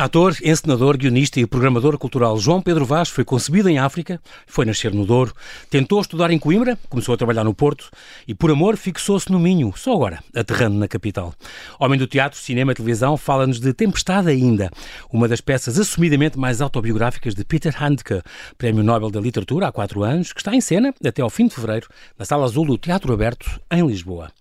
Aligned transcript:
Ator, 0.00 0.34
encenador, 0.42 0.96
guionista 0.96 1.38
e 1.38 1.46
programador 1.46 1.98
cultural 1.98 2.38
João 2.38 2.62
Pedro 2.62 2.86
Vaz 2.86 3.10
foi 3.10 3.22
concebido 3.22 3.68
em 3.68 3.78
África, 3.78 4.18
foi 4.46 4.64
nascer 4.64 4.94
no 4.94 5.04
Douro, 5.04 5.34
tentou 5.68 6.00
estudar 6.00 6.30
em 6.30 6.38
Coimbra, 6.38 6.78
começou 6.88 7.14
a 7.14 7.18
trabalhar 7.18 7.44
no 7.44 7.52
Porto 7.52 7.90
e, 8.26 8.34
por 8.34 8.50
amor, 8.50 8.78
fixou-se 8.78 9.30
no 9.30 9.38
Minho, 9.38 9.74
só 9.76 9.92
agora, 9.92 10.24
aterrando 10.34 10.78
na 10.78 10.88
capital. 10.88 11.34
Homem 11.78 11.98
do 11.98 12.06
teatro, 12.06 12.38
cinema 12.38 12.72
e 12.72 12.74
televisão, 12.74 13.14
fala-nos 13.18 13.60
de 13.60 13.74
Tempestade 13.74 14.30
Ainda, 14.30 14.70
uma 15.12 15.28
das 15.28 15.42
peças 15.42 15.78
assumidamente 15.78 16.38
mais 16.38 16.62
autobiográficas 16.62 17.34
de 17.34 17.44
Peter 17.44 17.74
Handke, 17.78 18.22
Prémio 18.56 18.82
Nobel 18.82 19.10
da 19.10 19.20
Literatura 19.20 19.68
há 19.68 19.72
quatro 19.72 20.02
anos, 20.02 20.32
que 20.32 20.40
está 20.40 20.54
em 20.54 20.62
cena 20.62 20.94
até 21.04 21.20
ao 21.20 21.28
fim 21.28 21.46
de 21.46 21.54
fevereiro, 21.54 21.88
na 22.18 22.24
Sala 22.24 22.46
Azul 22.46 22.64
do 22.64 22.78
Teatro 22.78 23.12
Aberto, 23.12 23.60
em 23.70 23.86
Lisboa. 23.86 24.32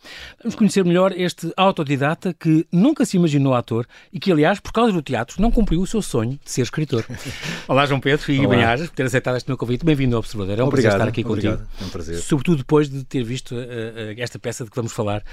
Vamos 0.41 0.55
conhecer 0.55 0.85
melhor 0.85 1.11
este 1.11 1.52
autodidata 1.57 2.33
que 2.33 2.66
nunca 2.71 3.03
se 3.03 3.17
imaginou 3.17 3.53
ator 3.53 3.85
e 4.13 4.21
que, 4.21 4.31
aliás, 4.31 4.61
por 4.61 4.71
causa 4.71 4.94
do 4.94 5.02
teatro, 5.02 5.41
não 5.41 5.48
cumpriu 5.52 5.81
o 5.81 5.88
seu 5.88 6.02
sonho 6.02 6.39
de 6.44 6.52
ser 6.52 6.62
escritor. 6.62 7.05
Olá, 7.67 7.85
João 7.85 7.99
Pedro 7.99 8.31
e 8.31 8.45
Banhajas, 8.45 8.89
por 8.89 8.95
ter 8.95 9.03
aceitado 9.03 9.38
este 9.38 9.48
meu 9.48 9.58
convite. 9.58 9.85
Bem-vindo 9.85 10.16
ao 10.16 10.20
Observador. 10.20 10.59
É 10.59 10.63
um 10.63 10.67
obrigado, 10.67 10.91
prazer 10.91 11.08
estar 11.08 11.09
aqui 11.09 11.25
obrigado. 11.25 11.59
contigo. 11.59 11.72
É 11.81 11.85
um 11.85 11.89
prazer. 11.89 12.17
Sobretudo 12.17 12.58
depois 12.58 12.89
de 12.89 13.03
ter 13.03 13.23
visto 13.23 13.55
uh, 13.55 14.13
esta 14.17 14.39
peça 14.39 14.63
de 14.63 14.70
que 14.70 14.75
vamos 14.75 14.91
falar. 14.91 15.23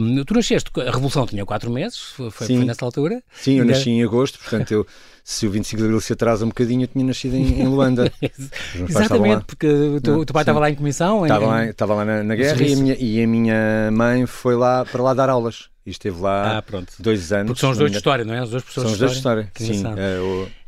Um, 0.00 0.24
tu 0.24 0.34
nasceste, 0.34 0.70
a 0.80 0.90
Revolução 0.90 1.26
tinha 1.26 1.44
quatro 1.44 1.70
meses, 1.70 1.98
foi, 1.98 2.30
foi 2.30 2.64
nessa 2.64 2.84
altura. 2.84 3.22
Sim, 3.32 3.58
eu 3.58 3.64
nasci 3.64 3.90
em 3.90 4.02
agosto, 4.02 4.38
portanto, 4.38 4.70
eu, 4.72 4.86
se 5.24 5.46
o 5.46 5.50
25 5.50 5.78
de 5.80 5.84
Abril 5.84 6.00
se 6.00 6.12
atrasa 6.12 6.44
um 6.44 6.48
bocadinho, 6.48 6.82
eu 6.84 6.88
tinha 6.88 7.04
nascido 7.04 7.34
em, 7.36 7.60
em 7.62 7.66
Luanda. 7.68 8.12
Exatamente, 8.88 9.44
porque 9.44 9.66
o 9.66 10.00
teu, 10.00 10.18
o 10.20 10.24
teu 10.26 10.32
pai 10.32 10.42
estava 10.42 10.58
lá 10.58 10.70
em 10.70 10.74
comissão. 10.74 11.22
Estava 11.24 11.44
em- 11.44 11.48
lá, 11.48 11.66
estava 11.66 11.94
lá 11.94 12.04
na, 12.04 12.22
na 12.22 12.34
guerra 12.34 12.62
e 12.62 12.72
a, 12.72 12.76
minha, 12.76 12.96
e 12.98 13.22
a 13.22 13.26
minha 13.26 13.90
mãe 13.92 14.26
foi 14.26 14.54
lá 14.56 14.84
para 14.84 15.02
lá 15.02 15.14
dar 15.14 15.28
aulas. 15.28 15.70
E 15.84 15.90
esteve 15.90 16.20
lá 16.20 16.58
Ah, 16.58 16.82
dois 17.00 17.32
anos. 17.32 17.46
Porque 17.48 17.60
são 17.60 17.70
os 17.70 17.76
dois 17.78 17.90
não 17.90 17.92
de 17.92 17.98
história, 17.98 18.24
não 18.24 18.34
é? 18.34 18.42
Os 18.42 18.50
dois 18.50 18.62
professores 18.62 18.86
São 18.90 18.92
os 18.92 18.98
dois 19.00 19.10
de 19.12 19.16
história, 19.18 19.50
Que 19.52 19.64
sim. 19.64 19.82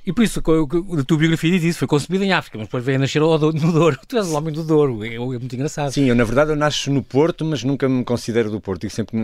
É, 0.07 0.11
E 0.11 0.13
por 0.13 0.23
isso, 0.23 0.43
co- 0.43 0.69
a 0.99 1.03
tua 1.05 1.17
biografia 1.19 1.51
diz 1.51 1.63
isso, 1.65 1.79
foi 1.79 1.89
concebida 1.89 2.25
em 2.25 2.33
África, 2.33 2.59
mas 2.59 2.67
depois 2.67 2.85
veio 2.85 2.97
a 2.99 3.01
nascer 3.01 3.21
no 3.21 3.39
Douro. 3.39 3.99
Tu 4.07 4.17
és 4.19 4.27
o 4.29 4.35
homem 4.37 4.53
do 4.53 4.63
Douro, 4.63 5.03
é, 5.05 5.15
é 5.15 5.19
muito 5.19 5.55
engraçado. 5.55 5.91
Sim, 5.93 6.05
eu 6.07 6.15
na 6.15 6.25
verdade 6.25 6.51
eu 6.51 6.57
nasço 6.57 6.91
no 6.91 7.03
Porto, 7.03 7.45
mas 7.45 7.65
nunca 7.65 7.89
me 7.89 8.05
considero 8.05 8.51
do 8.51 8.61
Porto. 8.61 8.85
E 8.87 8.91
sempre, 8.91 9.17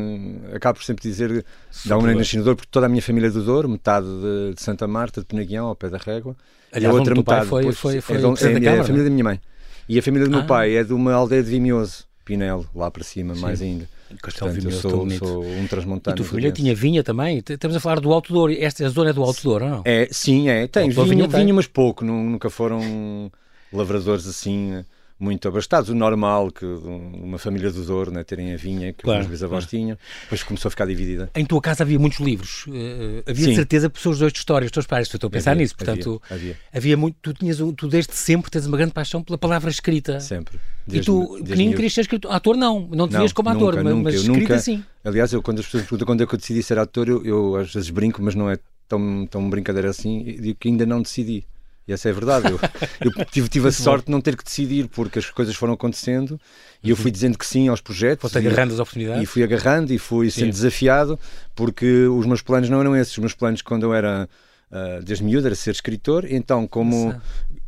acabo 0.55 0.78
por 0.78 0.84
sempre 0.84 1.03
dizer 1.03 1.45
da 1.84 1.98
onde 1.98 2.14
nasci 2.14 2.39
no 2.39 2.45
Douro, 2.45 2.56
porque 2.56 2.69
toda 2.70 2.87
a 2.87 2.89
minha 2.89 3.03
família 3.03 3.28
é 3.28 3.31
do 3.31 3.42
Douro, 3.42 3.69
metade 3.69 4.06
de, 4.06 4.55
de 4.55 4.62
Santa 4.62 4.87
Marta, 4.89 5.20
de 5.20 5.27
Penaguião, 5.27 5.67
ao 5.67 5.77
pé 5.77 5.89
da 5.91 5.98
Régua. 5.98 6.34
Aliás, 6.72 6.94
e 6.94 6.97
a 6.97 6.98
outra 6.98 7.15
metade 7.15 7.47
foi- 7.47 7.61
depois 7.62 7.78
foi- 7.78 8.00
foi 8.00 8.17
é, 8.17 8.19
é 8.19 8.22
da 8.22 8.28
a 8.28 8.61
Câmara, 8.61 8.84
família 8.84 9.05
da 9.05 9.11
minha 9.11 9.25
mãe. 9.25 9.41
E 9.89 9.98
a 9.98 10.03
família 10.03 10.27
do 10.27 10.31
meu 10.31 10.41
Ah. 10.41 10.44
pai 10.44 10.77
é 10.77 10.84
de 10.84 10.92
uma 10.92 11.12
aldeia 11.12 11.42
de 11.42 11.50
Vimioso, 11.50 12.05
Pinelo, 12.25 12.65
lá 12.75 12.91
para 12.91 13.03
cima, 13.03 13.34
mais 13.34 13.61
ainda. 13.61 13.89
Castelo 14.19 14.50
Portanto, 14.50 14.56
eu 14.56 14.80
Vimioso, 14.80 14.89
tão 14.89 15.11
sou, 15.11 15.42
sou 15.42 15.44
um 15.44 15.64
E 15.64 15.69
transmontano. 15.69 16.14
a 16.14 16.16
tua 16.16 16.27
família 16.27 16.53
tinha 16.53 16.75
vinha 16.75 17.03
também? 17.03 17.42
Estamos 17.48 17.77
a 17.77 17.80
falar 17.80 18.00
do 18.00 18.12
Alto 18.12 18.33
Douro. 18.33 18.53
Esta 18.58 18.89
zona 18.89 19.11
é 19.11 19.12
do 19.12 19.22
Alto 19.22 19.42
Douro, 19.42 19.64
ou 19.64 19.70
não? 19.70 19.83
É, 19.84 20.08
sim, 20.11 20.48
é. 20.48 20.66
Tem 20.66 20.89
vinho, 20.91 21.28
vinho, 21.28 21.55
mas 21.55 21.66
pouco. 21.66 22.05
nu- 22.05 22.22
Nunca 22.31 22.50
foram 22.50 23.31
lavradores 23.72 24.27
assim 24.27 24.84
muito 25.21 25.47
abastados. 25.47 25.91
O 25.91 25.95
normal 25.95 26.51
que 26.51 26.65
uma 26.65 27.39
família 27.39 27.71
do 27.71 27.85
Douro 27.85 28.11
né, 28.11 28.25
terem 28.25 28.53
a 28.55 28.57
vinha 28.57 28.93
que 28.93 29.03
Claro, 29.05 29.21
os 29.21 29.27
meus 29.27 29.39
bisavós 29.39 29.67
tinham, 29.67 29.97
depois 30.23 30.43
começou 30.43 30.69
a 30.69 30.71
ficar 30.71 30.87
dividida. 30.87 31.31
Em 31.37 31.45
tua 31.45 31.61
casa 31.61 31.83
havia 31.85 31.99
muitos 31.99 32.19
livros. 32.21 32.65
eh, 32.73 33.23
havia 33.29 33.45
de 33.47 33.51
Sim. 33.51 33.55
certeza 33.55 33.91
pessoas 33.91 34.19
de 34.19 34.27
história, 34.27 34.65
os 34.65 34.73
teus 34.73 34.87
pais. 34.87 35.07
Estou 35.12 35.29
a 35.29 35.31
pensar 35.31 35.51
Havia, 35.53 35.62
nisso. 35.62 35.77
Portanto, 35.77 36.21
havia, 36.31 36.57
havia. 36.73 36.97
muito. 36.97 37.17
Tu, 37.21 37.35
tinhas, 37.35 37.59
tu 37.77 37.87
desde 37.87 38.15
sempre 38.15 38.51
tens 38.51 38.65
uma 38.67 38.77
grande 38.77 38.93
paixão 38.93 39.23
pela 39.23 39.37
palavra 39.37 39.71
escrita. 39.71 40.19
Sempre. 40.21 40.59
E 40.89 40.93
Desde- 40.93 41.07
tu, 41.07 41.29
desde 41.34 41.45
pequenino, 41.51 41.75
querias 41.75 41.93
ser 41.93 42.01
escritor. 42.01 42.33
Ator, 42.33 42.57
não. 42.57 42.81
Não 42.91 43.07
te 43.07 43.12
Não, 43.12 43.21
vias 43.21 43.33
como 43.33 43.49
ator, 43.51 43.77
nunca, 43.77 43.95
mas, 43.95 44.03
mas 44.03 44.15
escrita 44.15 44.59
sim. 44.59 44.83
Aliás, 45.05 45.33
eu, 45.33 45.43
quando 45.43 45.59
as 45.61 45.67
pessoas 45.67 45.83
me 45.83 45.89
perguntam 45.89 46.07
quando 46.07 46.23
é 46.23 46.27
que 46.27 46.34
eu 46.34 46.39
decidi 46.39 46.62
ser 46.62 46.79
ator, 46.79 47.09
eu, 47.09 47.25
eu 47.25 47.56
às 47.56 47.73
vezes 47.73 47.91
brinco, 47.91 48.23
mas 48.23 48.34
não 48.34 48.50
é 48.50 48.59
tão, 48.89 49.27
tão 49.27 49.49
brincadeira 49.50 49.89
assim, 49.91 50.21
e 50.27 50.41
digo 50.41 50.59
que 50.59 50.69
ainda 50.69 50.84
não 50.87 51.00
decidi. 51.03 51.44
E 51.91 51.93
essa 51.93 52.09
é 52.09 52.12
a 52.12 52.15
verdade. 52.15 52.53
Eu, 52.53 52.61
eu 53.01 53.25
tive, 53.27 53.49
tive 53.49 53.69
a 53.69 53.73
sorte 53.73 54.06
de 54.06 54.12
não 54.12 54.21
ter 54.21 54.37
que 54.37 54.45
decidir, 54.45 54.87
porque 54.89 55.19
as 55.19 55.28
coisas 55.28 55.55
foram 55.56 55.75
acontecendo 55.75 56.41
e 56.83 56.91
eu 56.91 56.97
fui 56.97 57.11
dizendo 57.11 57.37
que 57.37 57.45
sim 57.45 57.69
aos 57.69 57.81
projetos. 57.81 58.23
Foste 58.23 58.37
e- 58.37 58.47
agarrando 58.47 58.73
as 58.75 58.81
oportunidades. 58.81 59.23
E 59.23 59.27
fui 59.27 59.43
agarrando 59.43 59.93
e 59.93 59.99
fui 59.99 60.31
Sim. 60.31 60.41
sendo 60.43 60.50
desafiado, 60.50 61.19
porque 61.55 62.06
os 62.06 62.25
meus 62.27 62.43
planos 62.43 62.71
não 62.71 62.81
eram 62.81 62.97
esses. 62.97 63.12
Os 63.12 63.19
meus 63.19 63.34
planos, 63.34 63.61
quando 63.61 63.83
eu 63.83 63.93
era 63.93 64.29
ah, 64.71 65.00
desde 65.03 65.25
miúdo, 65.25 65.49
era 65.49 65.55
ser 65.56 65.73
escritor, 65.73 66.25
então 66.31 66.67
como. 66.67 67.15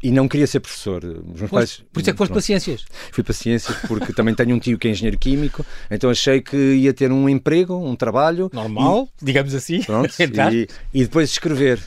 E 0.00 0.10
não 0.12 0.28
queria 0.28 0.46
ser 0.46 0.60
professor. 0.60 1.02
Pois, 1.36 1.50
pais. 1.50 1.84
por 1.92 2.00
isso 2.00 2.10
é 2.10 2.12
que 2.12 2.18
foste 2.18 2.32
para 2.32 2.40
ciências. 2.40 2.84
Fui 3.10 3.24
para 3.24 3.32
ciências 3.32 3.76
porque 3.88 4.12
também 4.12 4.34
tenho 4.34 4.54
um 4.54 4.58
tio 4.58 4.78
que 4.78 4.86
é 4.86 4.90
engenheiro 4.92 5.18
químico, 5.18 5.66
então 5.90 6.10
achei 6.10 6.40
que 6.40 6.56
ia 6.56 6.92
ter 6.92 7.10
um 7.10 7.28
emprego, 7.28 7.74
um 7.76 7.96
trabalho. 7.96 8.48
Normal, 8.52 9.08
digamos 9.20 9.54
assim. 9.54 9.80
E, 9.82 9.84
pronto, 9.84 10.14
e, 10.52 10.68
e 10.94 11.02
depois 11.04 11.30
escrever. 11.30 11.80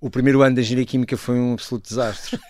O 0.00 0.08
primeiro 0.08 0.42
ano 0.42 0.54
da 0.54 0.60
engenharia 0.62 0.86
química 0.86 1.16
foi 1.16 1.34
um 1.36 1.54
absoluto 1.54 1.88
desastre. 1.88 2.38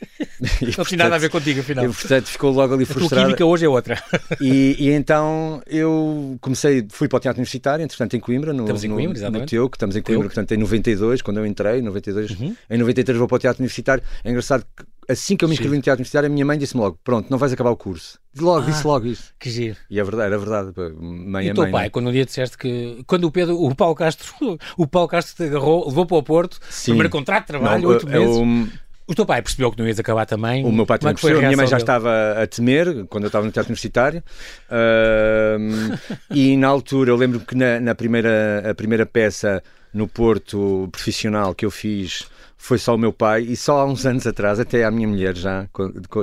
E, 0.63 0.77
Não 0.77 0.85
tinha 0.85 0.99
nada 0.99 1.17
a 1.17 1.19
ver 1.19 1.31
contigo, 1.31 1.59
afinal. 1.61 1.85
Eu, 1.85 1.93
portanto, 1.93 2.27
ficou 2.27 2.53
logo 2.53 2.73
ali 2.75 2.85
a 2.85 2.87
frustrado. 2.87 3.27
química 3.27 3.45
hoje 3.45 3.65
é 3.65 3.69
outra. 3.69 4.01
E, 4.41 4.77
e 4.79 4.91
então 4.91 5.61
eu 5.67 6.37
comecei, 6.41 6.87
fui 6.91 7.09
para 7.09 7.17
o 7.17 7.21
Teatro 7.21 7.41
Universitário, 7.41 7.83
entretanto 7.83 8.15
em 8.15 8.21
Coimbra, 8.21 8.53
no, 8.53 8.63
Estamos 8.63 8.85
em 8.85 8.89
no, 8.89 8.95
Coimbra, 8.95 9.15
no 9.15 9.19
exatamente. 9.19 9.51
Teuco, 9.51 9.75
estamos 9.75 9.97
em 9.97 10.03
Coimbra, 10.03 10.29
Teuco. 10.29 10.35
portanto 10.35 10.53
em 10.53 10.59
92, 10.59 11.23
quando 11.23 11.39
eu 11.39 11.47
entrei, 11.47 11.83
92, 11.83 12.31
Uhum. 12.39 12.55
em 12.71 12.79
93 12.79 13.19
vou 13.19 13.27
para 13.27 13.35
o 13.37 13.39
Teatro 13.41 13.61
Universitário. 13.63 14.03
É 14.23 14.31
engraçado 14.31 14.65
que 14.77 14.85
assim 15.09 15.37
que 15.37 15.45
eu 15.45 15.49
me 15.49 15.55
inscrevi 15.55 15.77
no 15.77 15.83
Teatro 15.83 15.99
Universitário, 16.01 16.27
a 16.29 16.31
minha 16.31 16.45
mãe 16.45 16.59
disse-me 16.59 16.81
logo: 16.83 16.99
Pronto, 17.03 17.29
não 17.31 17.39
vais 17.39 17.53
acabar 17.53 17.71
o 17.71 17.77
curso. 17.77 18.19
Logo, 18.39 18.67
Ah. 18.67 18.71
disse 18.71 18.87
logo 18.87 19.07
isso. 19.07 19.33
Que 19.39 19.51
giro. 19.51 19.77
E 19.91 19.99
é 19.99 20.05
verdade, 20.05 20.27
era 20.29 20.39
verdade. 20.39 20.73
pá, 20.73 20.83
Mãe 21.01 21.47
E 21.47 21.49
é 21.49 21.53
o 21.53 21.55
teu 21.55 21.63
mãe. 21.65 21.73
pai, 21.73 21.81
não 21.83 21.87
é? 21.87 21.91
quando 21.91 22.09
um 22.09 22.13
dia 22.13 22.25
disseste 22.25 22.57
que. 22.59 23.03
Quando 23.07 23.25
o 23.25 23.31
Pedro, 23.33 23.61
o 23.61 23.75
Paulo 23.75 23.95
Castro, 23.95 24.27
o 24.77 24.87
Paulo 24.87 25.09
Castro 25.09 25.35
te 25.37 25.43
agarrou, 25.45 25.87
levou 25.89 26.07
para 26.07 26.17
o 26.19 26.23
Porto, 26.23 26.59
Sim. 26.71 26.93
primeiro 26.93 27.11
contrato 27.11 27.43
de 27.43 27.47
trabalho, 27.49 27.89
oito 27.89 28.09
é 28.09 28.19
meses. 28.19 28.37
o- 28.37 28.89
O 29.11 29.15
teu 29.15 29.25
pai 29.25 29.41
percebeu 29.41 29.73
que 29.73 29.79
não 29.79 29.87
ias 29.89 29.99
acabar 29.99 30.27
também. 30.27 30.63
O 30.67 30.71
meu 30.71 30.85
pai 30.85 30.97
é 30.97 30.99
também 30.99 31.15
percebeu, 31.15 31.39
a 31.39 31.43
minha 31.43 31.57
mãe 31.57 31.67
já 31.67 31.79
dele? 31.79 31.83
estava 31.83 32.43
a 32.43 32.47
temer 32.47 33.07
quando 33.07 33.25
eu 33.25 33.29
estava 33.29 33.47
no 33.47 33.51
teatro 33.51 33.71
universitário. 33.71 34.23
Ahm, 34.71 35.97
e 36.31 36.57
na 36.59 36.69
altura, 36.69 37.11
eu 37.11 37.17
lembro 37.17 37.41
que 37.41 37.55
na, 37.55 37.81
na 37.81 37.95
primeira, 37.95 38.63
a 38.71 38.75
primeira 38.75 39.07
peça 39.07 39.63
no 39.95 40.07
Porto 40.07 40.89
profissional 40.93 41.55
que 41.55 41.65
eu 41.65 41.71
fiz 41.71 42.27
foi 42.59 42.77
só 42.77 42.95
o 42.95 42.99
meu 42.99 43.13
pai. 43.13 43.43
E 43.43 43.57
só 43.57 43.79
há 43.79 43.85
uns 43.87 44.05
anos 44.05 44.27
atrás, 44.27 44.59
até 44.59 44.85
à 44.85 44.91
minha 44.91 45.07
mulher, 45.09 45.37
já, 45.37 45.67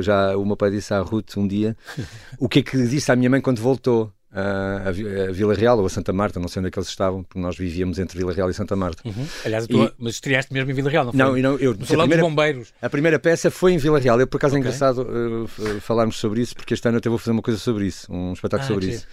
já 0.01 0.37
o 0.37 0.45
meu 0.45 0.57
pai 0.57 0.69
disse 0.69 0.93
à 0.93 0.99
Ruth 0.99 1.37
um 1.37 1.47
dia 1.47 1.75
o 2.37 2.47
que 2.47 2.59
é 2.59 2.61
que 2.61 2.77
disse 2.87 3.11
à 3.11 3.15
minha 3.15 3.29
mãe 3.29 3.41
quando 3.41 3.61
voltou. 3.61 4.11
A, 4.85 4.91
Vi- 4.91 5.07
a 5.29 5.31
Vila 5.31 5.53
Real 5.53 5.79
ou 5.79 5.85
a 5.85 5.89
Santa 5.89 6.11
Marta, 6.11 6.39
não 6.39 6.47
sei 6.49 6.59
onde 6.59 6.67
é 6.67 6.71
que 6.71 6.77
eles 6.77 6.89
estavam, 6.89 7.23
porque 7.23 7.39
nós 7.39 7.55
vivíamos 7.57 7.97
entre 7.99 8.17
Vila 8.17 8.33
Real 8.33 8.49
e 8.49 8.53
Santa 8.53 8.75
Marta. 8.75 9.01
Uhum. 9.07 9.25
Aliás, 9.45 9.63
a 9.63 9.67
tua- 9.67 9.93
mas 9.97 10.15
estreaste 10.15 10.51
mesmo 10.53 10.69
em 10.71 10.73
Vila 10.73 10.89
Real, 10.89 11.05
não 11.05 11.11
foi? 11.13 11.17
Não, 11.19 11.37
e 11.37 11.41
não, 11.41 11.57
eu, 11.57 11.73
No 11.73 11.83
a 11.83 11.85
Salão 11.85 12.01
primeira- 12.03 12.21
dos 12.23 12.29
Bombeiros. 12.29 12.73
a 12.81 12.89
primeira 12.89 13.17
peça 13.19 13.49
foi 13.49 13.71
em 13.73 13.77
Vila 13.77 13.99
Real. 13.99 14.19
Eu, 14.19 14.27
por 14.27 14.37
acaso, 14.37 14.55
Ok. 14.55 14.57
é 14.57 14.59
engraçado 14.59 15.01
uh, 15.03 15.79
falarmos 15.81 16.17
sobre 16.17 16.41
isso, 16.41 16.55
porque 16.55 16.73
este 16.73 16.85
ano 16.87 16.97
eu 16.97 16.99
até 16.99 17.09
vou 17.09 17.17
fazer 17.17 17.31
uma 17.31 17.41
coisa 17.41 17.59
sobre 17.59 17.85
isso, 17.85 18.11
um 18.11 18.33
espetáculo 18.33 18.69
Ah, 18.69 18.73
sobre 18.73 18.87
isso. 18.91 19.07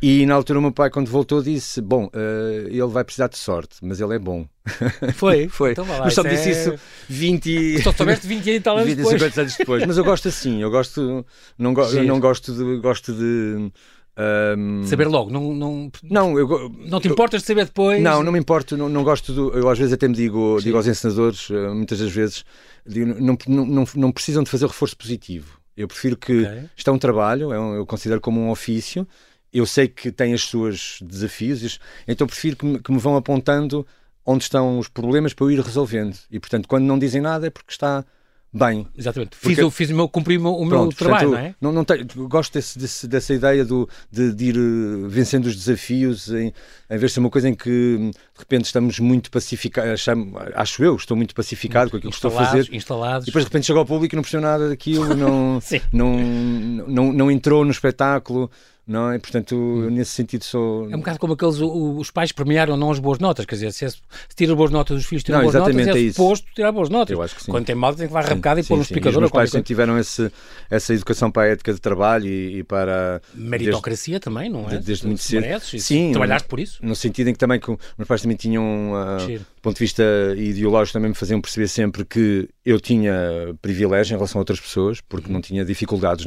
E 0.00 0.24
na 0.26 0.34
altura, 0.34 0.58
o 0.58 0.62
meu 0.62 0.72
pai, 0.72 0.88
quando 0.88 1.08
voltou, 1.08 1.42
disse: 1.42 1.80
Bom, 1.80 2.06
uh, 2.06 2.68
ele 2.68 2.86
vai 2.86 3.02
precisar 3.04 3.28
de 3.28 3.36
sorte, 3.38 3.76
mas 3.82 4.00
ele 4.00 4.14
é 4.14 4.18
bom. 4.18 4.46
Foi? 5.14 5.48
Foi. 5.50 5.72
Então 5.72 5.86
lá, 5.86 5.98
mas 6.04 6.14
só 6.14 6.22
me 6.22 6.30
disse 6.30 6.48
é- 6.48 6.52
isso 6.52 6.74
20. 7.08 7.82
Só 7.82 7.92
soubeste 7.92 8.26
20 8.26 8.46
e 8.50 8.60
tal 8.60 8.76
anos 8.76 8.86
20 8.88 8.94
e 8.94 8.96
depois. 9.02 9.18
50 9.20 9.40
anos 9.40 9.56
depois. 9.56 9.86
Mas 9.86 9.98
eu 9.98 10.04
gosto 10.04 10.28
assim, 10.28 10.62
eu 10.62 10.70
gosto. 10.70 11.24
Não, 11.58 11.74
go- 11.74 11.90
não 12.04 12.20
gosto 12.20 12.52
de. 12.54 12.76
Gosto 12.80 13.12
de 13.12 13.70
um, 14.18 14.84
Saber 14.84 15.06
logo, 15.08 15.30
não, 15.30 15.54
não, 15.54 15.90
Não, 16.02 16.38
eu, 16.38 16.68
não 16.86 17.00
te 17.00 17.08
importas 17.08 17.40
de 17.42 17.46
saber 17.46 17.64
depois? 17.66 18.02
Não, 18.02 18.22
não 18.22 18.32
me 18.32 18.38
importo, 18.38 18.76
não, 18.76 18.88
não 18.88 19.02
gosto 19.04 19.32
do. 19.32 19.50
Eu 19.56 19.68
às 19.68 19.78
vezes 19.78 19.92
até 19.94 20.06
me 20.08 20.14
digo, 20.14 20.58
digo 20.60 20.76
aos 20.76 20.86
ensinadores, 20.86 21.48
eh, 21.50 21.68
muitas 21.70 21.98
das 22.00 22.10
vezes, 22.10 22.44
digo, 22.86 23.06
não, 23.20 23.36
não, 23.46 23.66
não, 23.66 23.84
não 23.94 24.12
precisam 24.12 24.42
de 24.42 24.50
fazer 24.50 24.66
reforço 24.66 24.96
positivo. 24.96 25.58
Eu 25.76 25.88
prefiro 25.88 26.16
que. 26.16 26.42
Ok. 26.44 26.64
Isto 26.76 26.90
é 26.90 26.92
um 26.92 26.98
trabalho, 26.98 27.52
é 27.52 27.58
um- 27.58 27.74
eu 27.74 27.86
considero 27.86 28.20
como 28.20 28.40
um 28.40 28.50
ofício. 28.50 29.06
Eu 29.52 29.64
sei 29.66 29.88
que 29.88 30.12
tem 30.12 30.32
os 30.34 30.48
seus 30.48 30.98
desafios, 31.02 31.78
então 32.06 32.26
prefiro 32.26 32.56
que 32.56 32.64
me, 32.66 32.78
que 32.78 32.92
me 32.92 32.98
vão 32.98 33.16
apontando 33.16 33.86
onde 34.24 34.44
estão 34.44 34.78
os 34.78 34.86
problemas 34.88 35.32
para 35.32 35.46
eu 35.46 35.50
ir 35.50 35.60
resolvendo. 35.60 36.16
E 36.30 36.38
portanto, 36.38 36.68
quando 36.68 36.84
não 36.84 36.98
dizem 36.98 37.20
nada 37.20 37.46
é 37.46 37.50
porque 37.50 37.72
está 37.72 38.04
bem. 38.52 38.86
Exatamente. 38.96 39.36
Fiz, 39.36 39.42
Porque- 39.54 39.62
o- 39.62 39.70
fiz 39.70 39.90
o 39.90 39.94
meu, 39.94 40.08
cumpri 40.08 40.36
o 40.38 40.40
meu, 40.42 40.52
o 40.54 40.64
meu 40.64 40.78
Pronto, 40.78 40.96
trabalho, 40.96 41.28
portanto, 41.30 41.40
não 41.42 41.48
é? 41.48 41.54
Não, 41.60 41.72
não 41.72 41.84
tenho- 41.84 42.06
gosto 42.28 42.52
desse- 42.54 42.78
desse- 42.78 43.06
dessa 43.08 43.32
ideia 43.34 43.64
do, 43.64 43.88
de, 44.10 44.32
de 44.34 44.44
ir 44.46 44.56
eh, 44.56 45.08
vencendo 45.08 45.46
os 45.46 45.54
desafios, 45.56 46.28
em, 46.30 46.46
em 46.90 46.98
vez 46.98 47.10
de 47.10 47.14
ser 47.14 47.20
uma 47.20 47.30
coisa 47.30 47.48
em 47.48 47.54
que 47.54 47.70
hum, 47.98 48.10
de 48.10 48.38
repente 48.38 48.64
estamos 48.64 48.98
muito 48.98 49.30
pacificados, 49.30 50.04
acho 50.54 50.82
eu, 50.84 50.96
estou 50.96 51.16
muito 51.16 51.34
pacificado 51.34 51.90
com 51.90 51.96
aquilo 51.96 52.10
que 52.10 52.16
estou 52.16 52.30
a 52.36 52.44
fazer. 52.44 52.68
instalados. 52.72 53.24
E 53.24 53.26
depois 53.26 53.44
de 53.44 53.48
repente 53.48 53.66
chega 53.66 53.78
ao 53.78 53.86
público 53.86 54.14
e 54.14 54.16
não 54.16 54.22
percebeu 54.22 54.42
nada 54.48 54.68
daquilo, 54.68 55.04
não, 55.14 55.60
não, 55.92 56.16
não, 56.88 57.12
não 57.12 57.30
entrou 57.30 57.64
no 57.64 57.70
espetáculo, 57.70 58.50
não 58.86 59.12
é? 59.12 59.18
Portanto, 59.18 59.54
Hum. 59.54 59.84
eu, 59.84 59.90
nesse 59.90 60.10
sentido 60.12 60.44
sou. 60.44 60.90
É 60.90 60.94
um 60.96 60.98
bocado 60.98 61.18
como 61.18 61.34
aqueles, 61.34 61.56
os 61.60 62.10
pais 62.10 62.32
premiaram 62.32 62.76
não 62.76 62.90
as 62.90 62.98
boas 62.98 63.18
notas, 63.18 63.44
quer 63.46 63.54
dizer, 63.54 63.72
se, 63.72 63.84
é- 63.84 63.90
se 63.90 63.98
tira 64.36 64.54
boas 64.54 64.70
notas 64.70 64.96
dos 64.96 65.06
filhos, 65.06 65.22
tira 65.22 65.38
Não, 65.38 65.44
boas 65.44 65.54
notas, 65.54 65.76
é 65.76 65.90
é 66.08 66.12
suposto 66.12 66.46
tirar 66.54 66.72
boas 66.72 66.88
notas. 66.88 67.12
Eu 67.16 67.22
acho 67.22 67.34
que 67.36 67.44
sim. 67.44 67.50
Quando 67.50 67.66
tem 67.66 67.74
mal 67.74 67.94
tem 67.94 68.06
que 68.08 68.14
levar 68.14 68.28
rabecada 68.28 68.60
e 68.60 68.64
pôr 68.64 68.76
um 68.76 68.80
Os 68.80 68.86
explicador 68.86 69.20
qualquer 69.22 69.34
pais 69.34 69.50
sempre 69.50 69.66
tiveram 69.66 69.98
esse, 69.98 70.30
essa 70.68 70.92
educação 70.94 71.30
para 71.30 71.42
a 71.42 71.46
ética 71.52 71.72
de 71.72 71.80
trabalho 71.80 72.26
e, 72.26 72.58
e 72.58 72.64
para. 72.64 73.20
Meritocracia 73.34 74.18
também, 74.20 74.48
não 74.50 74.66
é? 74.68 74.72
desde 74.78 74.98
Se- 74.98 75.06
muito 75.06 75.22
cedo. 75.22 75.42
mereces, 75.42 75.84
Sim, 75.84 76.10
Trabalhaste 76.12 76.48
por 76.48 76.58
isso? 76.60 76.78
No 76.84 76.94
sentido 76.96 77.28
em 77.28 77.32
que 77.32 77.38
também 77.38 77.60
que 77.60 77.70
os 77.70 77.78
meus 77.96 78.08
pais 78.08 78.22
também 78.22 78.36
tinham 78.36 78.92
Giro. 79.26 79.40
do 79.40 79.62
ponto 79.62 79.74
de 79.76 79.80
vista 79.80 80.02
ideológico, 80.36 80.94
também 80.94 81.10
me 81.10 81.14
faziam 81.14 81.40
perceber 81.40 81.68
sempre 81.68 82.04
que 82.04 82.48
eu 82.64 82.80
tinha 82.80 83.12
privilégio 83.62 84.14
em 84.14 84.16
relação 84.16 84.38
a 84.38 84.42
outras 84.42 84.60
pessoas, 84.60 85.00
porque 85.00 85.26
uhum. 85.28 85.34
não 85.34 85.40
tinha 85.40 85.64
dificuldades 85.64 86.26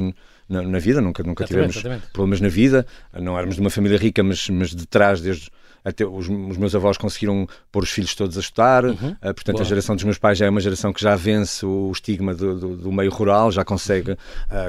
na, 0.53 0.61
na, 0.61 0.79
vida, 0.79 1.01
nunca, 1.01 1.23
nunca 1.23 1.45
tivemos 1.45 1.75
exatamente. 1.75 2.07
problemas 2.13 2.39
na 2.39 2.49
vida, 2.49 2.85
não 3.13 3.37
éramos 3.37 3.55
de 3.55 3.61
uma 3.61 3.69
família 3.69 3.97
rica, 3.97 4.23
mas, 4.23 4.49
mas 4.49 4.69
de 4.69 4.85
trás, 4.85 5.21
desde 5.21 5.49
até 5.83 6.05
os, 6.05 6.29
os, 6.29 6.57
meus 6.57 6.73
avós 6.73 6.97
conseguiram 6.97 7.47
pôr 7.71 7.83
os 7.83 7.89
filhos 7.89 8.15
todos 8.15 8.37
a 8.37 8.39
estudar, 8.39 8.85
uhum. 8.85 8.93
uh, 8.93 9.33
portanto 9.33 9.55
Boa. 9.55 9.65
a 9.65 9.67
geração 9.67 9.95
dos 9.95 10.05
meus 10.05 10.17
pais 10.17 10.37
já 10.37 10.45
é 10.45 10.49
uma 10.49 10.61
geração 10.61 10.93
que 10.93 11.01
já 11.01 11.15
vence 11.15 11.65
o 11.65 11.91
estigma 11.91 12.33
do, 12.33 12.57
do, 12.57 12.77
do 12.77 12.91
meio 12.91 13.11
rural, 13.11 13.51
já 13.51 13.65
consegue 13.65 14.11
uh, 14.11 14.17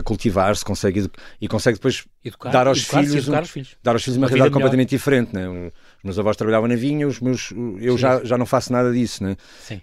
cultivar-se, 0.05 0.65
consegue 0.65 1.09
e 1.41 1.47
consegue 1.47 1.79
depois 1.79 2.05
educar, 2.25 2.51
dar 2.51 2.67
aos 2.67 2.83
filhos, 2.83 3.29
um, 3.29 3.45
filhos, 3.45 3.77
dar 3.83 3.93
aos 3.93 4.03
filhos 4.03 4.17
uma, 4.17 4.27
uma 4.27 4.29
realidade 4.29 4.53
completamente 4.53 4.91
diferente, 4.91 5.33
né? 5.33 5.49
Os 5.49 6.05
meus 6.05 6.19
avós 6.19 6.37
trabalhavam 6.37 6.69
na 6.69 6.77
vinha, 6.77 7.07
os 7.07 7.21
meus, 7.21 7.53
eu 7.81 7.97
já, 7.97 8.25
já 8.25 8.37
não 8.37 8.47
faço 8.47 8.73
nada 8.73 8.93
disso, 8.93 9.23
né? 9.23 9.37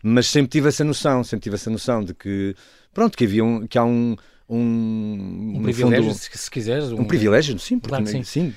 Mas 0.04 0.28
sempre 0.28 0.50
tive 0.50 0.68
essa 0.68 0.84
noção, 0.84 1.24
sempre 1.24 1.44
tive 1.44 1.56
essa 1.56 1.70
noção 1.70 2.04
de 2.04 2.14
que 2.14 2.56
pronto, 2.94 3.18
que 3.18 3.24
havia 3.24 3.44
um, 3.44 3.66
que 3.66 3.78
há 3.78 3.84
um 3.84 4.16
um, 4.52 5.54
um 5.56 5.64
privilégio, 5.64 6.04
fundo, 6.04 6.14
se, 6.14 6.38
se 6.38 6.52
quiseres. 6.52 6.92
Um, 6.92 7.02
um, 7.02 7.06
privilégio, 7.06 7.58
sim, 7.58 7.80
porque 7.80 7.96
claro, 7.96 8.06
sim. 8.06 8.24
sim. 8.24 8.54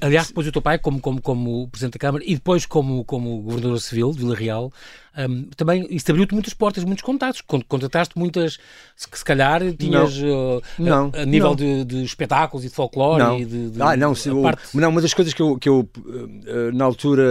Aliás, 0.00 0.28
depois 0.28 0.46
o 0.46 0.52
teu 0.52 0.62
pai, 0.62 0.78
como, 0.78 1.00
como, 1.00 1.20
como 1.20 1.68
Presidente 1.68 1.94
da 1.94 1.98
Câmara 1.98 2.24
e 2.24 2.34
depois 2.34 2.64
como, 2.64 3.04
como 3.04 3.42
Governador 3.42 3.80
Civil 3.80 4.12
de 4.12 4.18
Vila 4.18 4.36
Real, 4.36 4.72
um, 5.16 5.44
também 5.56 5.86
isso 5.90 6.10
abriu-te 6.10 6.32
muitas 6.32 6.54
portas, 6.54 6.84
muitos 6.84 7.02
contatos. 7.02 7.40
Contrataste 7.40 8.18
muitas, 8.18 8.58
se, 8.96 9.06
se 9.12 9.24
calhar 9.24 9.60
tinhas 9.74 10.18
não. 10.18 10.56
Uh, 10.56 10.62
não. 10.78 11.12
A, 11.14 11.22
a, 11.22 11.26
nível 11.26 11.50
não. 11.50 11.56
De, 11.56 11.84
de, 11.84 12.02
espetáculos 12.02 12.64
e 12.64 12.68
de 12.68 12.74
folclore 12.74 13.22
não. 13.22 13.38
e 13.38 13.44
de, 13.44 13.70
de 13.70 13.82
ah, 13.82 13.96
não, 13.96 14.14
se, 14.14 14.30
o, 14.30 14.42
parte... 14.42 14.62
não, 14.74 14.88
uma 14.88 15.02
das 15.02 15.12
coisas 15.12 15.34
que 15.34 15.42
eu, 15.42 15.58
que 15.58 15.68
eu 15.68 15.88
uh, 15.98 16.72
na 16.72 16.84
altura 16.84 17.22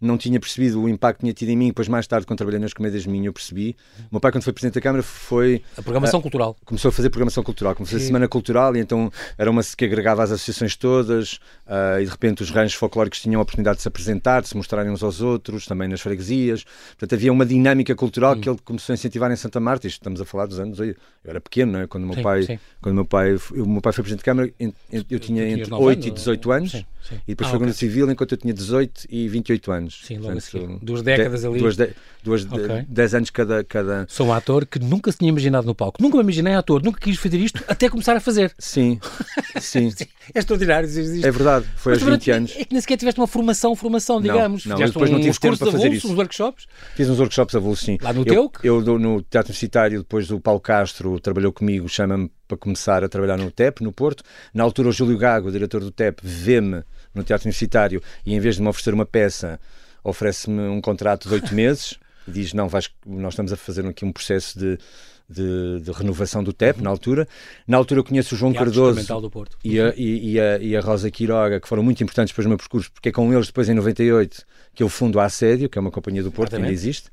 não 0.00 0.16
tinha 0.16 0.38
percebido 0.38 0.80
o 0.80 0.88
impacto 0.88 1.18
que 1.18 1.24
tinha 1.24 1.32
tido 1.32 1.48
em 1.50 1.56
mim, 1.56 1.66
depois 1.68 1.88
mais 1.88 2.06
tarde, 2.06 2.26
quando 2.26 2.38
trabalhei 2.38 2.60
nas 2.60 2.72
comédias 2.72 3.02
de 3.02 3.08
mim, 3.08 3.24
eu 3.24 3.32
percebi. 3.32 3.76
O 3.98 4.12
meu 4.12 4.20
pai, 4.20 4.32
quando 4.32 4.44
foi 4.44 4.52
Presidente 4.52 4.74
da 4.74 4.80
Câmara, 4.80 5.02
foi. 5.02 5.62
A 5.76 5.82
programação 5.82 6.20
uh, 6.20 6.22
cultural. 6.22 6.56
Começou 6.64 6.88
a 6.88 6.92
fazer 6.92 7.10
programação 7.10 7.42
cultural, 7.42 7.74
começou 7.74 7.98
a 7.98 8.00
Semana 8.00 8.28
Cultural 8.28 8.76
e 8.76 8.80
então 8.80 9.10
era 9.36 9.50
uma 9.50 9.62
que 9.62 9.84
agregava 9.84 10.22
as 10.22 10.30
associações 10.32 10.76
todas 10.76 11.34
uh, 11.66 12.00
e 12.00 12.04
de 12.04 12.10
repente 12.10 12.42
os 12.42 12.50
ranchos 12.50 12.74
folclóricos 12.74 13.20
tinham 13.20 13.40
a 13.40 13.42
oportunidade 13.42 13.76
de 13.76 13.82
se 13.82 13.88
apresentar, 13.88 14.42
de 14.42 14.48
se 14.48 14.56
mostrarem 14.56 14.90
uns 14.90 15.02
aos 15.02 15.20
outros, 15.20 15.66
também 15.66 15.88
nas 15.88 16.00
freguesias. 16.00 16.64
Portanto, 16.98 17.14
havia 17.14 17.32
uma 17.32 17.44
dinâmica 17.44 17.94
cultural 17.94 18.34
hum. 18.34 18.40
que 18.40 18.48
ele 18.48 18.58
começou 18.64 18.92
a 18.92 18.94
incentivar 18.94 19.30
em 19.30 19.36
Santa 19.36 19.60
Marta. 19.60 19.86
Isto 19.86 19.98
estamos 19.98 20.20
a 20.20 20.24
falar 20.24 20.46
dos 20.46 20.58
anos. 20.58 20.78
Eu 20.78 20.94
era 21.24 21.40
pequeno, 21.40 21.72
não 21.72 21.80
é? 21.80 21.86
Quando 21.86 22.04
o 22.04 22.06
meu 22.06 22.16
sim, 22.16 22.22
pai, 22.22 22.42
sim. 22.42 22.58
quando 22.80 22.94
meu 22.94 23.04
pai, 23.04 23.36
o 23.52 23.66
meu 23.66 23.80
pai 23.80 23.92
foi 23.92 24.02
presidente 24.02 24.20
de 24.20 24.24
Câmara, 24.24 24.52
eu 25.10 25.20
tinha 25.20 25.48
entre 25.48 25.72
8 25.72 26.08
e 26.08 26.10
18 26.10 26.52
anos. 26.52 26.72
Sim, 26.72 26.84
e 27.26 27.32
depois 27.32 27.48
ah, 27.48 27.50
foi 27.50 27.58
okay. 27.58 27.72
civil 27.72 28.10
enquanto 28.10 28.32
eu 28.32 28.38
tinha 28.38 28.54
18 28.54 29.06
e 29.10 29.28
28 29.28 29.72
anos. 29.72 30.00
Sim, 30.04 30.18
logo 30.18 30.40
Portanto, 30.40 30.78
Duas 30.82 31.02
décadas 31.02 31.40
de, 31.40 31.46
ali. 31.46 31.58
Duas, 31.58 31.76
de, 31.76 31.90
duas 32.22 32.44
okay. 32.44 32.86
dez 32.88 33.14
anos 33.14 33.30
cada, 33.30 33.64
cada. 33.64 34.06
Sou 34.08 34.28
um 34.28 34.32
ator 34.32 34.66
que 34.66 34.78
nunca 34.78 35.10
se 35.10 35.18
tinha 35.18 35.28
imaginado 35.28 35.66
no 35.66 35.74
palco. 35.74 36.00
Nunca 36.00 36.16
me 36.16 36.22
imaginei 36.22 36.54
ator, 36.54 36.82
nunca 36.82 37.00
quis 37.00 37.18
fazer 37.18 37.38
isto 37.38 37.62
até 37.66 37.88
começar 37.88 38.16
a 38.16 38.20
fazer. 38.20 38.54
Sim, 38.58 39.00
sim. 39.60 39.92
é 40.34 40.38
extraordinário 40.38 40.88
É 40.88 41.30
verdade, 41.30 41.66
foi 41.76 41.94
Mas, 41.94 42.02
aos 42.02 42.12
20 42.12 42.30
anos. 42.30 42.54
É 42.56 42.64
que 42.64 42.72
nem 42.72 42.80
sequer 42.80 42.96
tiveste 42.96 43.20
uma 43.20 43.26
formação, 43.26 43.74
formação, 43.74 44.20
digamos. 44.20 44.64
Não, 44.64 44.78
não 44.78 44.86
depois 44.86 45.10
um, 45.10 45.14
não 45.14 45.20
tive 45.20 45.38
tempo 45.38 45.58
para 45.58 45.72
fazer 45.72 45.92
isso. 45.92 46.08
uns 46.08 46.16
workshops? 46.16 46.66
Fiz 46.94 47.08
uns 47.08 47.18
workshops 47.18 47.54
avulsos, 47.54 47.84
sim. 47.84 47.98
Lá 48.00 48.12
no 48.12 48.20
eu, 48.20 48.48
teu? 48.48 48.52
Eu, 48.62 48.98
no 48.98 49.22
Teatro 49.22 49.50
Universitário, 49.50 49.98
depois 50.00 50.28
do 50.28 50.40
Paulo 50.40 50.60
Castro, 50.60 51.18
trabalhou 51.20 51.52
comigo, 51.52 51.88
chama-me 51.88 52.30
para 52.46 52.56
começar 52.56 53.02
a 53.02 53.08
trabalhar 53.08 53.38
no 53.38 53.50
TEP, 53.50 53.82
no 53.82 53.92
Porto. 53.92 54.22
Na 54.52 54.62
altura, 54.62 54.88
o 54.88 54.92
Júlio 54.92 55.16
Gago, 55.16 55.48
o 55.48 55.52
diretor 55.52 55.80
do 55.80 55.90
TEP, 55.90 56.20
vê-me 56.22 56.82
no 57.14 57.22
Teatro 57.22 57.46
Universitário 57.46 58.02
e, 58.26 58.34
em 58.34 58.40
vez 58.40 58.56
de 58.56 58.62
me 58.62 58.68
oferecer 58.68 58.94
uma 58.94 59.06
peça, 59.06 59.58
oferece-me 60.04 60.62
um 60.68 60.80
contrato 60.80 61.28
de 61.28 61.34
oito 61.34 61.54
meses 61.54 61.98
e 62.26 62.30
diz: 62.30 62.52
Não, 62.52 62.68
vais, 62.68 62.90
nós 63.06 63.34
estamos 63.34 63.52
a 63.52 63.56
fazer 63.56 63.86
aqui 63.86 64.04
um 64.04 64.12
processo 64.12 64.58
de. 64.58 64.78
De, 65.32 65.80
de, 65.80 65.90
renovação 65.92 66.44
do 66.44 66.52
TEP, 66.52 66.78
uhum. 66.78 66.84
na 66.84 66.90
altura. 66.90 67.28
Na 67.66 67.76
altura 67.76 68.00
eu 68.00 68.04
conheço 68.04 68.34
o 68.34 68.38
João 68.38 68.52
Cardoso 68.52 69.00
e 69.64 69.80
a, 69.80 69.94
e, 69.96 70.40
a, 70.40 70.58
e 70.58 70.76
a 70.76 70.80
Rosa 70.80 71.10
Quiroga, 71.10 71.60
que 71.60 71.68
foram 71.68 71.82
muito 71.82 72.02
importantes 72.02 72.34
para 72.34 72.44
o 72.44 72.48
meu 72.48 72.58
percurso, 72.58 72.90
porque 72.92 73.08
é 73.08 73.12
com 73.12 73.32
eles 73.32 73.46
depois 73.46 73.68
em 73.68 73.74
98 73.74 74.44
que 74.74 74.82
eu 74.82 74.88
fundo 74.88 75.20
a 75.20 75.24
Assédio, 75.24 75.68
que 75.68 75.78
é 75.78 75.80
uma 75.80 75.90
companhia 75.90 76.22
do 76.22 76.30
Porto 76.30 76.50
que 76.50 76.56
ainda 76.56 76.72
existe. 76.72 77.10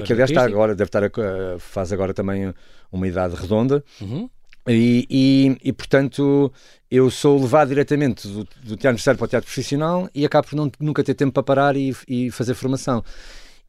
Uh, 0.00 0.02
que 0.02 0.12
aliás 0.12 0.30
está 0.30 0.44
agora, 0.44 0.74
deve 0.74 0.88
estar 0.88 1.04
a, 1.04 1.10
faz 1.58 1.92
agora 1.92 2.14
também 2.14 2.52
uma 2.90 3.06
idade 3.06 3.34
redonda. 3.34 3.84
Uhum. 4.00 4.28
E, 4.66 5.06
e, 5.08 5.68
e, 5.68 5.72
portanto, 5.72 6.52
eu 6.90 7.10
sou 7.10 7.40
levado 7.40 7.68
diretamente 7.68 8.28
do, 8.28 8.44
do 8.44 8.76
teatro 8.76 8.90
universitário 8.90 9.18
para 9.18 9.24
o 9.24 9.28
teatro 9.28 9.46
profissional 9.46 10.08
e 10.14 10.26
acabo 10.26 10.48
por 10.48 10.56
não, 10.56 10.70
nunca 10.78 11.02
ter 11.02 11.14
tempo 11.14 11.32
para 11.32 11.42
parar 11.42 11.76
e, 11.76 11.94
e, 12.06 12.30
fazer 12.30 12.54
formação. 12.54 13.02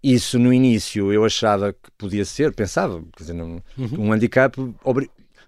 Isso 0.02 0.40
no 0.40 0.54
início 0.54 1.12
eu 1.12 1.26
achava 1.26 1.74
que 1.74 1.92
podia 1.98 2.24
ser, 2.24 2.54
pensava, 2.54 3.02
quer 3.16 3.24
dizer, 3.24 3.34
não, 3.34 3.62
uhum. 3.78 4.08
um 4.08 4.14
handicap 4.14 4.56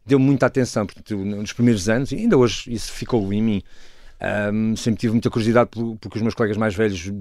deu 0.05 0.19
muita 0.19 0.47
atenção, 0.47 0.85
portanto, 0.85 1.15
nos 1.15 1.53
primeiros 1.53 1.87
anos, 1.87 2.11
e 2.11 2.15
ainda 2.15 2.37
hoje 2.37 2.73
isso 2.73 2.91
ficou 2.91 3.31
em 3.31 3.41
mim. 3.41 3.63
Um, 4.53 4.75
sempre 4.75 4.99
tive 4.99 5.13
muita 5.13 5.29
curiosidade 5.29 5.69
porque 5.99 6.17
os 6.17 6.21
meus 6.21 6.35
colegas 6.35 6.57
mais 6.57 6.75
velhos 6.75 7.11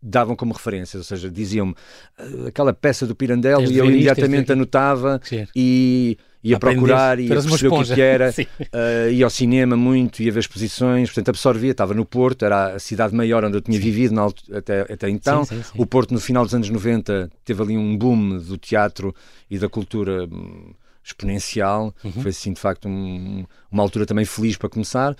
davam 0.00 0.36
como 0.36 0.52
referências, 0.52 1.00
ou 1.00 1.04
seja, 1.04 1.30
diziam-me 1.30 1.74
ah, 2.18 2.48
aquela 2.48 2.72
peça 2.72 3.06
do 3.06 3.14
Pirandello 3.14 3.70
e 3.70 3.78
eu 3.78 3.86
imediatamente 3.86 4.52
anotava 4.52 5.20
e 5.54 6.18
ia 6.44 6.58
procurar, 6.58 7.18
ia 7.18 7.28
perceber 7.28 7.68
o 7.68 7.82
que, 7.82 8.00
era, 8.00 8.30
uh, 8.36 9.10
ia 9.10 9.24
ao 9.24 9.30
cinema 9.30 9.76
muito, 9.76 10.22
ia 10.22 10.30
ver 10.30 10.40
exposições, 10.40 11.08
portanto 11.08 11.30
absorvia, 11.30 11.70
estava 11.70 11.94
no 11.94 12.04
Porto, 12.04 12.44
era 12.44 12.74
a 12.74 12.78
cidade 12.78 13.14
maior 13.14 13.44
onde 13.44 13.56
eu 13.56 13.62
tinha 13.62 13.78
sim. 13.78 13.82
vivido 13.82 14.14
na, 14.14 14.26
até, 14.56 14.82
até 14.82 15.08
então. 15.08 15.44
Sim, 15.44 15.62
sim, 15.62 15.72
o 15.76 15.86
Porto, 15.86 16.12
no 16.12 16.20
final 16.20 16.44
dos 16.44 16.54
anos 16.54 16.68
90, 16.68 17.30
teve 17.44 17.62
ali 17.62 17.76
um 17.76 17.96
boom 17.96 18.38
do 18.38 18.58
teatro 18.58 19.14
e 19.50 19.58
da 19.58 19.68
cultura 19.68 20.24
hum, 20.24 20.74
exponencial. 21.02 21.94
Uhum. 22.02 22.12
Foi 22.12 22.30
assim, 22.30 22.52
de 22.52 22.60
facto, 22.60 22.88
um, 22.88 23.44
uma 23.70 23.82
altura 23.82 24.06
também 24.06 24.24
feliz 24.24 24.56
para 24.56 24.68
começar. 24.68 25.16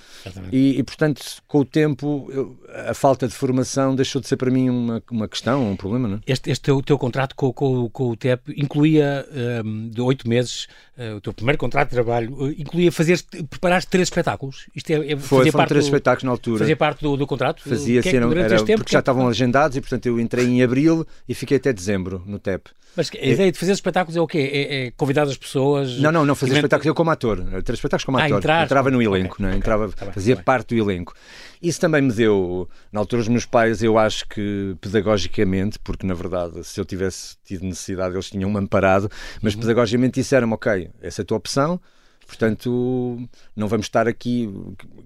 E, 0.51 0.79
e, 0.79 0.83
portanto, 0.83 1.23
com 1.47 1.61
o 1.61 1.65
tempo, 1.65 2.29
eu, 2.31 2.57
a 2.89 2.95
falta 2.95 3.29
de 3.29 3.35
formação 3.35 3.95
deixou 3.95 4.21
de 4.21 4.29
ser 4.29 4.37
para 4.37 4.51
mim 4.51 4.69
uma, 4.69 5.03
uma 5.11 5.29
questão, 5.29 5.71
um 5.71 5.77
problema. 5.77 6.09
Não 6.09 6.17
é? 6.17 6.21
Este, 6.27 6.51
este 6.51 6.63
teu, 6.63 6.83
teu 6.83 6.99
contrato 6.99 7.35
com, 7.35 7.53
com, 7.53 7.89
com 7.89 8.11
o 8.11 8.17
TEP 8.17 8.53
incluía 8.57 9.27
um, 9.65 9.89
de 9.89 10.01
oito 10.01 10.29
meses, 10.29 10.67
uh, 10.99 11.17
o 11.17 11.21
teu 11.21 11.33
primeiro 11.33 11.59
contrato 11.59 11.89
de 11.89 11.95
trabalho, 11.95 12.35
uh, 12.35 12.51
incluía 12.51 12.91
fazer, 12.91 13.23
preparar 13.49 13.85
três 13.85 14.09
espetáculos. 14.09 14.67
Isto 14.75 14.91
é, 14.91 15.13
é 15.13 15.17
Foi, 15.17 15.51
foram 15.51 15.67
três 15.67 15.85
do, 15.85 15.89
espetáculos 15.89 16.25
na 16.25 16.31
altura. 16.31 16.59
Fazia 16.59 16.77
parte 16.77 17.03
do, 17.03 17.17
do 17.17 17.27
contrato? 17.27 17.63
Fazia, 17.63 18.03
que 18.03 18.09
é 18.09 18.17
era, 18.17 18.41
era, 18.41 18.65
tempo, 18.65 18.81
porque 18.81 18.93
já 18.93 19.01
estavam 19.01 19.29
agendados 19.29 19.77
e, 19.77 19.81
portanto, 19.81 20.07
eu 20.07 20.19
entrei 20.19 20.47
em 20.47 20.63
abril 20.63 21.07
e 21.29 21.35
fiquei 21.35 21.57
até 21.57 21.73
dezembro 21.73 22.23
no 22.27 22.39
TEP. 22.39 22.69
Mas 22.97 23.11
a 23.13 23.27
ideia 23.27 23.51
de 23.51 23.59
fazer 23.59 23.73
espetáculos 23.73 24.17
é 24.17 24.21
o 24.21 24.27
quê? 24.27 24.51
É, 24.53 24.87
é 24.87 24.91
convidar 24.93 25.25
as 25.25 25.37
pessoas? 25.37 25.99
Não, 25.99 26.13
não, 26.13 26.25
não 26.25 26.35
fazer 26.35 26.55
espetáculos 26.55 26.87
eu 26.87 26.95
como 26.95 27.11
ator. 27.11 27.39
Três 27.65 27.79
espetáculos 27.79 28.05
como 28.05 28.19
ah, 28.19 28.25
ator. 28.25 28.39
Entrar... 28.39 28.65
Entrava 28.65 28.91
no 28.91 29.03
elenco, 29.03 29.35
okay, 29.35 29.47
né? 29.47 29.57
Entrava, 29.57 29.87
okay, 29.87 30.07
tá 30.07 30.13
fazia 30.13 30.37
tá 30.37 30.43
parte 30.43 30.75
do 30.75 30.81
elenco. 30.81 31.13
Isso 31.61 31.81
também 31.81 32.03
me 32.03 32.13
deu, 32.13 32.64
na 32.93 33.01
altura, 33.01 33.23
os 33.23 33.29
meus 33.29 33.47
pais, 33.47 33.83
eu 33.83 33.99
acho 33.99 34.29
que 34.29 34.77
pedagogicamente, 34.81 35.79
porque 35.79 36.07
na 36.07 36.15
verdade, 36.15 36.65
se 36.65 36.81
eu 36.81 36.85
tivesse 36.85 37.37
tido 37.45 37.65
necessidade, 37.65 38.15
eles 38.15 38.31
tinham-me 38.31 38.59
amparado, 38.59 39.11
mas 39.43 39.55
uhum. 39.55 39.61
pedagogicamente 39.61 40.21
disseram-me: 40.21 40.55
ok, 40.55 40.91
essa 41.01 41.21
é 41.21 41.23
a 41.23 41.27
tua 41.27 41.37
opção, 41.37 41.81
Portanto, 42.27 43.29
não 43.55 43.69
vamos 43.69 43.87
estar 43.87 44.09
aqui. 44.09 44.49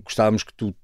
Gostávamos 0.05 0.43
que 0.43 0.53
tu. 0.55 0.75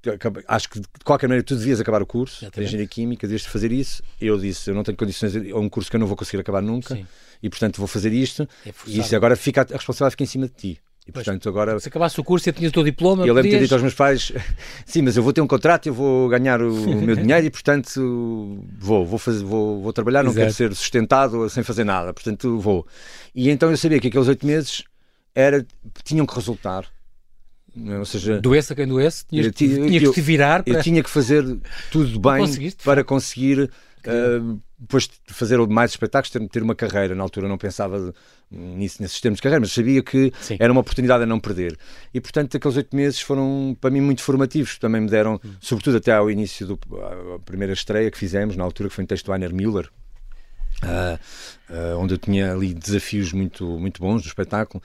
Acho 0.48 0.68
que 0.68 0.80
de 0.80 0.88
qualquer 1.04 1.28
maneira 1.28 1.44
tu 1.44 1.54
devias 1.54 1.80
acabar 1.80 2.02
o 2.02 2.06
curso 2.06 2.50
de 2.50 2.62
Engenharia 2.62 2.86
Química, 2.86 3.26
devias 3.26 3.44
fazer 3.44 3.72
isso. 3.72 4.02
Eu 4.20 4.38
disse: 4.38 4.70
eu 4.70 4.74
não 4.74 4.82
tenho 4.82 4.96
condições. 4.96 5.34
É 5.36 5.54
um 5.54 5.68
curso 5.68 5.90
que 5.90 5.96
eu 5.96 6.00
não 6.00 6.06
vou 6.06 6.16
conseguir 6.16 6.40
acabar 6.40 6.60
nunca. 6.60 6.94
Sim. 6.94 7.06
E 7.42 7.48
portanto 7.48 7.78
vou 7.78 7.86
fazer 7.86 8.12
isto. 8.12 8.48
É 8.66 8.72
e 8.86 8.98
isso 8.98 9.14
agora 9.14 9.36
fica, 9.36 9.62
a 9.62 9.76
responsabilidade 9.76 10.12
fica 10.12 10.24
em 10.24 10.26
cima 10.26 10.46
de 10.46 10.54
ti. 10.54 10.80
E 11.06 11.12
pois, 11.12 11.24
portanto 11.24 11.48
agora. 11.48 11.78
Se 11.78 11.88
acabasse 11.88 12.18
o 12.18 12.24
curso 12.24 12.48
e 12.48 12.52
tinhas 12.52 12.70
o 12.70 12.72
teu 12.72 12.82
diploma. 12.82 13.26
Eu 13.26 13.34
lembro 13.34 13.50
de 13.50 13.56
ter 13.56 13.62
dito 13.62 13.74
aos 13.74 13.82
meus 13.82 13.94
pais: 13.94 14.32
sim, 14.86 15.02
mas 15.02 15.16
eu 15.16 15.22
vou 15.22 15.32
ter 15.32 15.42
um 15.42 15.46
contrato, 15.46 15.86
eu 15.86 15.94
vou 15.94 16.28
ganhar 16.28 16.62
o 16.62 16.72
meu 16.72 17.14
dinheiro 17.16 17.46
e 17.46 17.50
portanto 17.50 18.64
vou, 18.78 19.04
vou, 19.04 19.18
fazer, 19.18 19.44
vou, 19.44 19.82
vou 19.82 19.92
trabalhar, 19.92 20.22
não 20.22 20.30
Exato. 20.30 20.40
quero 20.40 20.54
ser 20.54 20.74
sustentado 20.74 21.48
sem 21.50 21.62
fazer 21.62 21.84
nada, 21.84 22.14
portanto 22.14 22.58
vou. 22.58 22.86
E 23.34 23.50
então 23.50 23.70
eu 23.70 23.76
sabia 23.76 24.00
que 24.00 24.08
aqueles 24.08 24.28
oito 24.28 24.46
meses 24.46 24.82
era, 25.34 25.66
tinham 26.02 26.24
que 26.24 26.34
resultar. 26.34 26.86
Ou 27.76 28.04
seja, 28.04 28.40
doença 28.40 28.74
quem 28.74 28.86
doesse, 28.86 29.26
tinha, 29.26 29.50
tinha 29.50 30.00
que 30.00 30.12
te 30.12 30.20
virar. 30.20 30.62
Para... 30.62 30.74
Eu 30.74 30.82
tinha 30.82 31.02
que 31.02 31.10
fazer 31.10 31.44
tudo 31.90 32.20
bem 32.20 32.72
para 32.84 33.02
conseguir 33.02 33.64
uh, 34.06 34.60
depois 34.78 35.08
fazer 35.26 35.58
mais 35.66 35.90
espetáculos, 35.90 36.30
ter, 36.30 36.48
ter, 36.48 36.62
uma 36.62 36.74
carreira. 36.74 37.14
Na 37.14 37.22
altura 37.24 37.48
não 37.48 37.58
pensava 37.58 38.14
nisso, 38.54 39.02
nesses 39.02 39.20
termos 39.20 39.38
de 39.38 39.42
carreira, 39.42 39.60
mas 39.60 39.72
sabia 39.72 40.02
que 40.02 40.32
Sim. 40.40 40.56
era 40.58 40.72
uma 40.72 40.80
oportunidade 40.80 41.22
a 41.22 41.26
não 41.26 41.40
perder. 41.40 41.76
E 42.12 42.20
portanto, 42.20 42.56
aqueles 42.56 42.76
oito 42.76 42.94
meses 42.94 43.20
foram 43.20 43.76
para 43.80 43.90
mim 43.90 44.00
muito 44.00 44.22
formativos. 44.22 44.78
Também 44.78 45.00
me 45.00 45.08
deram, 45.08 45.40
hum. 45.44 45.54
sobretudo 45.60 45.96
até 45.96 46.12
ao 46.12 46.30
início 46.30 46.66
da 46.66 46.76
primeira 47.44 47.72
estreia 47.72 48.10
que 48.10 48.18
fizemos, 48.18 48.56
na 48.56 48.64
altura, 48.64 48.88
que 48.88 48.94
foi 48.94 49.04
um 49.04 49.06
texto 49.06 49.26
do 49.26 49.32
Einer 49.32 49.52
Müller. 49.52 49.88
Uh, 50.82 51.18
uh, 51.72 51.98
onde 51.98 52.14
eu 52.14 52.18
tinha 52.18 52.52
ali 52.52 52.74
desafios 52.74 53.32
muito, 53.32 53.78
muito 53.78 54.00
bons 54.00 54.22
do 54.22 54.28
espetáculo 54.28 54.82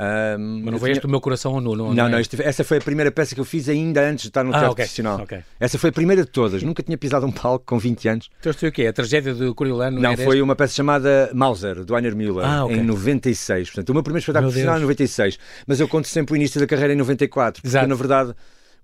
Um, 0.00 0.60
Mas 0.62 0.72
não 0.72 0.78
foi 0.78 0.92
este 0.92 1.06
o 1.06 1.08
meu 1.08 1.20
coração 1.20 1.54
ou 1.54 1.60
nu? 1.60 1.74
Não, 1.74 1.92
não, 1.92 2.08
não 2.08 2.20
este, 2.20 2.40
essa 2.40 2.62
foi 2.62 2.78
a 2.78 2.80
primeira 2.80 3.10
peça 3.10 3.34
que 3.34 3.40
eu 3.40 3.44
fiz 3.44 3.68
ainda 3.68 4.00
antes 4.00 4.22
de 4.22 4.28
estar 4.28 4.44
no 4.44 4.50
ah, 4.50 4.52
teatro 4.52 4.72
okay, 4.72 4.84
profissional. 4.84 5.20
Okay. 5.22 5.40
Essa 5.58 5.76
foi 5.76 5.90
a 5.90 5.92
primeira 5.92 6.24
de 6.24 6.30
todas. 6.30 6.62
Nunca 6.62 6.84
tinha 6.84 6.96
pisado 6.96 7.26
um 7.26 7.32
palco 7.32 7.64
com 7.66 7.78
20 7.78 8.08
anos. 8.08 8.30
Então 8.38 8.54
foi 8.54 8.68
o 8.68 8.72
quê? 8.72 8.86
A 8.86 8.92
tragédia 8.92 9.34
do 9.34 9.52
Coriolano? 9.54 10.00
Não, 10.00 10.16
foi 10.16 10.40
uma 10.40 10.54
peça 10.54 10.74
chamada 10.74 11.30
Mauser, 11.34 11.84
do 11.84 11.96
Einer 11.96 12.14
Müller, 12.14 12.46
ah, 12.46 12.64
okay. 12.64 12.76
em 12.76 12.84
96. 12.84 13.70
Portanto, 13.70 13.90
o 13.90 13.94
meu 13.94 14.02
primeiro 14.04 14.20
espetáculo 14.20 14.52
profissional 14.52 14.76
é 14.76 14.78
em 14.78 14.82
96. 14.82 15.38
Mas 15.66 15.80
eu 15.80 15.88
conto 15.88 16.06
sempre 16.06 16.34
o 16.34 16.36
início 16.36 16.60
da 16.60 16.66
carreira 16.66 16.92
em 16.92 16.96
94. 16.96 17.60
Porque, 17.60 17.68
Exato. 17.68 17.88
na 17.88 17.94
verdade, 17.96 18.34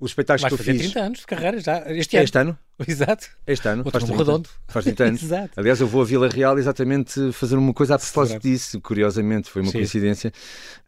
os 0.00 0.10
espetáculos 0.10 0.54
que 0.54 0.60
eu 0.60 0.74
fiz. 0.74 0.90
30 0.92 1.00
anos 1.00 1.18
de 1.20 1.26
carreira 1.26 1.60
já, 1.60 1.78
este 1.88 2.16
ano. 2.16 2.24
Este 2.24 2.38
ano? 2.38 2.58
Exato. 2.86 3.26
Este 3.46 3.68
ano. 3.68 3.82
Outro 3.84 4.00
faz 4.00 4.04
30, 4.04 4.18
redondo. 4.18 4.48
Faz 4.68 4.84
30 4.84 5.04
anos. 5.04 5.22
Exato. 5.22 5.50
Aliás, 5.56 5.80
eu 5.80 5.86
vou 5.86 6.02
a 6.02 6.04
Vila 6.04 6.28
Real 6.28 6.58
exatamente 6.58 7.32
fazer 7.32 7.56
uma 7.56 7.72
coisa 7.72 7.94
a 7.94 7.98
propósito 7.98 8.42
disso, 8.42 8.80
curiosamente, 8.80 9.50
foi 9.50 9.62
uma 9.62 9.70
Sim. 9.70 9.78
coincidência. 9.78 10.32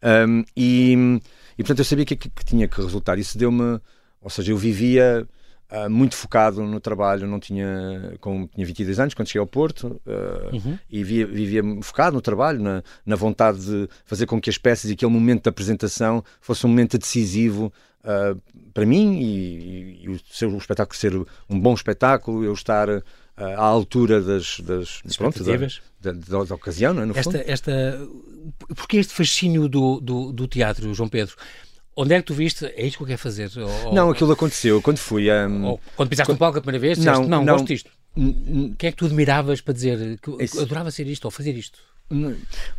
Um, 0.03 0.43
e, 0.55 1.19
e 1.57 1.63
portanto 1.63 1.79
eu 1.79 1.85
sabia 1.85 2.05
que, 2.05 2.15
que, 2.15 2.29
que 2.29 2.45
tinha 2.45 2.67
que 2.67 2.81
resultar. 2.81 3.17
Isso 3.17 3.37
deu-me. 3.37 3.79
Ou 4.21 4.29
seja, 4.29 4.51
eu 4.51 4.57
vivia. 4.57 5.27
Uh, 5.69 5.89
muito 5.89 6.15
focado 6.15 6.63
no 6.63 6.79
trabalho, 6.79 7.27
não 7.27 7.41
tinha, 7.41 8.13
com, 8.21 8.47
tinha 8.47 8.65
22 8.65 9.01
anos 9.01 9.13
quando 9.13 9.27
cheguei 9.27 9.41
ao 9.41 9.45
Porto 9.45 9.99
uh, 10.05 10.55
uhum. 10.55 10.79
e 10.89 11.03
vivia, 11.03 11.27
vivia, 11.27 11.61
focado 11.81 12.15
no 12.15 12.21
trabalho, 12.21 12.61
na, 12.61 12.81
na, 13.05 13.17
vontade 13.17 13.65
de 13.65 13.89
fazer 14.05 14.25
com 14.27 14.39
que 14.39 14.49
as 14.49 14.57
peças 14.57 14.89
e 14.89 14.93
aquele 14.93 15.11
momento 15.11 15.43
da 15.43 15.49
apresentação 15.49 16.23
fosse 16.39 16.65
um 16.65 16.69
momento 16.69 16.97
decisivo 16.97 17.65
uh, 17.99 18.41
para 18.73 18.85
mim 18.85 19.19
e, 19.19 20.05
e, 20.05 20.09
o, 20.09 20.17
ser, 20.31 20.45
o 20.45 20.57
espetáculo 20.57 20.97
ser 20.97 21.13
um 21.49 21.59
bom 21.59 21.73
espetáculo, 21.73 22.45
eu 22.45 22.53
estar 22.53 22.87
à 23.35 23.61
altura 23.61 24.21
das, 24.21 24.61
das, 24.61 25.01
pronto, 25.17 25.43
da, 25.43 26.11
da, 26.13 26.43
da, 26.45 26.55
ocasião, 26.55 26.93
não 26.93 27.03
é? 27.03 27.05
No 27.07 27.17
esta, 27.17 27.31
fundo. 27.31 27.43
esta, 27.45 28.07
porque 28.75 28.97
este 28.97 29.13
fascínio 29.13 29.67
do, 29.67 29.99
do, 29.99 30.31
do, 30.31 30.47
teatro, 30.47 30.93
João 30.93 31.09
Pedro? 31.09 31.35
Onde 31.99 32.13
é 32.13 32.19
que 32.19 32.27
tu 32.27 32.35
viste? 32.35 32.63
É 32.63 32.85
isto 32.85 32.97
que 32.97 33.03
eu 33.03 33.07
quero 33.07 33.19
fazer? 33.19 33.49
Ou, 33.57 33.91
não, 33.91 34.11
aquilo 34.11 34.31
aconteceu 34.31 34.79
quando 34.83 34.99
fui. 34.99 35.31
Um, 35.31 35.79
quando 35.95 36.09
pisaste 36.09 36.27
quando... 36.27 36.35
no 36.35 36.39
palco 36.39 36.59
a 36.59 36.61
primeira 36.61 36.79
vez, 36.79 36.99
disseste, 36.99 37.21
não, 37.21 37.27
não, 37.27 37.43
não 37.43 37.53
gosto 37.55 37.65
disto. 37.65 37.89
Quem 38.77 38.87
é 38.87 38.91
que 38.91 38.97
tu 38.97 39.07
admiravas 39.07 39.61
para 39.61 39.73
dizer 39.73 40.19
que 40.21 40.29
Esse... 40.39 40.59
adorava 40.59 40.91
ser 40.91 41.07
isto 41.07 41.25
ou 41.25 41.31
fazer 41.31 41.53
isto? 41.53 41.79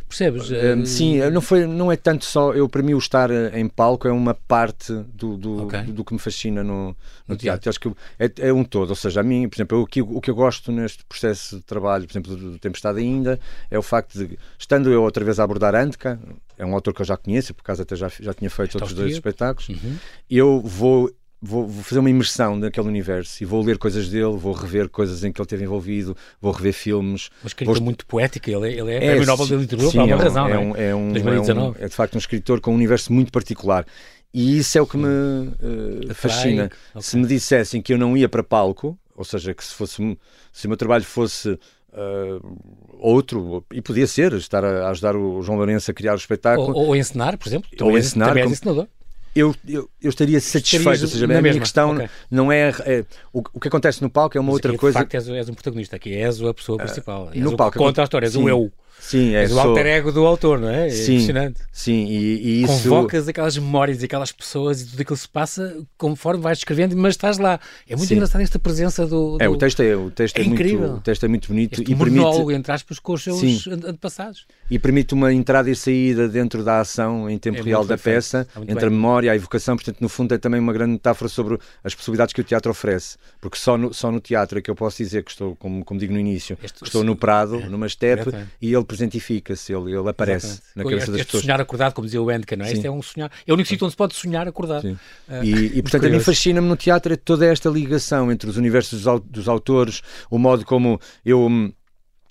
Percebes? 0.07 0.49
Um, 0.49 0.85
sim, 0.85 1.19
não, 1.29 1.39
foi, 1.39 1.67
não 1.67 1.91
é 1.91 1.95
tanto 1.95 2.25
só. 2.25 2.51
Eu, 2.53 2.67
para 2.67 2.81
mim, 2.81 2.95
o 2.95 2.97
estar 2.97 3.29
em 3.53 3.67
palco 3.67 4.07
é 4.07 4.11
uma 4.11 4.33
parte 4.33 4.91
do, 5.13 5.37
do, 5.37 5.63
okay. 5.65 5.83
do, 5.83 5.93
do 5.93 6.03
que 6.03 6.13
me 6.13 6.19
fascina 6.19 6.63
no, 6.63 6.87
no, 6.87 6.95
no 7.27 7.37
teatro. 7.37 7.61
teatro. 7.61 7.69
Acho 7.69 7.79
que 7.79 7.89
é, 8.17 8.49
é, 8.49 8.53
um 8.53 8.63
todo. 8.63 8.89
Ou 8.89 8.95
seja, 8.95 9.19
a 9.19 9.23
mim, 9.23 9.47
por 9.47 9.57
exemplo, 9.57 9.77
eu, 9.77 9.81
o, 9.83 9.85
que, 9.85 10.01
o 10.01 10.19
que 10.19 10.31
eu 10.31 10.35
gosto 10.35 10.71
neste 10.71 11.05
processo 11.05 11.57
de 11.57 11.61
trabalho, 11.61 12.07
por 12.07 12.11
exemplo, 12.11 12.35
do 12.35 12.57
Tempestade 12.57 12.99
ainda, 12.99 13.39
é 13.69 13.77
o 13.77 13.83
facto 13.83 14.17
de, 14.17 14.39
estando 14.57 14.89
eu 14.89 15.03
outra 15.03 15.23
vez 15.23 15.39
a 15.39 15.43
abordar 15.43 15.75
Antka, 15.75 16.19
é 16.57 16.65
um 16.65 16.73
autor 16.73 16.93
que 16.93 17.01
eu 17.01 17.05
já 17.05 17.15
conheço, 17.15 17.53
por 17.53 17.61
acaso 17.61 17.83
até 17.83 17.95
já, 17.95 18.09
já 18.19 18.33
tinha 18.33 18.49
feito 18.49 18.75
outros 18.75 18.93
dois 18.93 19.13
espetáculos, 19.13 19.69
uhum. 19.69 19.95
eu 20.29 20.59
vou 20.59 21.11
Vou, 21.41 21.65
vou, 21.65 21.83
fazer 21.83 21.99
uma 21.99 22.09
imersão 22.09 22.57
naquele 22.57 22.87
universo 22.87 23.41
e 23.41 23.45
vou 23.45 23.63
ler 23.63 23.77
coisas 23.77 24.09
dele, 24.09 24.35
vou 24.37 24.51
rever 24.51 24.89
coisas 24.89 25.23
em 25.23 25.31
que 25.31 25.39
ele 25.39 25.45
esteve 25.45 25.63
envolvido, 25.63 26.15
vou 26.41 26.51
rever 26.51 26.73
filmes. 26.73 27.29
Uma 27.41 27.47
escrita 27.47 27.71
vou... 27.71 27.81
muito 27.81 28.05
poética, 28.05 28.51
ele 28.51 28.67
é, 28.67 28.79
ele 28.79 28.91
é, 28.91 29.17
é 29.17 29.25
Nobel 29.25 29.45
de 29.45 29.55
Literatura 29.55 29.91
por 29.91 29.99
alguma 30.01 30.19
é 30.19 30.23
razão, 30.23 30.47
é 30.47 30.59
um, 30.59 30.75
é, 30.75 30.95
um, 30.95 31.15
é, 31.15 31.53
um, 31.53 31.75
é, 31.79 31.87
de 31.87 31.95
facto 31.95 32.15
um 32.15 32.17
escritor 32.17 32.59
com 32.59 32.71
um 32.71 32.75
universo 32.75 33.13
muito 33.13 33.31
particular. 33.31 33.85
E 34.33 34.57
isso 34.57 34.77
é 34.77 34.81
o 34.81 34.85
que 34.85 34.97
me 34.97 35.07
uh, 35.07 36.13
fascina. 36.13 36.65
Okay. 36.91 37.01
Se 37.01 37.17
me 37.17 37.25
dissessem 37.25 37.81
que 37.81 37.93
eu 37.93 37.97
não 37.97 38.15
ia 38.15 38.29
para 38.29 38.43
palco, 38.43 38.97
ou 39.15 39.23
seja, 39.23 39.53
que 39.53 39.63
se 39.63 39.73
fosse 39.73 40.17
se 40.51 40.65
o 40.65 40.69
meu 40.69 40.77
trabalho 40.77 41.03
fosse 41.03 41.49
uh, 41.49 42.57
outro, 42.99 43.65
e 43.73 43.81
podia 43.81 44.05
ser, 44.05 44.33
estar 44.33 44.63
a, 44.63 44.89
ajudar 44.89 45.15
o 45.15 45.41
João 45.41 45.57
Lourenço 45.57 45.89
a 45.89 45.93
criar 45.93 46.13
o 46.13 46.17
espetáculo. 46.17 46.75
Ou, 46.75 46.87
ou 46.87 46.95
ensinar, 46.95 47.37
por 47.37 47.47
exemplo. 47.47 47.69
Ou 47.81 47.97
ensinar. 47.97 48.27
Também 48.27 48.43
como... 48.43 48.87
eu, 49.35 49.55
eu, 49.67 49.89
eu 50.01 50.09
estaria 50.09 50.39
satisfeito. 50.39 51.01
Ou 51.01 51.07
seja, 51.07 51.25
a 51.25 51.27
minha 51.27 51.41
mesma. 51.41 51.61
questão 51.61 51.93
okay. 51.93 52.09
não 52.29 52.51
é, 52.51 52.69
é 52.85 53.05
o, 53.31 53.41
o, 53.53 53.59
que 53.59 53.67
acontece 53.67 54.01
no 54.01 54.09
palco 54.09 54.37
é 54.37 54.41
uma 54.41 54.51
outra 54.51 54.71
aqui, 54.71 54.79
coisa. 54.79 54.97
De 54.97 55.03
facto, 55.03 55.13
és, 55.15 55.29
és 55.29 55.49
um 55.49 55.53
protagonista 55.53 55.95
aqui, 55.95 56.13
és 56.13 56.41
a 56.41 56.53
pessoa 56.53 56.77
ah, 56.81 56.85
principal. 56.85 57.31
Uh, 57.33 57.39
no 57.39 57.55
palco, 57.55 57.77
conta 57.77 58.01
a 58.01 58.03
história, 58.03 58.25
és 58.25 58.33
sim. 58.33 58.43
o 58.43 58.49
eu. 58.49 58.71
Sim, 58.99 59.33
é, 59.33 59.41
és 59.41 59.51
o 59.51 59.59
alter 59.59 59.85
ego 59.85 60.11
do 60.11 60.25
autor, 60.25 60.59
não 60.59 60.69
é? 60.69 60.87
é 60.87 60.89
sim, 60.89 61.13
impressionante. 61.13 61.61
Sim, 61.71 62.05
e, 62.05 62.17
e 62.17 62.63
isso... 62.63 62.83
Convocas 62.83 63.27
aquelas 63.27 63.57
memórias 63.57 64.01
e 64.01 64.05
aquelas 64.05 64.31
pessoas 64.31 64.81
e 64.81 64.85
tudo 64.85 65.01
aquilo 65.01 65.15
que 65.15 65.21
se 65.21 65.29
passa 65.29 65.77
conforme 65.97 66.43
vais 66.43 66.59
escrevendo, 66.59 66.95
mas 66.95 67.13
estás 67.13 67.37
lá. 67.37 67.59
É 67.87 67.95
muito 67.95 68.09
sim. 68.09 68.15
engraçado 68.15 68.41
esta 68.41 68.59
presença 68.59 69.05
do, 69.05 69.37
do... 69.37 69.43
É, 69.43 69.47
o 69.47 69.57
texto 69.57 69.81
é, 69.81 69.95
o 69.95 70.11
texto 70.11 70.37
é, 70.37 70.41
é 70.41 70.45
incrível. 70.45 70.79
Muito, 70.79 70.97
o 70.97 71.01
texto 71.01 71.23
é 71.23 71.27
muito 71.27 71.47
bonito 71.47 71.81
este 71.81 71.91
e 71.91 71.95
monólogo, 71.95 72.37
permite... 72.37 72.59
entre 72.59 72.71
aspas, 72.71 72.99
com 72.99 73.13
os 73.13 73.23
seus 73.23 73.39
sim. 73.39 73.61
antepassados. 73.85 74.45
E 74.69 74.77
permite 74.77 75.13
uma 75.13 75.33
entrada 75.33 75.69
e 75.69 75.75
saída 75.75 76.27
dentro 76.27 76.63
da 76.63 76.79
ação 76.79 77.29
em 77.29 77.37
tempo 77.37 77.59
é 77.59 77.61
real 77.61 77.85
da 77.85 77.97
peça, 77.97 78.47
é 78.55 78.61
entre 78.61 78.75
bem. 78.75 78.87
a 78.87 78.89
memória 78.89 79.27
e 79.27 79.29
a 79.29 79.35
evocação, 79.35 79.75
portanto, 79.75 79.99
no 80.01 80.09
fundo 80.09 80.33
é 80.33 80.37
também 80.37 80.59
uma 80.59 80.73
grande 80.73 80.91
metáfora 80.93 81.29
sobre 81.29 81.57
as 81.83 81.95
possibilidades 81.95 82.33
que 82.33 82.41
o 82.41 82.43
teatro 82.43 82.69
oferece, 82.71 83.17
porque 83.39 83.57
só 83.57 83.77
no, 83.77 83.93
só 83.93 84.11
no 84.11 84.19
teatro 84.19 84.59
é 84.59 84.61
que 84.61 84.69
eu 84.69 84.75
posso 84.75 84.97
dizer 84.97 85.23
que 85.23 85.31
estou, 85.31 85.55
como, 85.55 85.83
como 85.83 85.99
digo 85.99 86.13
no 86.13 86.19
início, 86.19 86.57
este, 86.63 86.83
estou 86.83 87.03
no 87.03 87.15
prado, 87.15 87.55
é. 87.55 87.69
numa 87.69 87.87
estepe, 87.87 88.31
e 88.61 88.73
ele 88.73 88.83
presentifica-se 88.89 89.71
ele, 89.71 89.91
ele 89.95 90.09
aparece 90.09 90.47
Exatamente. 90.47 90.75
na 90.75 90.83
cabeça 90.83 90.97
este, 91.03 91.11
das 91.11 91.25
pessoas. 91.27 91.43
sonhar 91.43 91.61
acordado, 91.61 91.93
como 91.93 92.05
dizia 92.05 92.21
o 92.21 92.31
Endka, 92.31 92.57
não 92.57 92.65
é? 92.65 92.69
Sim. 92.69 92.73
Este 92.73 92.87
é 92.87 92.91
um 92.91 93.01
sonhar. 93.03 93.31
É 93.45 93.51
o 93.51 93.53
único 93.53 93.69
sítio 93.69 93.85
onde 93.85 93.91
se 93.91 93.97
pode 93.97 94.15
sonhar 94.15 94.47
acordado. 94.47 94.83
Uh, 94.83 95.43
e, 95.43 95.77
e, 95.77 95.81
portanto, 95.83 96.07
a 96.07 96.09
mim 96.09 96.19
fascina-me 96.19 96.67
no 96.67 96.75
teatro 96.75 97.13
é 97.13 97.15
toda 97.15 97.45
esta 97.45 97.69
ligação 97.69 98.31
entre 98.31 98.49
os 98.49 98.57
universos 98.57 99.03
dos, 99.03 99.21
dos 99.25 99.47
autores, 99.47 100.01
o 100.29 100.39
modo 100.39 100.65
como 100.65 100.99
eu, 101.23 101.47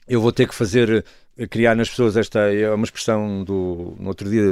eu 0.09 0.21
vou 0.21 0.33
ter 0.33 0.49
que 0.49 0.55
fazer 0.55 1.05
eh, 1.39 1.47
criar 1.47 1.77
nas 1.77 1.89
pessoas 1.89 2.17
esta 2.17 2.41
é 2.53 2.69
uma 2.75 2.85
expressão 2.85 3.45
do 3.45 3.95
no 4.01 4.09
outro 4.09 4.29
dia 4.29 4.43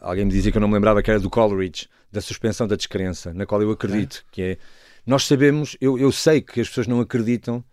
alguém 0.00 0.24
me 0.24 0.32
dizia 0.32 0.50
que 0.50 0.58
eu 0.58 0.60
não 0.60 0.66
me 0.66 0.74
lembrava 0.74 1.00
que 1.00 1.10
era 1.10 1.20
do 1.20 1.30
Coleridge 1.30 1.88
da 2.10 2.20
suspensão 2.20 2.66
da 2.66 2.74
descrença 2.74 3.32
na 3.32 3.46
qual 3.46 3.62
eu 3.62 3.70
acredito 3.70 4.24
é. 4.28 4.32
que 4.32 4.42
é 4.42 4.58
nós 5.06 5.24
sabemos 5.24 5.76
eu, 5.80 5.96
eu 5.98 6.10
sei 6.10 6.40
que 6.40 6.60
as 6.60 6.68
pessoas 6.68 6.88
não 6.88 7.00
acreditam 7.00 7.64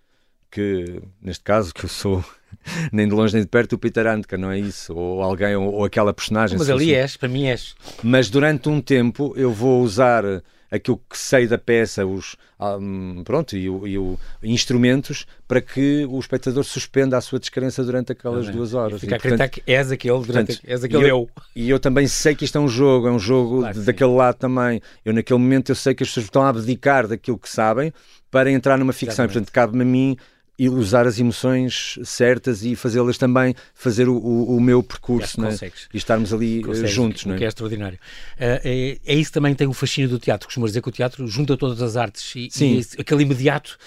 que 0.49 1.01
neste 1.21 1.43
caso 1.43 1.73
que 1.73 1.85
eu 1.85 1.89
sou 1.89 2.23
nem 2.91 3.07
de 3.07 3.13
longe 3.13 3.33
nem 3.33 3.43
de 3.43 3.49
perto 3.49 3.73
o 3.73 3.77
Peter 3.77 4.07
Handke, 4.07 4.37
não 4.37 4.51
é 4.51 4.59
isso? 4.59 4.95
Ou 4.95 5.21
alguém, 5.21 5.55
ou, 5.55 5.73
ou 5.73 5.85
aquela 5.85 6.13
personagem. 6.13 6.57
Mas 6.57 6.69
ali 6.69 6.93
és, 6.93 7.17
para 7.17 7.29
mim 7.29 7.47
és. 7.47 7.75
Mas 8.03 8.29
durante 8.29 8.69
um 8.69 8.81
tempo 8.81 9.33
eu 9.35 9.51
vou 9.51 9.81
usar 9.81 10.23
aquilo 10.71 11.01
que 11.09 11.17
sei 11.17 11.47
da 11.47 11.57
peça, 11.57 12.05
os 12.05 12.35
um, 12.59 13.23
pronto, 13.23 13.55
e, 13.55 13.69
o, 13.69 13.87
e 13.87 13.97
o, 13.97 14.19
instrumentos 14.43 15.25
para 15.47 15.61
que 15.61 16.05
o 16.09 16.19
espectador 16.19 16.63
suspenda 16.63 17.17
a 17.17 17.21
sua 17.21 17.39
descrença 17.39 17.83
durante 17.83 18.11
aquelas 18.11 18.47
ah, 18.47 18.51
duas 18.51 18.73
horas. 18.73 18.99
Fica 18.99 19.15
a 19.15 19.17
acreditar 19.17 19.47
que 19.47 19.63
és 19.65 19.91
aquele, 19.91 20.21
durante, 20.25 20.47
portanto, 20.47 20.69
és 20.69 20.83
aquele 20.83 21.03
eu, 21.03 21.07
eu, 21.07 21.29
E 21.55 21.69
eu 21.69 21.79
também 21.79 22.07
sei 22.07 22.35
que 22.35 22.45
isto 22.45 22.57
é 22.57 22.61
um 22.61 22.67
jogo, 22.67 23.07
é 23.07 23.11
um 23.11 23.19
jogo 23.19 23.61
claro, 23.61 23.81
daquele 23.81 24.11
lado 24.11 24.35
também. 24.35 24.81
Eu 25.03 25.13
naquele 25.13 25.39
momento 25.39 25.69
eu 25.69 25.75
sei 25.75 25.95
que 25.95 26.03
as 26.03 26.09
pessoas 26.09 26.25
estão 26.25 26.43
a 26.43 26.49
abdicar 26.49 27.07
daquilo 27.07 27.39
que 27.39 27.49
sabem 27.49 27.93
para 28.29 28.51
entrar 28.51 28.77
numa 28.77 28.93
ficção. 28.93 29.25
E, 29.25 29.27
portanto, 29.27 29.51
cabe-me 29.51 29.83
a 29.83 29.85
mim 29.85 30.17
e 30.59 30.67
usar 30.67 31.07
as 31.07 31.17
emoções 31.17 31.97
certas 32.03 32.65
e 32.65 32.75
fazê-las 32.75 33.17
também 33.17 33.55
fazer 33.73 34.09
o, 34.09 34.17
o, 34.17 34.57
o 34.57 34.61
meu 34.61 34.83
percurso 34.83 35.39
né? 35.39 35.57
e 35.93 35.97
estarmos 35.97 36.33
ali 36.33 36.59
eh, 36.59 36.63
consegues, 36.63 36.91
juntos. 36.91 37.23
O 37.23 37.29
não 37.29 37.35
é? 37.35 37.37
que 37.37 37.45
é 37.45 37.47
extraordinário. 37.47 37.97
Uh, 37.97 38.59
é, 38.65 38.97
é, 39.05 39.15
isso 39.15 39.31
também 39.31 39.55
tem 39.55 39.67
o 39.67 39.73
fascínio 39.73 40.09
do 40.09 40.19
teatro. 40.19 40.47
Costumo 40.47 40.65
dizer 40.65 40.81
que 40.81 40.89
o 40.89 40.91
teatro 40.91 41.25
junta 41.27 41.55
todas 41.55 41.81
as 41.81 41.95
artes 41.95 42.35
e, 42.35 42.49
Sim. 42.51 42.77
e 42.77 43.01
aquele 43.01 43.23
imediato 43.23 43.77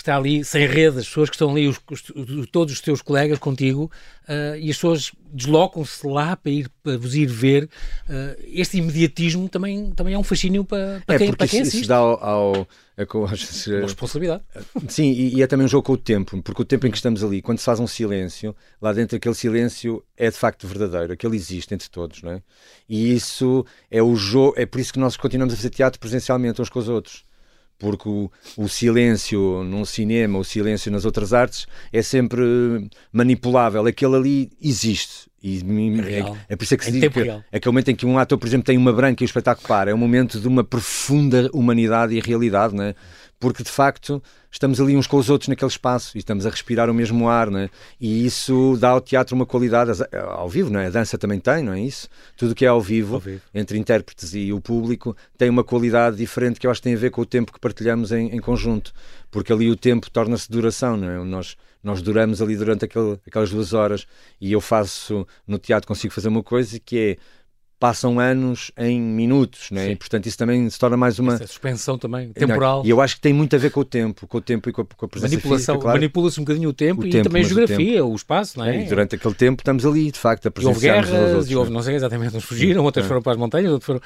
que 0.00 0.02
está 0.02 0.16
ali 0.16 0.42
sem 0.42 0.66
rede, 0.66 0.98
as 0.98 1.06
pessoas 1.06 1.28
que 1.28 1.36
estão 1.36 1.50
ali, 1.50 1.68
os, 1.68 1.78
os, 1.90 2.46
todos 2.50 2.72
os 2.72 2.80
teus 2.80 3.02
colegas 3.02 3.38
contigo, 3.38 3.90
uh, 4.26 4.56
e 4.58 4.70
as 4.70 4.76
pessoas 4.76 5.12
deslocam-se 5.30 6.06
lá 6.06 6.34
para, 6.36 6.50
ir, 6.50 6.70
para 6.82 6.96
vos 6.96 7.14
ir 7.14 7.26
ver. 7.26 7.64
Uh, 8.08 8.42
este 8.46 8.78
imediatismo 8.78 9.46
também, 9.46 9.90
também 9.92 10.14
é 10.14 10.18
um 10.18 10.22
fascínio 10.22 10.64
para, 10.64 11.02
para 11.04 11.16
é, 11.16 11.18
quem, 11.18 11.32
para 11.34 11.46
quem 11.46 11.60
isso, 11.60 11.68
assiste. 11.68 11.80
Isso 11.82 11.88
dá 11.88 11.96
ao, 11.96 12.24
ao 12.24 12.68
é 12.96 13.06
Uma 13.12 13.28
responsabilidade. 13.82 14.42
Sim, 14.88 15.10
e, 15.12 15.36
e, 15.36 15.42
é 15.42 15.46
também 15.46 15.66
um 15.66 15.68
jogo 15.68 15.84
com 15.84 15.92
o 15.92 15.98
tempo, 15.98 16.42
porque 16.42 16.62
o 16.62 16.64
tempo 16.64 16.86
em 16.86 16.90
que 16.90 16.96
estamos 16.96 17.22
ali, 17.22 17.42
quando 17.42 17.58
se 17.58 17.64
faz 17.64 17.78
um 17.78 17.86
silêncio, 17.86 18.56
lá 18.80 18.94
dentro 18.94 19.16
aquele 19.16 19.34
silêncio 19.34 20.02
é 20.16 20.30
de 20.30 20.36
facto 20.36 20.66
verdadeiro, 20.66 21.12
aquele 21.12 21.36
existe 21.36 21.74
entre 21.74 21.90
todos, 21.90 22.22
não 22.22 22.32
é? 22.32 22.42
E 22.88 23.14
isso 23.14 23.66
é 23.90 24.02
o 24.02 24.16
jogo, 24.16 24.54
é 24.56 24.64
por 24.64 24.80
isso 24.80 24.94
que 24.94 24.98
nós 24.98 25.16
continuamos 25.16 25.52
a 25.52 25.56
fazer 25.58 25.70
teatro 25.70 26.00
presencialmente 26.00 26.60
uns 26.60 26.70
com 26.70 26.78
os 26.78 26.88
outros 26.88 27.24
porque 27.80 28.08
o, 28.08 28.30
o, 28.56 28.68
silêncio 28.68 29.64
num 29.64 29.84
cinema, 29.84 30.38
o 30.38 30.44
silêncio 30.44 30.92
nas 30.92 31.04
outras 31.04 31.32
artes 31.32 31.66
é 31.92 32.02
sempre 32.02 32.42
manipulável. 33.12 33.84
Aquele 33.86 34.14
ali 34.14 34.50
existe. 34.62 35.28
E 35.42 35.56
é, 35.56 36.20
é, 36.20 36.32
é, 36.50 36.56
por 36.56 36.64
isso 36.64 36.74
é 36.74 36.76
que 36.76 36.84
se 36.84 36.92
diz 36.92 37.08
que 37.08 37.22
real. 37.22 37.42
aquele 37.50 37.72
momento 37.72 37.90
em 37.90 37.94
que 37.94 38.04
um 38.04 38.18
ator, 38.18 38.36
por 38.36 38.46
exemplo, 38.46 38.66
tem 38.66 38.76
uma 38.76 38.92
branca 38.92 39.22
e 39.22 39.24
o 39.24 39.26
espetáculo 39.26 39.66
para, 39.66 39.90
é 39.90 39.94
um 39.94 39.98
momento 39.98 40.38
de 40.38 40.46
uma 40.46 40.62
profunda 40.62 41.48
humanidade 41.54 42.14
e 42.14 42.20
realidade, 42.20 42.74
não 42.74 42.84
é? 42.84 42.94
Porque 43.40 43.62
de 43.62 43.70
facto 43.70 44.22
estamos 44.50 44.80
ali 44.80 44.94
uns 44.94 45.06
com 45.06 45.16
os 45.16 45.30
outros 45.30 45.48
naquele 45.48 45.70
espaço 45.70 46.16
e 46.16 46.18
estamos 46.18 46.44
a 46.44 46.50
respirar 46.50 46.90
o 46.90 46.94
mesmo 46.94 47.28
ar, 47.28 47.50
não 47.50 47.60
é? 47.60 47.70
E 47.98 48.26
isso 48.26 48.76
dá 48.78 48.90
ao 48.90 49.00
teatro 49.00 49.34
uma 49.34 49.46
qualidade 49.46 49.90
ao 50.12 50.48
vivo, 50.48 50.70
não 50.70 50.78
é? 50.78 50.86
A 50.86 50.90
dança 50.90 51.16
também 51.16 51.40
tem, 51.40 51.64
não 51.64 51.72
é 51.72 51.80
isso? 51.80 52.06
Tudo 52.36 52.54
que 52.54 52.66
é 52.66 52.68
ao 52.68 52.80
vivo, 52.80 53.14
ao 53.14 53.20
vivo, 53.20 53.40
entre 53.54 53.78
intérpretes 53.78 54.34
e 54.34 54.52
o 54.52 54.60
público, 54.60 55.16
tem 55.38 55.48
uma 55.48 55.64
qualidade 55.64 56.16
diferente 56.16 56.60
que 56.60 56.66
eu 56.66 56.70
acho 56.70 56.80
que 56.80 56.84
tem 56.84 56.94
a 56.94 56.98
ver 56.98 57.10
com 57.10 57.22
o 57.22 57.26
tempo 57.26 57.52
que 57.52 57.58
partilhamos 57.58 58.12
em, 58.12 58.28
em 58.28 58.40
conjunto, 58.40 58.92
porque 59.30 59.52
ali 59.52 59.70
o 59.70 59.76
tempo 59.76 60.10
torna-se 60.10 60.50
duração, 60.50 60.96
não 60.98 61.08
é? 61.08 61.24
Nós 61.24 61.56
nós 61.82 62.02
duramos 62.02 62.42
ali 62.42 62.56
durante 62.56 62.84
aquele, 62.84 63.18
aquelas 63.26 63.50
duas 63.50 63.72
horas 63.72 64.06
e 64.38 64.52
eu 64.52 64.60
faço 64.60 65.26
no 65.46 65.58
teatro 65.58 65.88
consigo 65.88 66.12
fazer 66.12 66.28
uma 66.28 66.42
coisa 66.42 66.78
que 66.78 66.98
é 66.98 67.16
passam 67.80 68.20
anos 68.20 68.70
em 68.76 69.00
minutos, 69.00 69.70
né? 69.70 69.92
e 69.92 69.96
portanto 69.96 70.26
isso 70.26 70.36
também 70.36 70.68
se 70.68 70.78
torna 70.78 70.98
mais 70.98 71.18
uma... 71.18 71.32
Essa 71.34 71.46
suspensão 71.46 71.96
também, 71.96 72.30
temporal. 72.30 72.80
Não, 72.80 72.86
e 72.86 72.90
eu 72.90 73.00
acho 73.00 73.16
que 73.16 73.22
tem 73.22 73.32
muito 73.32 73.56
a 73.56 73.58
ver 73.58 73.70
com 73.70 73.80
o 73.80 73.84
tempo, 73.84 74.26
com 74.26 74.36
o 74.36 74.40
tempo 74.40 74.68
e 74.68 74.72
com 74.72 74.82
a, 74.82 74.84
com 74.84 75.06
a 75.06 75.08
presença 75.08 75.34
Manipulação, 75.34 75.78
claro. 75.78 75.96
Manipula-se 75.96 76.38
um 76.38 76.44
bocadinho 76.44 76.68
o 76.68 76.72
tempo 76.74 77.00
O 77.00 77.06
e 77.06 77.10
tempo, 77.10 77.24
também 77.24 77.40
a 77.40 77.42
mas 77.42 77.52
o 77.52 77.54
geografia, 77.54 78.04
o, 78.04 78.14
espaço, 78.14 78.58
não 78.58 78.66
é? 78.66 78.82
E 78.82 78.84
durante 78.84 79.14
aquele 79.14 79.34
tempo 79.34 79.62
estamos 79.62 79.86
ali, 79.86 80.10
de 80.10 80.18
facto, 80.18 80.46
a 80.46 80.48
E 80.48 80.64
houve 80.66 80.78
presenciarmos 80.78 81.08
uns 81.08 81.12
aos 81.12 81.20
guerras, 81.20 81.30
outros, 81.30 81.50
e 81.50 81.56
houve, 81.56 81.70
não 81.70 81.82
sei 81.82 81.94
exatamente, 81.94 82.36
uns 82.36 82.44
fugiram, 82.44 82.84
outras 82.84 83.06
É. 83.06 83.08
foram 83.08 83.22
para 83.22 83.32
as 83.32 83.38
montanhas, 83.38 83.72
outras 83.72 83.86
foram... 83.86 84.00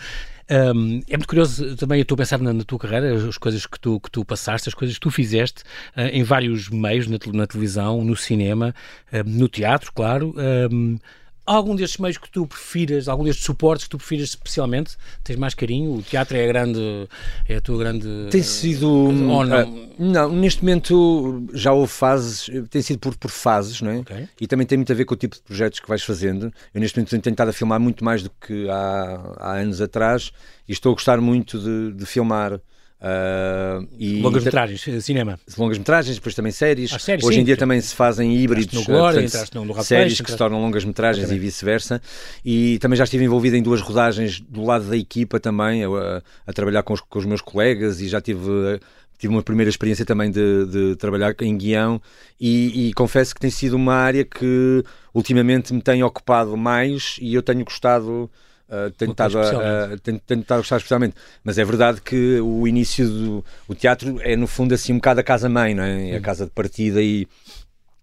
Hum, 0.76 1.00
é 1.09 1.16
muito 1.16 1.26
curioso 1.26 1.75
também, 1.76 1.99
eu 1.99 2.02
estou 2.02 2.14
a 2.14 2.19
pensar 2.19 2.38
na, 2.38 2.52
na 2.52 2.62
tua 2.62 2.78
carreira, 2.78 3.14
as 3.14 3.38
coisas 3.38 3.66
que 3.66 3.81
tu, 3.81 3.99
que 3.99 4.11
tu 4.11 4.25
passaste, 4.25 4.69
as 4.69 4.75
coisas 4.75 4.95
que 4.97 5.00
tu 5.00 5.11
fizeste 5.11 5.64
ah, 5.97 6.09
em 6.09 6.23
vários 6.23 6.69
meios, 6.69 7.09
na, 7.09 7.19
na 7.33 7.47
televisão, 7.47 8.04
no 8.04 8.14
cinema, 8.14 8.73
ah, 9.12 9.23
no 9.26 9.49
teatro, 9.49 9.90
claro. 9.93 10.33
Hum, 10.71 10.99
algum 11.47 11.75
destes 11.75 11.99
meios 11.99 12.17
que 12.17 12.31
tu 12.31 12.47
prefiras, 12.47 13.09
algum 13.09 13.25
destes 13.25 13.45
suportes 13.45 13.85
que 13.85 13.91
tu 13.91 13.99
prefiras 13.99 14.31
especialmente? 14.31 14.97
Tens 15.23 15.37
mais 15.37 15.55
carinho? 15.55 15.95
O 15.95 16.03
teatro 16.03 16.37
é 16.37 16.45
a 16.45 16.47
grande, 16.47 17.09
é 17.49 17.57
a 17.57 17.61
tua 17.61 17.79
grande... 17.79 18.09
Tem 18.31 18.43
sido. 18.43 18.89
Ou 18.89 19.45
não? 19.45 19.55
ah, 19.55 19.67
não, 19.99 20.33
neste 20.33 20.63
momento 20.63 21.47
já 21.53 21.73
houve 21.73 21.93
fases, 21.93 22.51
tem 22.71 22.83
sido 22.83 22.99
por, 22.99 23.17
por 23.17 23.31
fases, 23.31 23.81
não 23.81 23.91
é? 23.91 23.99
Ok. 23.99 24.29
E 24.41 24.47
também 24.47 24.67
tem 24.67 24.79
muito 24.79 24.93
a 24.93 24.95
ver 24.97 25.05
com 25.05 25.15
o 25.15 25.17
tipo 25.17 25.37
de 25.37 25.43
projetos 25.43 25.81
que 25.81 25.89
vais 25.89 26.03
fazendo. 26.03 26.53
Eu 26.73 26.81
neste 26.81 26.99
momento 26.99 27.11
tenho 27.11 27.23
tentado 27.23 27.51
a 27.51 27.53
filmar 27.53 27.81
muito 27.81 28.05
mais 28.05 28.23
do 28.23 28.31
que 28.31 28.69
há, 28.69 29.35
há 29.39 29.53
anos 29.55 29.81
atrás 29.81 30.33
e 30.69 30.73
estou 30.73 30.93
a 30.93 30.95
gostar 30.95 31.21
muito 31.21 31.59
de, 31.59 31.93
de 31.93 32.07
filmar. 32.07 32.61
Ah, 33.01 33.81
e 33.99 34.21
Longas-metragens, 34.21 34.87
eh, 34.89 35.01
cinema. 35.01 35.39
longas 35.59 35.79
metragens, 35.79 36.17
depois 36.17 36.35
também 36.35 36.53
séries. 36.53 36.93
As 36.93 37.03
séries, 37.03 37.25
Hoje 37.25 37.37
sim. 37.37 37.43
em 37.43 37.45
dia 37.45 37.57
também 37.57 37.81
se 37.81 37.95
fazem 37.95 38.35
híbridos, 38.37 38.85
Glória, 38.87 39.21
eh, 39.21 39.25
entraste 39.25 39.55
no- 39.55 39.65
no 39.65 39.73
Rato 39.73 39.87
séries 39.87 40.21
que 40.21 40.31
se 40.31 40.37
tornam 40.37 40.61
longas 40.61 40.85
metragens 40.85 41.31
e 41.31 41.39
vice-versa. 41.39 42.01
E 42.45 42.79
também 42.79 42.97
já 42.97 43.05
estive 43.05 43.25
envolvido 43.25 43.57
em 43.57 43.63
duas 43.63 43.81
rodagens 43.81 44.41
do 44.41 44.65
lado 44.65 44.85
da 44.89 44.97
equipa 44.97 45.39
também, 45.39 45.85
a, 45.85 45.89
a- 45.89 46.23
a 46.47 46.53
trabalhar 46.53 46.83
com 46.83 46.95
os, 46.95 47.01
com 47.01 47.19
os 47.19 47.27
meus 47.27 47.41
colegas 47.41 48.01
e 48.01 48.09
já 48.09 48.21
tive. 48.21 48.41
eh, 48.75 48.81
Tive 49.17 49.33
uma 49.33 49.45
primeira 49.45 49.71
experiência 49.71 50.05
também 50.05 50.29
de, 50.29 50.67
de 50.67 50.97
trabalhar 50.97 51.35
em 51.41 51.57
guião 51.57 52.03
e, 52.39 52.89
e 52.89 52.93
confesso 52.95 53.33
que 53.33 53.41
tem 53.41 53.49
sido 53.49 53.75
uma 53.75 53.95
área 53.95 54.25
que 54.25 54.83
ultimamente 55.15 55.73
me 55.73 55.81
tem 55.81 56.03
ocupado 56.03 56.57
mais 56.57 57.17
e 57.23 57.33
eu 57.33 57.41
tenho 57.41 57.65
gostado, 57.65 58.29
uh, 58.68 58.90
tenho, 58.92 59.11
Uma 59.11 59.14
coisa 59.16 59.33
estado 59.33 59.38
a- 59.38 59.42
especialmente. 59.42 59.94
a- 59.94 59.99
tenho, 60.02 60.21
tenho 60.26 60.40
estado 60.40 60.59
a 60.59 60.61
gostar 60.61 60.76
especialmente. 60.76 61.14
Mas 61.42 61.59
é 61.59 61.64
verdade 61.64 62.00
que 62.00 62.40
o 62.40 62.66
início 62.68 63.09
do 63.09 63.44
o 63.68 63.75
teatro 63.75 64.18
é 64.23 64.37
no 64.37 64.47
fundo 64.47 64.75
assim 64.75 64.92
um 64.92 64.97
bocado 64.97 65.21
a 65.21 65.23
casa-mãe, 65.23 65.75
não 65.75 65.83
é? 65.85 66.11
É 66.11 66.16
a 66.16 66.21
casa 66.21 66.44
de 66.44 66.50
partida 66.50 67.00
e, 67.02 67.26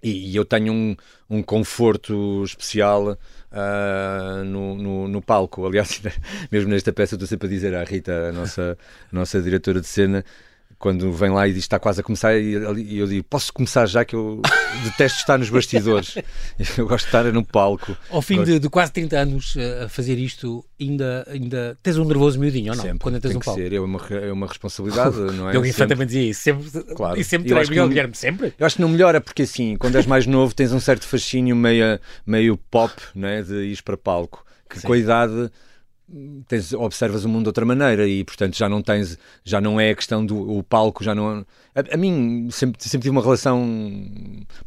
e, 0.04 0.36
eu 0.36 0.44
tenho 0.46 0.74
um, 0.74 0.96
um 1.30 1.44
conforto 1.44 2.44
especial 2.44 3.18
ah, 3.52 4.42
no, 4.46 4.76
no, 4.76 5.08
no 5.08 5.22
palco. 5.22 5.66
Aliás, 5.66 6.02
mesmo 6.52 6.70
nesta 6.70 6.92
peça, 6.94 7.16
estou 7.16 7.28
sempre 7.28 7.48
a 7.48 7.50
dizer 7.50 7.76
à 7.76 7.84
Rita, 7.84 8.30
a 8.30 8.32
nossa, 8.32 8.78
a 9.12 9.16
nossa 9.16 9.42
diretora 9.42 9.80
de 9.82 9.88
cena, 9.88 10.26
quando 10.82 11.12
vem 11.14 11.30
lá 11.30 11.48
e 11.48 11.54
diz 11.54 11.64
está 11.64 11.80
quase 11.80 12.02
a 12.02 12.04
começar, 12.04 12.36
e 12.36 12.54
eu 12.54 13.08
digo 13.08 13.24
posso 13.30 13.54
começar 13.54 13.86
já 13.86 14.04
que 14.04 14.16
eu 14.16 14.42
detesto 14.84 15.20
estar 15.20 15.38
nos 15.38 15.50
bastidores. 15.50 16.16
Eu 16.76 16.88
gosto 16.88 17.04
de 17.04 17.10
estar 17.10 17.24
no 17.32 17.46
palco. 17.46 17.96
Ao 18.10 18.22
fim 18.22 18.44
de, 18.44 18.58
de 18.60 18.68
quase 18.68 18.92
30 18.92 19.18
anos 19.18 19.56
eh, 19.56 19.84
a 19.84 19.90
fazer 19.90 20.18
isto, 20.18 20.66
ainda, 20.80 21.26
ainda 21.30 21.78
tens 21.84 21.98
um 22.00 22.04
nervoso 22.04 22.40
miudinho 22.40 22.72
ou 22.72 22.76
não? 22.76 22.84
Sempre, 22.84 23.00
Quando 23.00 23.18
entras 23.18 23.32
tem 23.32 23.38
um 23.38 23.40
que 23.40 23.46
palco. 23.46 23.62
ser, 23.62 23.74
é 23.74 23.80
uma, 23.80 24.08
é 24.10 24.32
uma 24.32 24.48
responsabilidade, 24.48 25.18
não 25.38 25.50
é? 25.50 25.56
Eu 25.56 25.64
exatamente 25.64 26.08
dizia 26.08 26.30
isso. 26.32 26.42
Sempre, 26.42 26.96
Claro. 26.96 27.20
E 27.20 27.24
sempre 27.24 27.48
que 27.48 27.70
Miguel 27.70 27.88
Guilherme, 27.88 28.16
sempre. 28.16 28.54
Eu 28.58 28.66
acho 28.66 28.78
que 28.78 28.82
não 28.82 28.90
melhora 28.90 29.22
porque 29.22 29.44
assim, 29.44 29.76
quando 29.76 29.96
és 29.98 30.08
mais 30.08 30.26
novo 30.26 30.56
tens 30.56 30.74
um 30.74 30.80
certo 30.80 31.06
fascínio 31.06 31.56
meio, 31.56 32.00
meio 32.26 32.58
pop, 32.58 32.94
não 33.14 33.28
é? 33.28 33.44
de 33.44 33.54
ir 33.66 33.82
para 33.84 33.96
palco, 33.96 34.44
que 34.68 34.82
com 34.82 34.94
a 34.94 34.98
idade 34.98 35.52
tens, 36.48 36.74
observas 36.74 37.24
o 37.26 37.30
mundo 37.30 37.44
de 37.44 37.50
outra 37.50 37.66
maneira 37.66 38.08
e 38.08 38.24
portanto 38.24 38.56
já 38.58 38.68
não 38.68 38.82
tens, 38.82 39.18
já 39.44 39.60
não 39.62 39.80
é 39.80 39.92
a 39.92 39.96
questão 39.96 40.26
do 40.26 40.58
o 40.58 40.64
palco, 40.64 41.04
já 41.04 41.14
não 41.16 41.46
a, 41.76 41.94
a 41.94 41.98
mim 41.98 42.50
sempre, 42.52 42.82
sempre 42.84 43.04
tive 43.04 43.12
uma 43.12 43.22
relação 43.22 43.62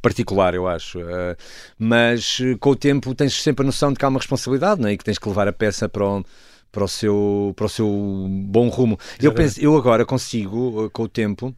particular, 0.00 0.54
eu 0.54 0.66
acho, 0.66 1.00
eh, 1.00 1.36
mas 1.78 2.38
com 2.60 2.70
o 2.70 2.76
tempo 2.76 3.14
tens 3.14 3.34
sempre 3.42 3.62
a 3.62 3.66
noção 3.66 3.92
de 3.92 3.98
que 3.98 4.04
há 4.04 4.08
uma 4.08 4.18
responsabilidade 4.18 4.80
não 4.80 4.88
é? 4.88 4.92
e 4.92 4.98
que 4.98 5.04
tens 5.04 5.18
que 5.18 5.28
levar 5.28 5.48
a 5.48 5.52
peça 5.52 5.88
para 5.88 6.04
o, 6.06 6.24
para 6.72 6.84
o, 6.84 6.88
seu, 6.88 7.52
para 7.56 7.66
o 7.66 7.68
seu 7.68 7.86
bom 8.46 8.68
rumo. 8.68 8.98
Eu, 9.20 9.32
penso, 9.32 9.60
eu 9.60 9.76
agora 9.76 10.04
consigo, 10.04 10.86
eh, 10.86 10.90
com 10.92 11.02
o 11.04 11.08
tempo, 11.08 11.54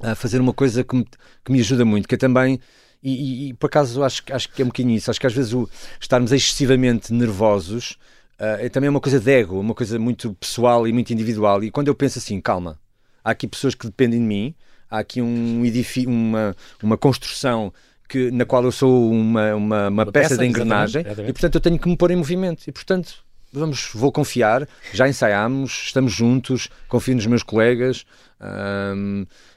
a 0.00 0.14
fazer 0.14 0.40
uma 0.40 0.52
coisa 0.52 0.82
que 0.82 0.96
me, 0.96 1.04
que 1.44 1.52
me 1.52 1.60
ajuda 1.60 1.84
muito, 1.84 2.08
que 2.08 2.14
é 2.14 2.18
também, 2.18 2.58
e, 3.02 3.12
e- 3.12 3.48
e, 3.50 3.54
por 3.54 3.66
acaso 3.66 4.02
acho, 4.02 4.24
que- 4.24 4.32
acho 4.32 4.48
que 4.50 4.62
é 4.62 4.64
um 4.64 4.68
bocadinho 4.68 4.96
isso, 4.96 5.10
acho 5.10 5.20
que 5.20 5.26
às 5.26 5.32
vezes 5.32 5.52
o 5.52 5.68
estarmos 6.00 6.32
excessivamente 6.32 7.12
nervosos 7.12 7.96
é 8.38 8.68
também 8.68 8.90
uma 8.90 9.00
coisa 9.00 9.20
de 9.20 9.30
ego, 9.30 9.58
uma 9.58 9.74
coisa 9.74 9.98
muito 9.98 10.34
pessoal 10.34 10.86
e 10.86 10.92
muito 10.92 11.12
individual. 11.12 11.62
E 11.62 11.70
quando 11.70 11.88
eu 11.88 11.94
penso 11.94 12.18
assim, 12.18 12.40
calma, 12.40 12.78
há 13.22 13.30
aqui 13.30 13.46
pessoas 13.46 13.74
que 13.74 13.86
dependem 13.86 14.20
de 14.20 14.26
mim, 14.26 14.54
há 14.90 14.98
aqui 14.98 15.20
um 15.20 15.64
edifício, 15.64 16.08
uma, 16.08 16.54
uma 16.82 16.96
construção 16.96 17.72
que, 18.08 18.30
na 18.30 18.44
qual 18.44 18.64
eu 18.64 18.72
sou 18.72 19.10
uma, 19.10 19.54
uma, 19.54 19.88
uma 19.88 20.06
peça, 20.06 20.30
peça, 20.30 20.38
de 20.38 20.46
engrenagem 20.46 21.00
exatamente, 21.00 21.06
exatamente. 21.06 21.30
e 21.30 21.32
portanto 21.32 21.54
eu 21.54 21.60
tenho 21.60 21.78
que 21.78 21.88
me 21.88 21.96
pôr 21.96 22.10
em 22.10 22.16
movimento. 22.16 22.64
E 22.66 22.72
portanto 22.72 23.24
vamos, 23.52 23.90
vou 23.94 24.10
confiar, 24.10 24.68
já 24.92 25.08
ensaiámos, 25.08 25.84
estamos 25.86 26.12
juntos, 26.12 26.68
confio 26.88 27.14
nos 27.14 27.26
meus 27.26 27.42
colegas. 27.42 28.04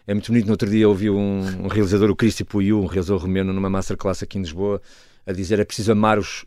É 0.07 0.13
muito 0.13 0.31
bonito. 0.31 0.45
No 0.45 0.51
outro 0.51 0.69
dia 0.69 0.87
ouvi 0.87 1.09
um, 1.09 1.65
um 1.65 1.67
realizador, 1.67 2.09
o 2.09 2.15
Cristi 2.15 2.45
Puiu, 2.45 2.79
um 2.79 2.85
realizador 2.85 3.21
romeno, 3.21 3.51
numa 3.51 3.69
masterclass 3.69 4.23
aqui 4.23 4.37
em 4.37 4.41
Lisboa, 4.41 4.81
a 5.25 5.33
dizer 5.33 5.59
é 5.59 5.65
preciso 5.65 5.91
amar 5.91 6.17
os, 6.17 6.45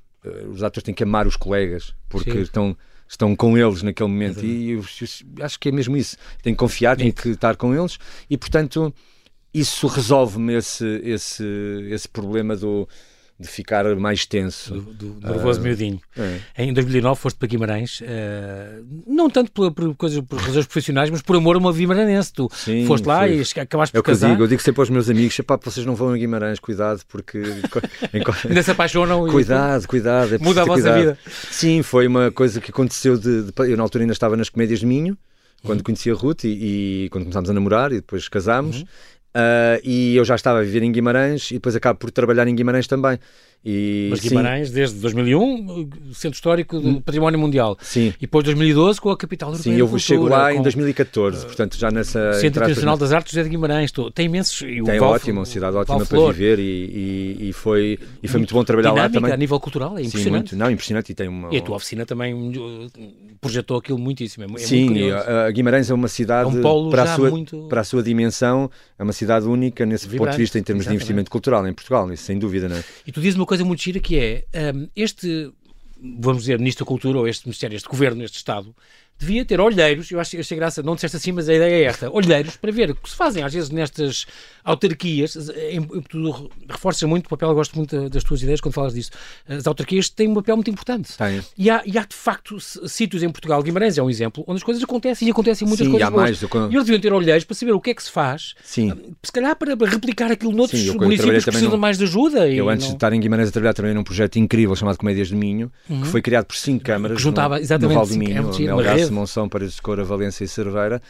os 0.50 0.62
atores 0.62 0.84
têm 0.84 0.94
que 0.94 1.02
amar 1.02 1.26
os 1.26 1.36
colegas 1.36 1.94
porque 2.08 2.32
Sim. 2.32 2.40
estão 2.40 2.76
estão 3.08 3.34
com 3.34 3.58
eles 3.58 3.82
naquele 3.82 4.08
momento. 4.08 4.44
E 4.44 4.70
eu, 4.70 4.80
eu 4.80 5.44
acho 5.44 5.58
que 5.58 5.68
é 5.68 5.72
mesmo 5.72 5.96
isso. 5.96 6.16
Tem 6.42 6.54
que 6.54 6.58
confiar, 6.58 6.96
tem 6.96 7.10
que 7.10 7.30
estar 7.30 7.56
com 7.56 7.74
eles. 7.74 7.98
E 8.28 8.38
portanto 8.38 8.94
isso 9.52 9.88
resolve-me 9.88 10.54
esse, 10.54 10.86
esse, 11.02 11.44
esse 11.90 12.08
problema 12.08 12.54
do, 12.56 12.88
de 13.40 13.48
ficar 13.48 13.84
mais 13.96 14.26
tenso 14.26 14.74
Do, 14.74 15.14
do 15.14 15.26
nervoso 15.28 15.60
miudinho. 15.62 15.98
É. 16.18 16.64
Em 16.64 16.74
2009 16.74 17.18
foste 17.18 17.36
para 17.38 17.48
Guimarães, 17.48 18.00
eh, 18.02 18.80
não 19.06 19.30
tanto 19.30 19.50
por, 19.50 19.72
por, 19.72 19.94
coisas, 19.96 20.20
por 20.20 20.38
razões 20.38 20.66
profissionais, 20.66 21.08
mas 21.08 21.22
por 21.22 21.34
amor 21.36 21.56
a 21.56 21.58
uma 21.58 21.72
vimaranense. 21.72 22.32
Tu 22.34 22.50
Sim, 22.54 22.84
foste 22.86 23.06
lá 23.06 23.20
foi. 23.20 23.38
e 23.38 23.60
acabaste 23.60 23.96
É 23.96 23.98
por 23.98 24.00
o 24.00 24.02
que 24.04 24.10
eu 24.10 24.14
casar. 24.14 24.30
digo, 24.32 24.42
eu 24.42 24.46
digo 24.46 24.60
sempre 24.60 24.82
aos 24.82 24.90
meus 24.90 25.08
amigos: 25.08 25.38
"Epá, 25.38 25.58
vocês 25.62 25.86
não 25.86 25.94
vão 25.94 26.12
a 26.12 26.16
Guimarães, 26.18 26.60
cuidado, 26.60 27.00
porque. 27.08 27.40
Ainda 28.46 28.62
se 28.62 28.70
apaixonam 28.70 29.26
e- 29.26 29.30
cuidado, 29.30 29.86
cuidado. 29.88 30.34
é 30.34 30.38
Muda 30.38 30.62
a 30.62 30.64
vossa 30.64 30.82
cuidado. 30.82 30.98
vida. 31.00 31.18
Sim, 31.50 31.82
foi 31.82 32.06
uma 32.06 32.30
coisa 32.30 32.60
que 32.60 32.70
aconteceu. 32.70 33.16
De, 33.16 33.44
de- 33.44 33.52
eu 33.70 33.76
na 33.76 33.82
altura 33.82 34.04
ainda 34.04 34.12
estava 34.12 34.36
nas 34.36 34.48
comédias 34.48 34.80
de 34.80 34.86
Minho, 34.86 35.12
Uhum. 35.62 35.66
quando 35.66 35.82
conheci 35.82 36.10
a 36.10 36.14
Ruth 36.14 36.44
e, 36.44 37.04
e 37.04 37.08
quando 37.10 37.24
começámos 37.24 37.50
a 37.50 37.52
namorar 37.52 37.92
e 37.92 37.96
depois 37.96 38.28
casámos. 38.28 38.80
Uhum. 38.80 38.86
Ah, 39.34 39.80
e 39.84 40.16
eu 40.16 40.24
já 40.24 40.34
estava 40.34 40.58
a 40.58 40.62
viver 40.62 40.82
em 40.82 40.90
Guimarães 40.92 41.50
e 41.50 41.54
depois 41.54 41.76
acabo 41.76 41.98
por 41.98 42.10
trabalhar 42.10 42.46
em 42.48 42.54
Guimarães 42.54 42.86
também. 42.86 43.18
E, 43.64 44.06
Mas 44.10 44.20
sim, 44.20 44.28
Guimarães, 44.28 44.70
desde 44.70 44.98
2001, 45.00 45.90
Centro 46.14 46.34
Histórico 46.36 46.80
do 46.80 47.00
Património 47.02 47.38
Mundial. 47.38 47.76
Sim. 47.82 48.08
E 48.16 48.22
depois 48.22 48.42
2012 48.44 48.98
com 49.00 49.10
a 49.10 49.16
Capital 49.16 49.50
Europeia 49.50 49.74
Sim, 49.74 49.78
eu 49.80 49.86
Cultura, 49.86 50.00
chego 50.02 50.28
lá 50.28 50.52
em 50.52 50.56
com 50.56 50.62
2014, 50.62 51.44
portanto 51.46 51.76
já 51.76 51.90
nessa. 51.90 52.32
Centro 52.34 52.62
Internacional 52.62 52.96
das 52.96 53.12
Artes 53.12 53.32
José 53.32 53.42
de 53.42 53.50
Guimarães. 53.50 53.92
Tem 54.14 54.26
imensos... 54.26 54.62
e 54.62 54.80
o 54.80 54.84
Tem 54.84 54.98
Val- 54.98 55.10
ótimo, 55.12 55.40
uma 55.40 55.44
cidade 55.44 55.76
ótima 55.76 56.06
para 56.06 56.32
viver 56.32 56.58
e, 56.58 56.62
e, 57.40 57.48
e 57.50 57.52
foi, 57.52 57.98
e 58.22 58.28
foi 58.28 58.38
muito 58.38 58.54
bom 58.54 58.64
trabalhar 58.64 58.90
lá 58.92 58.94
Dinâmica 59.08 59.20
também. 59.20 59.32
a 59.32 59.36
nível 59.36 59.60
cultural, 59.60 59.98
é 59.98 60.00
Sim, 60.02 60.08
impressionante. 60.08 60.52
muito. 60.54 60.56
Não, 60.56 60.70
impressionante 60.70 61.12
e 61.12 61.14
tem 61.14 61.28
uma. 61.28 61.52
E 61.52 61.58
a 61.58 61.60
tua 61.60 61.76
oficina 61.76 62.06
também 62.06 62.32
uh, 62.32 62.90
projetou 63.42 63.76
aquilo 63.76 63.98
muitíssimo. 63.98 64.44
É, 64.44 64.54
é 64.54 64.58
Sim, 64.58 65.10
a 65.46 65.50
Guimarães 65.50 65.90
é 65.90 65.94
uma 65.94 66.08
cidade 66.08 66.48
É 66.48 66.58
um 66.58 66.62
polo 66.62 66.90
para, 66.90 67.04
já 67.04 67.12
a 67.12 67.16
sua, 67.16 67.30
muito- 67.30 67.66
para 67.68 67.80
a 67.82 67.84
sua 67.84 68.02
dimensão, 68.02 68.70
é 68.98 69.02
uma 69.02 69.12
cidade 69.12 69.46
única 69.46 69.84
nesse 69.84 70.04
ponto 70.06 70.12
Vibrante, 70.12 70.36
de 70.36 70.42
vista 70.42 70.58
em 70.58 70.62
termos 70.62 70.82
exatamente. 70.84 70.98
de 70.98 71.04
investimento 71.04 71.30
cultural 71.30 71.66
em 71.68 71.74
Portugal, 71.74 72.10
isso 72.10 72.22
sem 72.24 72.38
dúvida, 72.38 72.68
não 72.68 72.76
é? 72.76 72.84
E 73.06 73.12
tu 73.12 73.20
dizes 73.20 73.36
uma 73.36 73.46
coisa 73.50 73.64
muito 73.64 73.82
gira 73.82 73.98
que 73.98 74.16
é 74.16 74.72
hum, 74.72 74.88
este, 74.94 75.50
vamos 76.00 76.42
dizer, 76.42 76.56
Ministro 76.60 76.84
da 76.84 76.88
Cultura 76.88 77.18
ou 77.18 77.26
este 77.26 77.46
Ministério, 77.46 77.74
este 77.74 77.88
Governo, 77.88 78.22
este 78.22 78.36
Estado, 78.36 78.72
devia 79.20 79.44
ter 79.44 79.60
olheiros, 79.60 80.10
eu 80.10 80.18
acho 80.18 80.38
achei 80.40 80.56
graça, 80.56 80.82
não 80.82 80.94
disseste 80.94 81.16
assim, 81.18 81.30
mas 81.30 81.48
a 81.48 81.54
ideia 81.54 81.74
é 81.74 81.82
esta, 81.84 82.10
olheiros 82.10 82.56
para 82.56 82.72
ver 82.72 82.90
o 82.90 82.94
que 82.94 83.08
se 83.10 83.14
fazem 83.14 83.42
às 83.44 83.52
vezes 83.52 83.68
nestas 83.70 84.26
autarquias, 84.64 85.36
em, 85.70 85.82
tu 86.08 86.50
reforças 86.68 87.02
muito 87.08 87.26
o 87.26 87.28
papel, 87.28 87.48
eu 87.50 87.54
gosto 87.54 87.76
muito 87.76 88.08
das 88.08 88.22
tuas 88.24 88.42
ideias 88.42 88.60
quando 88.60 88.74
falas 88.74 88.94
disso, 88.94 89.10
as 89.48 89.66
autarquias 89.66 90.08
têm 90.08 90.28
um 90.28 90.34
papel 90.34 90.56
muito 90.56 90.70
importante. 90.70 91.16
Tem. 91.16 91.40
E 91.56 91.68
há, 91.70 91.82
e 91.84 91.98
há 91.98 92.02
de 92.04 92.14
facto 92.14 92.58
sítios 92.88 93.22
em 93.22 93.28
Portugal, 93.30 93.62
Guimarães 93.62 93.98
é 93.98 94.02
um 94.02 94.08
exemplo, 94.10 94.44
onde 94.46 94.58
as 94.58 94.62
coisas 94.62 94.82
acontecem 94.82 95.28
e 95.28 95.30
acontecem 95.30 95.66
muitas 95.68 95.86
Sim, 95.86 95.90
coisas 95.92 96.08
há 96.08 96.10
boas. 96.10 96.22
mais 96.22 96.38
que- 96.38 96.56
E 96.58 96.74
eles 96.76 96.84
deviam 96.84 97.00
ter 97.00 97.12
olheiros 97.12 97.44
para 97.44 97.54
saber 97.56 97.72
o 97.72 97.80
que 97.80 97.90
é 97.90 97.94
que 97.94 98.02
se 98.02 98.10
faz, 98.10 98.54
Sim. 98.64 98.92
se 99.22 99.32
calhar 99.32 99.56
para 99.56 99.74
replicar 99.86 100.30
aquilo 100.30 100.52
noutros 100.52 100.80
Sim, 100.80 100.94
municípios 100.96 101.44
que 101.44 101.50
precisam 101.50 101.72
num- 101.72 101.78
mais 101.78 101.98
de 101.98 102.04
ajuda. 102.04 102.48
Eu 102.48 102.68
antes 102.68 102.84
não- 102.84 102.90
de 102.92 102.96
estar 102.96 103.12
em 103.12 103.20
Guimarães 103.20 103.48
a 103.48 103.52
trabalhar 103.52 103.74
também 103.74 103.94
num 103.94 104.04
projeto 104.04 104.36
incrível 104.38 104.74
chamado 104.76 104.96
Comédias 104.98 105.28
de 105.28 105.34
Minho, 105.36 105.70
que 105.86 106.06
foi 106.06 106.22
criado 106.22 106.44
por 106.46 106.56
cinco 106.56 106.84
câmaras 106.84 107.16
Que 107.16 107.22
juntava, 107.22 107.56
no, 107.56 107.62
exatamente, 107.62 107.88
no 107.88 107.94
Val 107.94 108.06
do 108.06 108.12
cinco- 108.12 108.24
Minho, 108.24 109.09
rede. 109.10 109.20
Monção, 109.20 109.48
Paredes 109.48 109.74
de 109.74 109.82
Coura, 109.82 110.04
Valência 110.04 110.44
e 110.44 110.48
Cerveira. 110.48 111.02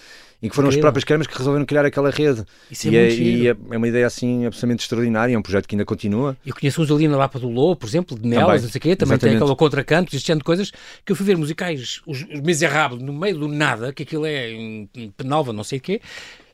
e 0.43 0.49
que 0.49 0.57
foram 0.57 0.69
as 0.69 0.75
Incrível. 0.75 0.87
próprias 0.87 1.05
câmaras 1.05 1.27
que 1.27 1.37
resolveram 1.37 1.67
criar 1.67 1.85
aquela 1.85 2.11
rede. 2.11 2.45
Isso 2.71 2.89
é 2.89 2.91
e, 2.91 2.97
é, 2.97 3.15
e 3.15 3.49
é, 3.49 3.57
é 3.73 3.77
uma 3.77 3.87
ideia 3.87 4.07
assim 4.07 4.47
absolutamente 4.47 4.83
extraordinária, 4.85 5.35
é 5.35 5.39
um 5.39 5.43
projeto 5.43 5.67
que 5.69 5.75
ainda 5.75 5.85
continua. 5.85 6.37
Eu 6.45 6.55
conheço 6.55 6.81
uns 6.83 6.91
ali 6.91 7.07
na 7.07 7.17
Lapa 7.17 7.39
do 7.39 7.49
Lô, 7.49 7.77
por 7.77 7.87
exemplo, 7.87 8.19
de 8.19 8.27
Nelas, 8.27 8.47
Também, 8.47 8.63
não 8.63 8.69
sei 8.71 8.79
o 8.79 8.83
quê, 8.83 8.97
também 8.97 9.19
tem 9.19 9.29
exatamente. 9.29 9.43
aquele 9.43 9.57
contracanto, 9.57 10.17
este 10.17 10.35
de 10.35 10.45
coisas, 10.45 10.71
que 11.05 11.13
eu 11.13 11.17
fui 11.17 11.27
ver 11.27 11.37
musicais, 11.37 12.01
os, 12.07 12.23
os 12.25 12.41
Miseráveis, 12.41 13.03
no 13.03 13.13
meio 13.13 13.39
do 13.39 13.49
nada, 13.49 13.93
que 13.93 14.03
aquilo 14.03 14.25
é 14.25 14.51
em, 14.51 14.89
em 14.95 15.11
Penalva, 15.11 15.53
não 15.53 15.65
sei 15.65 15.79
o 15.79 15.83
quê, 15.83 16.01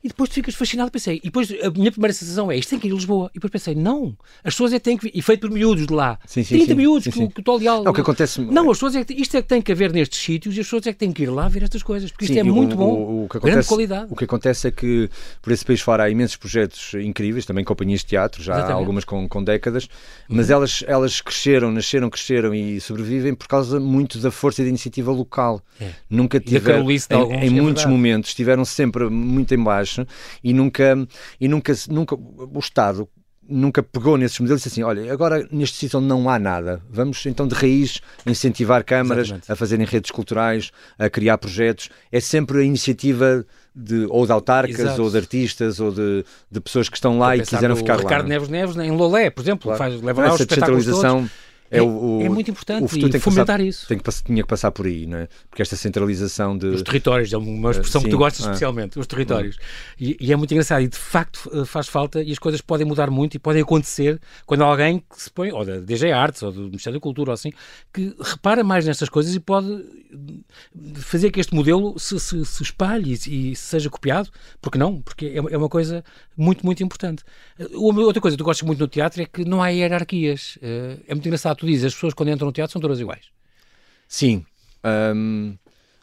e 0.06 0.08
depois 0.08 0.30
tu 0.30 0.34
ficas 0.34 0.54
fascinado, 0.54 0.90
pensei, 0.90 1.16
e 1.16 1.26
depois 1.26 1.50
a 1.62 1.68
minha 1.70 1.90
primeira 1.90 2.14
sensação 2.14 2.50
é, 2.50 2.56
isto 2.56 2.70
tem 2.70 2.78
que 2.78 2.86
ir 2.86 2.92
a 2.92 2.94
Lisboa, 2.94 3.28
e 3.32 3.34
depois 3.34 3.50
pensei, 3.50 3.74
não, 3.74 4.16
as 4.44 4.54
pessoas 4.54 4.72
é 4.72 4.78
que 4.78 4.84
têm 4.84 4.96
que 4.96 5.04
vir, 5.06 5.12
e 5.14 5.20
feito 5.20 5.40
por 5.40 5.50
miúdos 5.50 5.86
de 5.86 5.92
lá, 5.92 6.18
Sim, 6.26 6.44
sim, 6.44 6.54
30 6.56 6.66
sim, 6.66 6.74
miúdos 6.74 7.04
sim, 7.04 7.10
que, 7.10 7.18
sim. 7.18 7.24
o- 7.24 7.30
que 7.30 7.40
o 7.40 7.42
Tolial... 7.42 7.82
Não, 7.82 7.90
o 7.90 7.94
que 7.94 8.00
acontece- 8.00 8.40
Não, 8.40 8.70
as 8.70 8.76
pessoas 8.76 8.94
é 8.96 9.04
que, 9.04 9.12
isto 9.14 9.36
é 9.36 9.42
que 9.42 9.48
tem 9.48 9.60
que 9.60 9.72
haver 9.72 9.92
nestes 9.92 10.20
sítios, 10.20 10.56
e 10.56 10.60
as 10.60 10.66
pessoas 10.66 10.86
é 10.86 10.92
que 10.92 10.98
têm 10.98 11.12
que 11.12 11.24
ir 11.24 11.30
lá 11.30 11.48
ver 11.48 11.64
estas 11.64 11.82
coisas, 11.82 12.10
porque 12.12 12.26
isto 12.26 12.38
é 12.38 12.42
o- 12.42 12.46
muito 12.46 12.74
o- 12.74 12.76
bom, 12.76 13.24
o, 13.24 13.28
que 13.28 13.38
grande 13.40 13.48
acontece, 13.50 13.68
qualidade. 13.68 14.06
O 14.12 14.16
que 14.16 14.24
acontece 14.24 14.68
é 14.68 14.70
que 14.70 15.10
por 15.42 15.52
esse 15.52 15.64
país 15.64 15.80
fora 15.80 16.04
há 16.04 16.10
imensos 16.10 16.36
projetos 16.36 16.94
incríveis, 16.94 17.44
também 17.44 17.64
companhias 17.64 18.00
de 18.00 18.06
teatro, 18.06 18.42
já 18.42 18.52
há 18.52 18.56
Exatamente. 18.56 18.74
Uhum. 18.76 18.78
algumas 18.80 19.04
com, 19.04 19.28
com 19.28 19.42
décadas, 19.42 19.88
mas 20.28 20.50
elas, 20.50 20.84
elas 20.86 21.20
cresceram, 21.20 21.72
nasceram, 21.72 22.08
cresceram 22.10 22.54
e 22.54 22.80
sobrevivem 22.80 23.34
por 23.34 23.48
causa 23.48 23.80
muito 23.80 24.18
da 24.18 24.30
força 24.30 24.60
e 24.60 24.64
da 24.64 24.68
iniciativa 24.68 25.10
local. 25.10 25.60
É. 25.80 25.90
Nunca 26.10 26.38
tiveram, 26.40 26.90
em, 26.90 26.96
em 26.96 27.46
é 27.46 27.50
muitos 27.50 27.84
momentos, 27.86 28.30
estiveram 28.30 28.64
sempre 28.64 29.08
muito 29.08 29.54
em 29.54 29.62
baixo 29.62 29.95
e 30.42 30.52
nunca, 30.52 30.96
e 31.40 31.48
nunca, 31.48 31.72
nunca 31.88 32.14
o 32.14 32.58
Estado 32.58 33.08
nunca 33.48 33.82
pegou 33.82 34.16
nesses 34.16 34.38
modelos 34.40 34.62
e 34.62 34.64
disse 34.64 34.80
assim, 34.80 34.82
olha, 34.82 35.12
agora 35.12 35.46
neste 35.50 35.76
sítio 35.76 35.98
onde 35.98 36.08
não 36.08 36.28
há 36.28 36.38
nada, 36.38 36.80
vamos 36.90 37.24
então 37.26 37.46
de 37.46 37.54
raiz 37.54 38.00
incentivar 38.26 38.84
câmaras 38.84 39.26
Exatamente. 39.26 39.52
a 39.52 39.56
fazerem 39.56 39.86
redes 39.86 40.10
culturais, 40.10 40.70
a 40.98 41.08
criar 41.08 41.38
projetos. 41.38 41.88
É 42.10 42.20
sempre 42.20 42.58
a 42.58 42.62
iniciativa 42.64 43.46
de, 43.74 44.06
ou 44.08 44.26
de 44.26 44.32
autarcas, 44.32 44.80
Exato. 44.80 45.02
ou 45.02 45.10
de 45.10 45.16
artistas, 45.16 45.80
ou 45.80 45.92
de, 45.92 46.24
de 46.50 46.60
pessoas 46.60 46.88
que 46.88 46.96
estão 46.96 47.18
lá 47.18 47.36
e 47.36 47.42
quiseram 47.42 47.76
ficar 47.76 47.98
Ricardo 47.98 48.22
lá. 48.22 48.28
Neves 48.28 48.48
Neves 48.48 48.76
em 48.76 48.90
Lolé, 48.90 49.30
por 49.30 49.42
exemplo, 49.42 49.76
faz, 49.76 50.00
leva 50.00 50.22
lá 50.22 50.28
os 50.28 50.34
Essa 50.34 50.42
espetáculos 50.42 50.84
todos. 50.84 51.30
É, 51.70 51.78
É- 51.78 51.82
o, 51.82 52.20
é 52.22 52.28
muito 52.28 52.50
importante 52.50 52.84
o 52.84 52.88
futuro 52.88 53.10
tem 53.10 53.20
que 53.20 53.24
fomentar 53.24 53.46
passar, 53.58 53.60
isso. 53.60 53.86
Tem 53.88 53.98
que, 53.98 54.10
tinha 54.24 54.42
que 54.42 54.48
passar 54.48 54.70
por 54.70 54.86
aí, 54.86 55.06
não 55.06 55.18
é? 55.18 55.28
Porque 55.50 55.62
esta 55.62 55.76
centralização 55.76 56.56
de. 56.56 56.66
Os 56.66 56.82
territórios, 56.82 57.32
é 57.32 57.36
uma 57.36 57.70
expressão 57.70 58.00
que 58.02 58.08
tu 58.08 58.12
sim, 58.12 58.18
gostas 58.18 58.46
ah. 58.46 58.50
especialmente, 58.50 58.98
os 58.98 59.06
territórios. 59.06 59.56
E, 59.98 60.16
e 60.20 60.32
é 60.32 60.36
muito 60.36 60.52
engraçado 60.52 60.82
e 60.82 60.88
de 60.88 60.96
facto 60.96 61.50
eh, 61.52 61.64
faz 61.64 61.88
falta 61.88 62.22
e 62.22 62.30
as 62.32 62.38
coisas 62.38 62.60
podem 62.60 62.86
mudar 62.86 63.10
muito 63.10 63.34
e 63.34 63.38
podem 63.38 63.62
acontecer 63.62 64.20
quando 64.44 64.62
alguém 64.64 64.98
que 64.98 65.22
se 65.22 65.30
põe, 65.30 65.50
ou 65.52 65.64
da 65.64 65.78
DG 65.78 66.12
Artes, 66.12 66.42
ou 66.42 66.52
do 66.52 66.62
Ministério 66.64 66.98
da 66.98 67.02
Cultura, 67.02 67.30
ou 67.30 67.34
assim, 67.34 67.50
que 67.92 68.14
repara 68.20 68.62
mais 68.62 68.84
nestas 68.86 69.08
coisas 69.08 69.34
e 69.34 69.40
pode 69.40 69.70
eh, 69.72 70.98
fazer 71.00 71.30
que 71.30 71.40
este 71.40 71.54
modelo 71.54 71.98
se, 71.98 72.18
se, 72.20 72.44
se 72.44 72.62
espalhe 72.62 73.18
e, 73.26 73.52
e 73.52 73.56
seja 73.56 73.90
copiado, 73.90 74.28
porque 74.60 74.78
não? 74.78 75.00
Porque 75.00 75.32
é, 75.34 75.40
uma- 75.40 75.50
é 75.50 75.56
uma 75.56 75.68
coisa 75.68 76.04
muito, 76.36 76.64
muito 76.64 76.82
importante. 76.82 77.24
Eh, 77.58 77.66
Uma 77.72 78.02
outra 78.02 78.20
coisa 78.20 78.36
que 78.36 78.42
tu 78.42 78.44
gostas 78.44 78.66
muito 78.66 78.78
no 78.78 78.88
teatro 78.88 79.22
é 79.22 79.26
que 79.26 79.44
não 79.44 79.62
há 79.62 79.68
hierarquias. 79.68 80.58
É 80.62 81.14
muito 81.14 81.26
engraçado, 81.26 81.55
tu 81.56 81.66
dizes, 81.66 81.84
as 81.86 81.94
pessoas 81.94 82.14
quando 82.14 82.30
entram 82.30 82.46
no 82.46 82.52
teatro 82.52 82.72
são 82.72 82.80
todas 82.80 83.00
iguais. 83.00 83.26
Sim. 84.08 84.44
hum, 85.14 85.56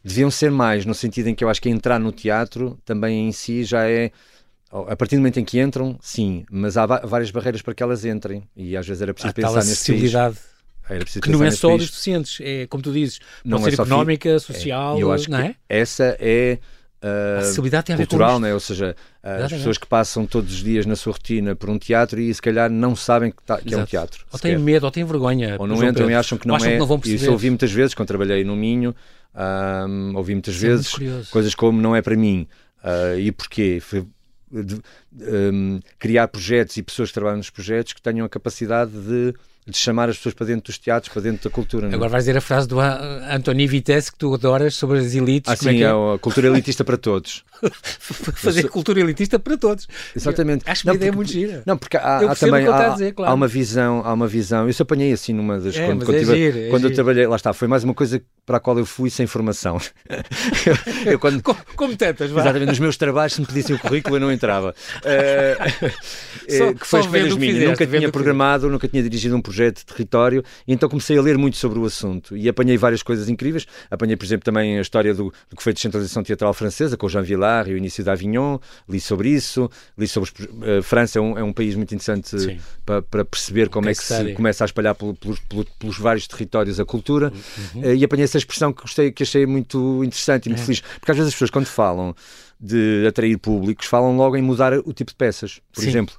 deviam 0.03 0.29
ser 0.31 0.51
mais, 0.51 0.85
no 0.85 0.93
sentido 0.93 1.27
em 1.29 1.35
que 1.35 1.43
eu 1.43 1.49
acho 1.49 1.61
que 1.61 1.69
entrar 1.69 1.99
no 1.99 2.11
teatro 2.11 2.77
também 2.85 3.27
em 3.27 3.31
si 3.31 3.63
já 3.63 3.87
é. 3.89 4.11
A 4.71 4.95
partir 4.95 5.15
do 5.15 5.19
momento 5.19 5.39
em 5.39 5.45
que 5.45 5.61
entram, 5.61 5.97
sim, 6.01 6.45
mas 6.51 6.77
há 6.77 6.85
várias 6.85 7.31
barreiras 7.31 7.61
para 7.61 7.75
que 7.75 7.83
elas 7.83 8.05
entrem 8.05 8.43
e 8.55 8.75
às 8.77 8.87
vezes 8.87 9.01
era 9.01 9.13
preciso 9.13 9.31
Há 9.31 9.33
pensar 9.33 9.63
nesse 9.63 9.85
país. 9.85 10.11
acessibilidade. 10.11 10.37
Era 10.89 11.03
preciso 11.03 11.21
que 11.23 11.31
não 11.31 11.43
é 11.43 11.51
só 11.51 11.67
país. 11.69 11.77
dos 11.77 11.89
deficientes, 11.89 12.39
é 12.41 12.67
como 12.67 12.83
tu 12.83 12.91
dizes, 12.91 13.19
Não 13.43 13.59
pode 13.59 13.63
é 13.67 13.69
ser 13.69 13.75
só 13.75 13.85
fi- 13.85 13.91
económica, 13.91 14.39
social, 14.39 14.97
E 14.97 14.99
eu 15.01 15.11
acho 15.11 15.29
não 15.29 15.37
que 15.37 15.41
é? 15.41 15.55
essa 15.69 16.17
é 16.19 16.59
uh, 17.03 17.39
acessibilidade 17.39 17.85
tem 17.85 17.93
a 17.93 17.97
ver 17.97 18.05
com 18.05 18.09
cultural, 18.11 18.31
isto. 18.35 18.41
né? 18.41 18.53
ou 18.53 18.59
seja, 18.59 18.95
as 19.21 19.29
Exatamente. 19.31 19.55
pessoas 19.57 19.77
que 19.77 19.87
passam 19.87 20.25
todos 20.25 20.53
os 20.53 20.63
dias 20.63 20.85
na 20.85 20.95
sua 20.95 21.13
rotina 21.13 21.55
por 21.55 21.69
um 21.69 21.77
teatro 21.77 22.19
e 22.19 22.33
se 22.33 22.41
calhar 22.41 22.69
não 22.69 22.95
sabem 22.95 23.31
que, 23.31 23.43
tá- 23.43 23.59
que 23.61 23.73
é 23.73 23.77
um 23.77 23.85
teatro. 23.85 24.25
Ou 24.31 24.39
têm 24.39 24.57
medo, 24.57 24.85
ou 24.85 24.91
têm 24.91 25.03
vergonha. 25.03 25.55
ou 25.59 25.67
não 25.67 25.83
entram 25.83 26.09
e 26.09 26.15
acham 26.15 26.37
que 26.37 26.47
não 26.47 26.55
acham 26.55 26.69
é. 26.69 26.71
que 26.73 26.79
não 26.79 26.87
vão 26.87 26.97
perceber. 26.99 27.15
isso 27.17 27.25
eu 27.27 27.33
ouvi 27.33 27.49
muitas 27.49 27.71
vezes 27.71 27.93
quando 27.93 28.07
trabalhei 28.07 28.43
no 28.43 28.55
Minho, 28.55 28.95
ahm, 29.35 30.15
ouvi 30.15 30.33
muitas 30.33 30.55
Isso 30.55 30.65
é 30.65 30.69
vezes 30.69 31.29
coisas 31.29 31.53
como 31.55 31.81
não 31.81 31.95
é 31.95 32.01
para 32.01 32.15
mim. 32.15 32.47
Ah, 32.83 33.15
e 33.17 33.31
porquê? 33.31 33.79
Foi 33.81 34.05
de- 34.51 34.81
ahm, 35.21 35.79
criar 35.97 36.27
projetos 36.27 36.77
e 36.77 36.83
pessoas 36.83 37.09
que 37.09 37.13
trabalham 37.15 37.37
nos 37.37 37.49
projetos 37.49 37.93
que 37.93 38.01
tenham 38.01 38.25
a 38.25 38.29
capacidade 38.29 38.91
de, 38.91 39.33
de 39.67 39.77
chamar 39.77 40.09
as 40.09 40.17
pessoas 40.17 40.35
para 40.35 40.45
dentro 40.47 40.63
dos 40.65 40.77
teatros, 40.77 41.11
para 41.13 41.21
dentro 41.21 41.49
da 41.49 41.53
cultura. 41.53 41.87
não 41.87 41.93
é? 41.93 41.95
Agora 41.95 42.09
vais 42.09 42.23
dizer 42.25 42.37
a 42.37 42.41
frase 42.41 42.67
do 42.67 42.79
A- 42.79 42.99
Anthony 43.35 43.65
Vitesse 43.67 44.11
que 44.11 44.17
tu 44.17 44.33
adoras 44.33 44.75
sobre 44.75 44.99
as 44.99 45.13
elites. 45.15 45.49
Ah, 45.49 45.53
é 45.53 45.55
sim, 45.55 45.77
que 45.77 45.83
é? 45.83 45.87
é 45.87 45.89
a 45.89 46.17
cultura 46.19 46.47
elitista 46.47 46.83
para 46.83 46.97
todos. 46.97 47.43
Fazer 48.35 48.67
cultura 48.67 48.99
elitista 48.99 49.39
para 49.39 49.57
todos. 49.57 49.87
Exatamente. 50.15 50.63
Acho 50.69 50.85
uma 50.85 50.91
Não, 50.93 50.95
ideia 50.97 51.11
porque- 51.13 51.15
muito 51.15 51.31
gira. 51.31 51.63
Não, 51.65 51.77
porque 51.77 51.95
há, 51.97 52.19
Eu 52.21 52.29
há 52.29 52.35
também 52.35 52.67
há, 52.67 52.89
dizer, 52.89 53.13
claro. 53.13 53.31
há 53.31 53.35
uma 53.35 53.47
visão, 53.47 54.01
há 54.05 54.13
uma 54.13 54.27
visão. 54.27 54.67
Eu 54.67 54.73
só 54.73 54.83
apanhei 54.83 55.13
assim 55.13 55.33
numa 55.33 55.59
das 55.59 55.75
É, 55.77 55.85
quando, 55.85 56.05
quando, 56.05 56.15
é 56.17 56.19
tive- 56.19 56.35
giro, 56.35 56.57
é 56.59 56.69
quando 56.69 56.83
eu 56.85 56.93
trabalhei, 56.93 57.25
lá 57.25 57.35
está, 57.37 57.53
foi 57.53 57.67
mais 57.69 57.83
uma 57.85 57.93
coisa 57.93 58.21
para 58.45 58.57
a 58.57 58.59
qual 58.59 58.77
eu 58.77 58.85
fui 58.85 59.09
sem 59.09 59.25
formação. 59.25 59.79
eu, 61.05 61.11
eu 61.13 61.19
quando 61.19 61.41
Como, 61.43 61.57
como 61.75 61.95
tantas, 61.95 62.29
vá. 62.31 62.41
Exatamente, 62.41 62.69
nos 62.69 62.79
meus 62.79 62.97
trabalhos, 62.97 63.33
se 63.33 63.41
me 63.41 63.47
pedissem 63.47 63.75
o 63.75 63.79
currículo, 63.79 64.17
eu 64.17 64.19
não 64.19 64.31
entrava. 64.31 64.75
Eh, 65.05 65.57
eh, 66.47 66.57
Só- 66.57 66.73
que 66.73 66.85
foi 66.87 67.03
só 67.03 67.09
vendo 67.09 67.37
minhas. 67.37 67.55
fizeste, 67.55 67.81
Nunca 67.81 67.97
tinha 67.97 68.11
programado, 68.11 68.69
nunca 68.69 68.87
tinha 68.89 69.01
dirigido 69.01 69.35
um 69.35 69.41
projeto 69.41 69.52
de 69.53 69.85
território, 69.85 70.43
e 70.67 70.73
então 70.73 70.87
comecei 70.89 71.17
a 71.17 71.21
ler 71.21 71.37
muito 71.37 71.57
sobre 71.57 71.77
o 71.79 71.85
assunto. 71.85 72.35
E 72.35 72.47
apanhei 72.49 72.77
várias 72.77 73.03
coisas 73.03 73.29
incríveis. 73.29 73.65
Apanhei, 73.89 74.15
por 74.15 74.25
exemplo, 74.25 74.43
também 74.45 74.77
a 74.77 74.81
história 74.81 75.13
do, 75.13 75.33
do 75.49 75.55
que 75.55 75.63
foi 75.63 75.71
a 75.71 75.73
descentralização 75.73 76.23
teatral 76.23 76.53
francesa, 76.53 76.97
com 76.97 77.05
o 77.05 77.09
Jean 77.09 77.21
Villard 77.21 77.69
e 77.69 77.73
o 77.73 77.77
início 77.77 78.03
da 78.03 78.13
Avignon. 78.13 78.57
Li 78.89 78.99
sobre 78.99 79.29
isso. 79.29 79.69
Li 79.97 80.07
sobre. 80.07 80.29
os 80.31 80.47
eh, 80.67 80.81
França 80.81 81.19
é 81.19 81.21
um, 81.21 81.37
é 81.37 81.43
um 81.43 81.53
país 81.53 81.75
muito 81.75 81.93
interessante 81.93 82.59
para, 82.85 83.01
para 83.01 83.23
perceber 83.25 83.69
como 83.69 83.89
é 83.89 83.93
que 83.93 84.03
se 84.03 84.33
começa 84.33 84.63
a 84.63 84.65
espalhar 84.65 84.95
pelo- 84.95 85.13
pelos, 85.15 85.39
pelo- 85.39 85.65
pelos 85.79 85.97
vários 85.97 86.27
territórios 86.27 86.79
a 86.79 86.85
cultura. 86.85 87.31
Uhum. 87.75 87.83
Eh, 87.83 87.95
E 87.95 88.03
apanhei 88.03 88.23
essa 88.23 88.37
expressão 88.37 88.73
que 88.73 88.81
gostei, 88.81 89.11
que 89.11 89.23
achei 89.23 89.45
muito 89.45 90.03
interessante 90.03 90.45
e 90.47 90.49
muito 90.49 90.61
É. 90.61 90.65
feliz. 90.65 90.81
Porque 90.99 91.11
às 91.11 91.17
vezes 91.17 91.29
as 91.29 91.33
pessoas, 91.35 91.49
quando 91.51 91.65
falam 91.67 92.15
de 92.59 93.05
atrair 93.07 93.37
públicos, 93.37 93.85
falam 93.87 94.15
logo 94.15 94.37
em 94.37 94.41
mudar 94.41 94.73
o 94.73 94.93
tipo 94.93 95.11
de 95.11 95.15
peças. 95.17 95.59
Por 95.73 95.81
Sim. 95.81 95.89
exemplo, 95.89 96.15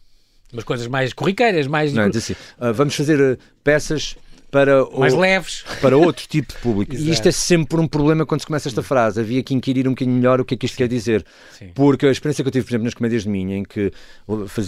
Umas 0.55 0.65
coisas 0.65 0.87
mais 0.87 1.13
corriqueiras, 1.13 1.67
mais, 1.67 1.93
não 1.93 2.05
assim, 2.05 2.35
"Ah, 2.59 2.73
vamos 2.73 2.95
fazer 2.95 3.21
eh, 3.21 3.37
peças 3.63 4.17
para, 4.51 4.85
o- 4.85 5.01
mais 5.01 5.13
leves. 5.13 5.65
para 5.83 5.97
outro 5.97 6.25
tipo 6.29 6.53
de 6.55 6.59
público. 6.61 6.95
E 6.95 7.11
isto 7.11 7.29
é 7.29 7.33
sempre 7.33 7.81
um 7.81 7.89
problema 7.89 8.25
quando 8.25 8.41
se 8.41 8.47
começa 8.47 8.69
esta 8.69 8.85
frase. 8.85 9.21
Havia 9.21 9.43
que 9.43 9.53
inquirir 9.53 9.89
um 9.89 9.91
bocadinho 9.91 10.17
melhor 10.17 10.41
o 10.41 10.45
que 10.45 10.55
é 10.55 10.57
que 10.57 10.65
isto 10.67 10.77
quer 10.77 10.87
dizer. 10.87 11.27
Sim. 11.59 11.73
Porque 11.75 12.07
a 12.07 12.11
experiência 12.13 12.45
que 12.45 12.49
eu 12.49 12.53
tive, 12.53 12.65
por 12.65 12.71
exemplo, 12.71 12.85
nas 12.85 12.95
comédias 12.95 13.25
de 13.25 13.29
Minha, 13.29 13.57
em 13.57 13.65
que 13.65 13.91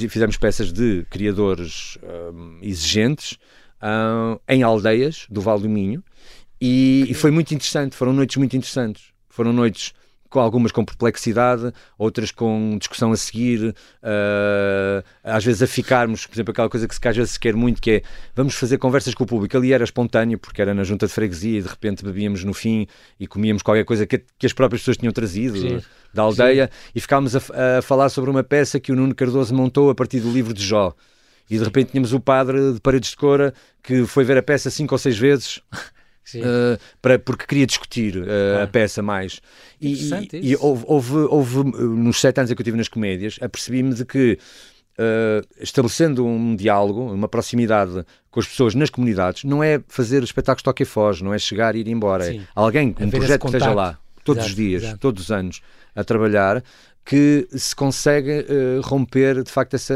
fizemos 0.08 0.36
peças 0.36 0.72
de 0.72 1.06
criadores 1.08 1.96
hum, 2.02 2.58
exigentes 2.62 3.38
hum, 3.80 4.38
em 4.48 4.64
aldeias 4.64 5.24
do 5.30 5.40
Vale 5.40 5.62
do 5.62 5.68
Minho 5.68 6.02
e, 6.60 7.06
e 7.08 7.14
foi 7.14 7.30
muito 7.30 7.54
interessante. 7.54 7.94
Foram 7.94 8.12
noites 8.12 8.36
muito 8.38 8.56
interessantes. 8.56 9.04
Foram 9.28 9.52
noites 9.52 9.92
com 10.36 10.40
algumas 10.40 10.70
com 10.70 10.84
perplexidade, 10.84 11.72
outras 11.96 12.30
com 12.30 12.76
discussão 12.78 13.10
a 13.10 13.16
seguir, 13.16 13.74
uh, 14.02 15.02
às 15.24 15.42
vezes 15.42 15.62
a 15.62 15.66
ficarmos, 15.66 16.26
por 16.26 16.34
exemplo, 16.34 16.52
aquela 16.52 16.68
coisa 16.68 16.86
que 16.86 16.94
se 16.94 17.08
às 17.08 17.16
vezes 17.16 17.32
se 17.32 17.40
quer 17.40 17.54
muito, 17.54 17.80
que 17.80 17.90
é 17.90 18.02
vamos 18.34 18.54
fazer 18.54 18.76
conversas 18.76 19.14
com 19.14 19.24
o 19.24 19.26
público. 19.26 19.56
Ali 19.56 19.72
era 19.72 19.82
espontâneo, 19.82 20.38
porque 20.38 20.60
era 20.60 20.74
na 20.74 20.84
junta 20.84 21.06
de 21.06 21.12
freguesia 21.14 21.58
e 21.58 21.62
de 21.62 21.68
repente 21.68 22.04
bebíamos 22.04 22.44
no 22.44 22.52
fim 22.52 22.86
e 23.18 23.26
comíamos 23.26 23.62
qualquer 23.62 23.84
coisa 23.84 24.06
que, 24.06 24.22
que 24.38 24.44
as 24.44 24.52
próprias 24.52 24.82
pessoas 24.82 24.98
tinham 24.98 25.12
trazido 25.12 25.58
Sim. 25.58 25.80
da 26.12 26.20
aldeia 26.20 26.70
e 26.94 27.00
ficámos 27.00 27.34
a, 27.34 27.78
a 27.78 27.82
falar 27.82 28.10
sobre 28.10 28.28
uma 28.28 28.44
peça 28.44 28.78
que 28.78 28.92
o 28.92 28.94
Nuno 28.94 29.14
Cardoso 29.14 29.54
montou 29.54 29.88
a 29.88 29.94
partir 29.94 30.20
do 30.20 30.30
livro 30.30 30.52
de 30.52 30.62
Jó. 30.62 30.94
E 31.48 31.56
de 31.56 31.64
repente 31.64 31.92
tínhamos 31.92 32.12
o 32.12 32.20
padre 32.20 32.74
de 32.74 32.80
Paredes 32.80 33.10
de 33.10 33.16
Cora 33.16 33.54
que 33.82 34.04
foi 34.04 34.22
ver 34.22 34.36
a 34.36 34.42
peça 34.42 34.68
cinco 34.68 34.94
ou 34.94 34.98
seis 34.98 35.16
vezes 35.16 35.62
Sim. 35.72 35.95
Uh, 36.34 36.78
para, 37.00 37.18
porque 37.18 37.46
queria 37.46 37.66
discutir 37.66 38.16
uh, 38.16 38.62
a 38.64 38.66
peça 38.66 39.00
mais. 39.02 39.40
E, 39.80 39.94
e, 40.32 40.50
e 40.50 40.56
houve, 40.56 40.84
houve, 40.86 41.14
houve, 41.14 41.64
nos 41.78 42.20
sete 42.20 42.40
anos 42.40 42.52
que 42.52 42.58
eu 42.58 42.62
estive 42.62 42.76
nas 42.76 42.88
comédias, 42.88 43.38
apercebi-me 43.40 43.94
de 43.94 44.04
que, 44.04 44.38
uh, 44.98 45.46
estabelecendo 45.60 46.26
um 46.26 46.56
diálogo, 46.56 47.12
uma 47.12 47.28
proximidade 47.28 48.04
com 48.30 48.40
as 48.40 48.46
pessoas 48.46 48.74
nas 48.74 48.90
comunidades, 48.90 49.44
não 49.44 49.62
é 49.62 49.80
fazer 49.86 50.22
espetáculos 50.22 50.62
toque 50.62 50.82
e 50.82 50.86
foge, 50.86 51.22
não 51.22 51.32
é 51.32 51.38
chegar 51.38 51.76
e 51.76 51.80
ir 51.80 51.88
embora. 51.88 52.24
Sim. 52.24 52.40
É 52.40 52.46
alguém, 52.54 52.94
um 53.00 53.10
projeto 53.10 53.42
que 53.42 53.46
esteja 53.46 53.72
lá, 53.72 53.98
todos 54.24 54.42
Exato, 54.42 54.50
os 54.50 54.56
dias, 54.56 54.82
exato. 54.82 54.98
todos 54.98 55.22
os 55.22 55.30
anos, 55.30 55.62
a 55.94 56.02
trabalhar. 56.02 56.62
Que 57.06 57.46
se 57.52 57.74
consegue 57.74 58.40
uh, 58.40 58.80
romper 58.82 59.44
de 59.44 59.50
facto 59.50 59.74
essa, 59.74 59.94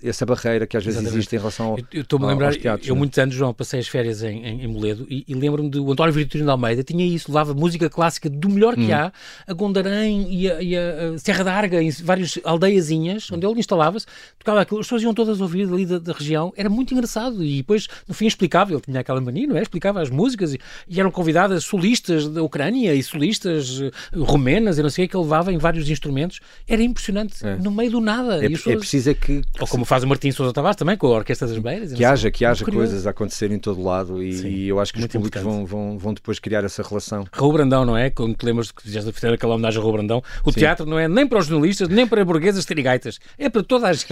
essa 0.00 0.24
barreira 0.24 0.64
que 0.64 0.76
às 0.76 0.84
vezes 0.84 1.00
Exatamente. 1.00 1.18
existe 1.18 1.34
em 1.34 1.38
relação 1.40 1.66
ao, 1.66 1.78
eu 1.92 2.02
estou-me 2.02 2.24
a 2.24 2.28
lembrar, 2.28 2.54
teatros, 2.54 2.88
eu 2.88 2.94
né? 2.94 3.00
muitos 3.00 3.18
anos, 3.18 3.34
João, 3.34 3.52
passei 3.52 3.80
as 3.80 3.88
férias 3.88 4.22
em, 4.22 4.46
em, 4.46 4.62
em 4.62 4.66
Moledo 4.68 5.08
e, 5.10 5.24
e 5.26 5.34
lembro-me 5.34 5.68
do 5.68 5.90
António 5.90 6.12
Vitorino 6.12 6.46
de 6.46 6.50
Almeida, 6.52 6.84
tinha 6.84 7.04
isso, 7.04 7.32
levava 7.32 7.52
música 7.52 7.90
clássica 7.90 8.30
do 8.30 8.48
melhor 8.48 8.76
que 8.76 8.92
hum. 8.92 8.94
há, 8.94 9.12
a 9.44 9.52
Gondarém 9.52 10.32
e 10.32 10.48
a, 10.48 10.62
e 10.62 10.76
a 10.76 11.18
Serra 11.18 11.42
da 11.42 11.52
Arga, 11.52 11.82
em 11.82 11.90
várias 11.90 12.38
aldeiazinhas, 12.44 13.28
onde 13.32 13.44
ele 13.44 13.58
instalava-se, 13.58 14.06
tocava 14.38 14.60
aquilo, 14.60 14.78
as 14.78 14.86
pessoas 14.86 15.02
iam 15.02 15.12
todas 15.12 15.40
ouvir 15.40 15.66
ali 15.66 15.84
da, 15.84 15.98
da, 15.98 16.12
região, 16.12 16.52
era 16.56 16.70
muito 16.70 16.94
engraçado 16.94 17.42
e 17.42 17.56
depois, 17.56 17.88
no 18.06 18.14
fim, 18.14 18.26
explicava, 18.26 18.72
ele 18.72 18.80
tinha 18.80 19.00
aquela 19.00 19.20
mania, 19.20 19.48
não 19.48 19.56
é? 19.56 19.62
Explicava 19.62 20.00
as 20.00 20.10
músicas 20.10 20.54
e, 20.54 20.60
e 20.88 21.00
eram 21.00 21.10
convidadas 21.10 21.64
solistas 21.64 22.28
da 22.28 22.40
Ucrânia 22.40 22.94
e 22.94 23.02
solistas 23.02 23.80
uh, 23.80 23.90
romenas 24.22 24.78
e 24.78 24.82
não 24.82 24.90
sei 24.90 25.04
o 25.04 25.08
que, 25.08 25.10
que 25.10 25.16
ele 25.16 25.24
levava 25.24 25.52
em 25.52 25.58
vários 25.58 25.90
instrumentos, 25.90 26.35
era 26.68 26.82
impressionante, 26.82 27.46
é. 27.46 27.56
no 27.56 27.70
meio 27.70 27.90
do 27.90 28.00
nada. 28.00 28.44
É, 28.44 28.48
pessoas... 28.48 28.76
é 28.76 28.78
preciso 28.78 29.10
é 29.10 29.14
que... 29.14 29.42
Ou 29.60 29.66
como 29.66 29.84
faz 29.84 30.02
o 30.02 30.06
Martim 30.06 30.30
Sousa 30.30 30.52
Tavares 30.52 30.76
também, 30.76 30.96
com 30.96 31.06
a 31.06 31.10
Orquestra 31.10 31.46
das 31.46 31.58
Beiras. 31.58 31.92
Que 31.92 32.04
haja, 32.04 32.30
que 32.30 32.44
haja 32.44 32.64
coisas 32.64 33.06
a 33.06 33.10
acontecer 33.10 33.50
em 33.50 33.58
todo 33.58 33.82
lado 33.82 34.22
e, 34.22 34.30
e 34.46 34.68
eu 34.68 34.80
acho 34.80 34.92
que 34.92 35.00
os 35.00 35.06
públicos 35.06 35.42
vão, 35.42 35.66
vão, 35.66 35.98
vão 35.98 36.14
depois 36.14 36.38
criar 36.38 36.64
essa 36.64 36.82
relação. 36.82 37.26
Raul 37.32 37.52
Brandão, 37.52 37.84
não 37.84 37.96
é? 37.96 38.10
Quando 38.10 38.34
te 38.34 38.44
lembras 38.44 38.70
que 38.70 38.90
já 38.90 39.00
fizeram 39.12 39.34
aquela 39.34 39.54
homenagem 39.54 39.78
a 39.78 39.82
Raul 39.82 39.94
Brandão, 39.94 40.22
o 40.44 40.52
Sim. 40.52 40.60
teatro 40.60 40.86
não 40.86 40.98
é 40.98 41.08
nem 41.08 41.26
para 41.26 41.38
os 41.38 41.46
jornalistas, 41.46 41.88
nem 41.88 42.06
para 42.06 42.24
burguesas 42.24 42.64
terigaitas, 42.64 43.18
é 43.38 43.48
para 43.48 43.62
toda 43.62 43.88
a 43.88 43.92
gente. 43.94 44.10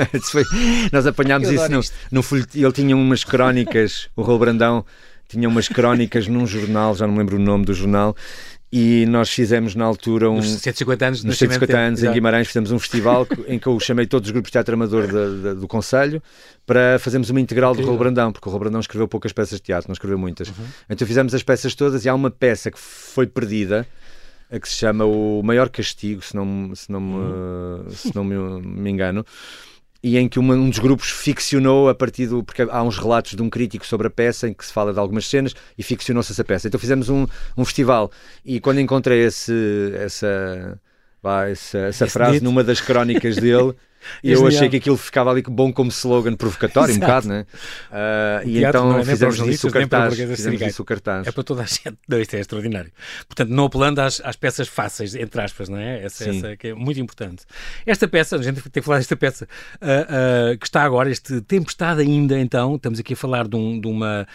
Nós 0.93 1.07
apanhámos 1.07 1.49
isso 1.49 1.71
no, 1.71 1.81
no 2.11 2.23
folhetim, 2.23 2.63
ele 2.63 2.73
tinha 2.73 2.97
umas 2.97 3.25
crónicas, 3.25 4.09
o 4.17 4.23
Raul 4.23 4.39
Brandão 4.39 4.85
tinha 5.29 5.49
umas 5.49 5.69
crónicas 5.69 6.29
num 6.29 6.47
jornal, 6.47 6.95
já 6.95 7.07
não 7.07 7.15
me 7.15 7.21
lembro 7.21 7.37
o 7.37 7.41
nome 7.41 7.65
do 7.65 7.75
jornal, 7.75 8.15
e 8.77 9.07
nós 9.07 9.31
fizemos 9.31 9.77
na 9.77 9.85
altura 9.85 10.29
um. 10.29 10.35
Nos 10.35 10.47
150 10.47 11.07
anos, 11.07 11.23
nos 11.23 11.39
150 11.39 11.79
anos 11.79 12.03
em 12.03 12.11
Guimarães, 12.11 12.49
fizemos 12.49 12.73
um 12.73 12.79
festival 12.81 13.25
em 13.47 13.57
que 13.57 13.69
eu 13.69 13.79
chamei 13.79 14.05
todos 14.05 14.29
os 14.29 14.33
grupos 14.33 14.49
de 14.49 14.55
teatro 14.55 14.75
amador 14.75 15.07
de, 15.07 15.43
de, 15.43 15.61
do 15.61 15.69
Conselho 15.69 16.21
para 16.67 16.99
fazermos 16.99 17.31
uma 17.31 17.41
integral 17.41 17.73
do 17.73 17.87
Raul 17.87 17.97
Brandão, 17.97 18.33
porque 18.33 18.49
o 18.49 18.51
Raul 18.51 18.59
Brandão 18.59 18.81
escreveu 18.81 19.07
poucas 19.07 19.33
peças 19.33 19.61
de 19.61 19.63
teatro, 19.63 19.89
não 19.89 19.93
escreveu 19.93 20.19
muitas. 20.19 20.49
Uhum. 20.49 20.65
Então 20.91 21.07
fizemos 21.07 21.33
as 21.33 21.43
peças 21.45 21.73
todas 21.77 22.05
e 22.05 22.09
há 22.09 22.15
uma 22.17 22.33
peça 22.33 22.69
que 22.69 22.79
foi 22.81 23.29
perdida 23.29 23.87
que 24.61 24.69
se 24.69 24.75
chama 24.75 25.05
O 25.05 25.41
Maior 25.43 25.69
Castigo, 25.69 26.23
se 26.23 26.35
não, 26.35 26.75
se 26.75 26.91
não, 26.91 27.01
me, 27.01 27.15
uhum. 27.15 27.91
se 27.91 28.15
não 28.15 28.25
me, 28.25 28.35
me 28.61 28.91
engano 28.91 29.25
e 30.05 30.19
em 30.19 30.29
que 30.29 30.39
uma, 30.39 30.53
um 30.53 30.69
dos 30.69 30.79
grupos 30.79 31.09
ficcionou 31.09 31.89
a 31.89 31.95
partir 31.95 32.27
do. 32.27 32.45
porque 32.45 32.61
há 32.61 32.83
uns 32.83 32.99
relatos 32.99 33.35
de 33.35 33.43
um 33.43 33.49
crítico 33.49 33.87
sobre 33.87 34.07
a 34.07 34.11
peça 34.11 34.47
em 34.47 34.53
que 34.53 34.63
se 34.63 34.71
fala 34.71 34.93
de 34.93 34.99
algumas 34.99 35.27
cenas 35.27 35.55
e 35.79 35.83
ficcionou-se 35.83 36.31
essa 36.31 36.45
peça. 36.45 36.69
Então 36.69 36.79
fizemos 36.79 37.09
um, 37.09 37.27
um 37.57 37.65
festival 37.65 38.11
e 38.45 38.61
quando 38.61 38.81
encontrei 38.81 39.25
esse, 39.25 39.95
essa, 39.97 40.79
vá, 41.23 41.49
essa, 41.49 41.79
essa 41.79 42.07
frase 42.07 42.35
dito. 42.35 42.45
numa 42.45 42.63
das 42.63 42.83
crónicas 42.83 43.37
dele. 43.37 43.73
E 44.23 44.33
eu 44.33 44.47
achei 44.47 44.69
que 44.69 44.77
aquilo 44.77 44.97
ficava 44.97 45.31
ali 45.31 45.43
bom 45.43 45.73
como 45.73 45.91
slogan 45.91 46.35
provocatório, 46.35 46.95
um 46.95 46.99
bocado, 46.99 47.29
né? 47.29 47.47
Uh, 47.91 48.49
e 48.49 48.65
então 48.65 48.99
é 48.99 49.05
fizemos 49.05 49.39
isso 49.39 49.69
o 49.69 49.71
cartaz. 49.71 50.15
Fizemos 50.15 50.61
isso 50.61 50.83
o 50.83 50.85
cartaz. 50.85 51.27
É 51.27 51.33
para 51.33 51.43
toda 51.43 51.63
a 51.63 51.67
gente. 51.67 51.97
Não, 52.09 52.21
isto 52.21 52.35
é 52.35 52.41
extraordinário. 52.41 52.93
Portanto, 53.27 53.51
não 53.51 53.65
apelando 53.65 54.01
às, 54.01 54.21
às 54.25 54.37
peças 54.37 54.69
fáceis, 54.69 55.15
entre 55.15 55.41
aspas, 55.41 55.69
não 55.69 55.79
é? 55.79 56.03
Essa, 56.05 56.29
essa 56.29 56.57
que 56.57 56.69
é 56.69 56.75
muito 56.75 57.01
importante. 57.01 57.45
Esta 57.87 58.09
peça, 58.09 58.37
a 58.37 58.43
gente 58.43 58.61
tem 58.63 58.83
que 58.83 58.83
falar 58.83 58.99
desta 58.99 59.17
peça, 59.17 59.49
uh, 59.77 60.55
uh, 60.55 60.59
que 60.59 60.67
está 60.67 60.83
agora, 60.83 61.11
este 61.11 61.41
Tempestade 61.43 62.01
ainda, 62.01 62.39
então, 62.39 62.77
estamos 62.77 62.99
aqui 62.99 63.15
a 63.15 63.17
falar 63.17 63.47
de, 63.47 63.57
um, 63.57 63.81
de 63.81 63.87
uma, 63.87 64.27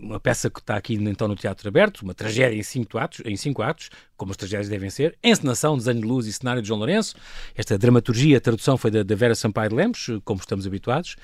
uma 0.00 0.20
peça 0.20 0.50
que 0.50 0.60
está 0.60 0.76
aqui 0.76 0.94
então 0.94 1.28
no 1.28 1.36
Teatro 1.36 1.68
Aberto, 1.68 2.02
uma 2.02 2.14
tragédia 2.14 2.56
em 2.56 2.62
cinco 2.62 2.98
atos, 2.98 3.20
em 3.24 3.36
cinco 3.36 3.62
atos 3.62 3.90
como 4.16 4.30
as 4.30 4.36
tragédias 4.36 4.68
devem 4.68 4.90
ser, 4.90 5.16
encenação, 5.22 5.76
desenho 5.76 6.00
de 6.00 6.06
luz 6.06 6.26
e 6.26 6.32
cenário 6.32 6.62
de 6.62 6.68
João 6.68 6.78
Lourenço. 6.78 7.16
Esta 7.54 7.76
dramaturgia, 7.76 8.38
a 8.38 8.40
tradução 8.40 8.76
foi 8.76 8.90
da, 8.90 9.02
da 9.02 9.14
Vera 9.14 9.34
Sampaio 9.34 9.70
de 9.70 9.76
Lemos, 9.76 10.10
como 10.24 10.40
estamos 10.40 10.66
habituados. 10.66 11.16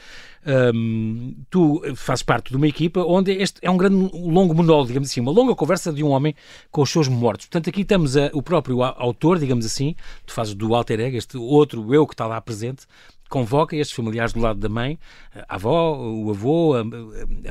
Um, 0.74 1.34
tu 1.50 1.82
fazes 1.94 2.22
parte 2.22 2.50
de 2.50 2.56
uma 2.56 2.66
equipa 2.66 3.00
onde 3.00 3.32
este 3.32 3.60
é 3.62 3.70
um 3.70 3.76
grande 3.76 4.10
longo 4.14 4.54
monólogo, 4.54 4.88
digamos 4.88 5.10
assim, 5.10 5.20
uma 5.20 5.30
longa 5.30 5.54
conversa 5.54 5.92
de 5.92 6.02
um 6.02 6.08
homem 6.08 6.34
com 6.70 6.82
os 6.82 6.90
seus 6.90 7.08
mortos. 7.08 7.46
Portanto, 7.46 7.68
aqui 7.68 7.82
estamos 7.82 8.16
a, 8.16 8.30
o 8.32 8.42
próprio 8.42 8.82
autor, 8.82 9.38
digamos 9.38 9.66
assim, 9.66 9.94
tu 10.26 10.32
fazes 10.32 10.54
do 10.54 10.74
alter 10.74 11.00
ego, 11.00 11.16
este 11.16 11.36
outro 11.36 11.94
eu 11.94 12.06
que 12.06 12.14
está 12.14 12.26
lá 12.26 12.40
presente, 12.40 12.86
convoca 13.28 13.76
estes 13.76 13.94
familiares 13.94 14.32
do 14.32 14.40
lado 14.40 14.58
da 14.58 14.68
mãe, 14.68 14.98
a 15.48 15.54
avó, 15.54 15.96
o 15.96 16.30
avô, 16.30 16.74
a, 16.74 16.84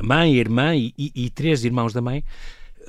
mãe, 0.02 0.34
a 0.34 0.36
irmã 0.36 0.76
e, 0.76 0.92
e, 0.96 1.12
e 1.14 1.30
três 1.30 1.64
irmãos 1.64 1.92
da 1.92 2.02
mãe, 2.02 2.22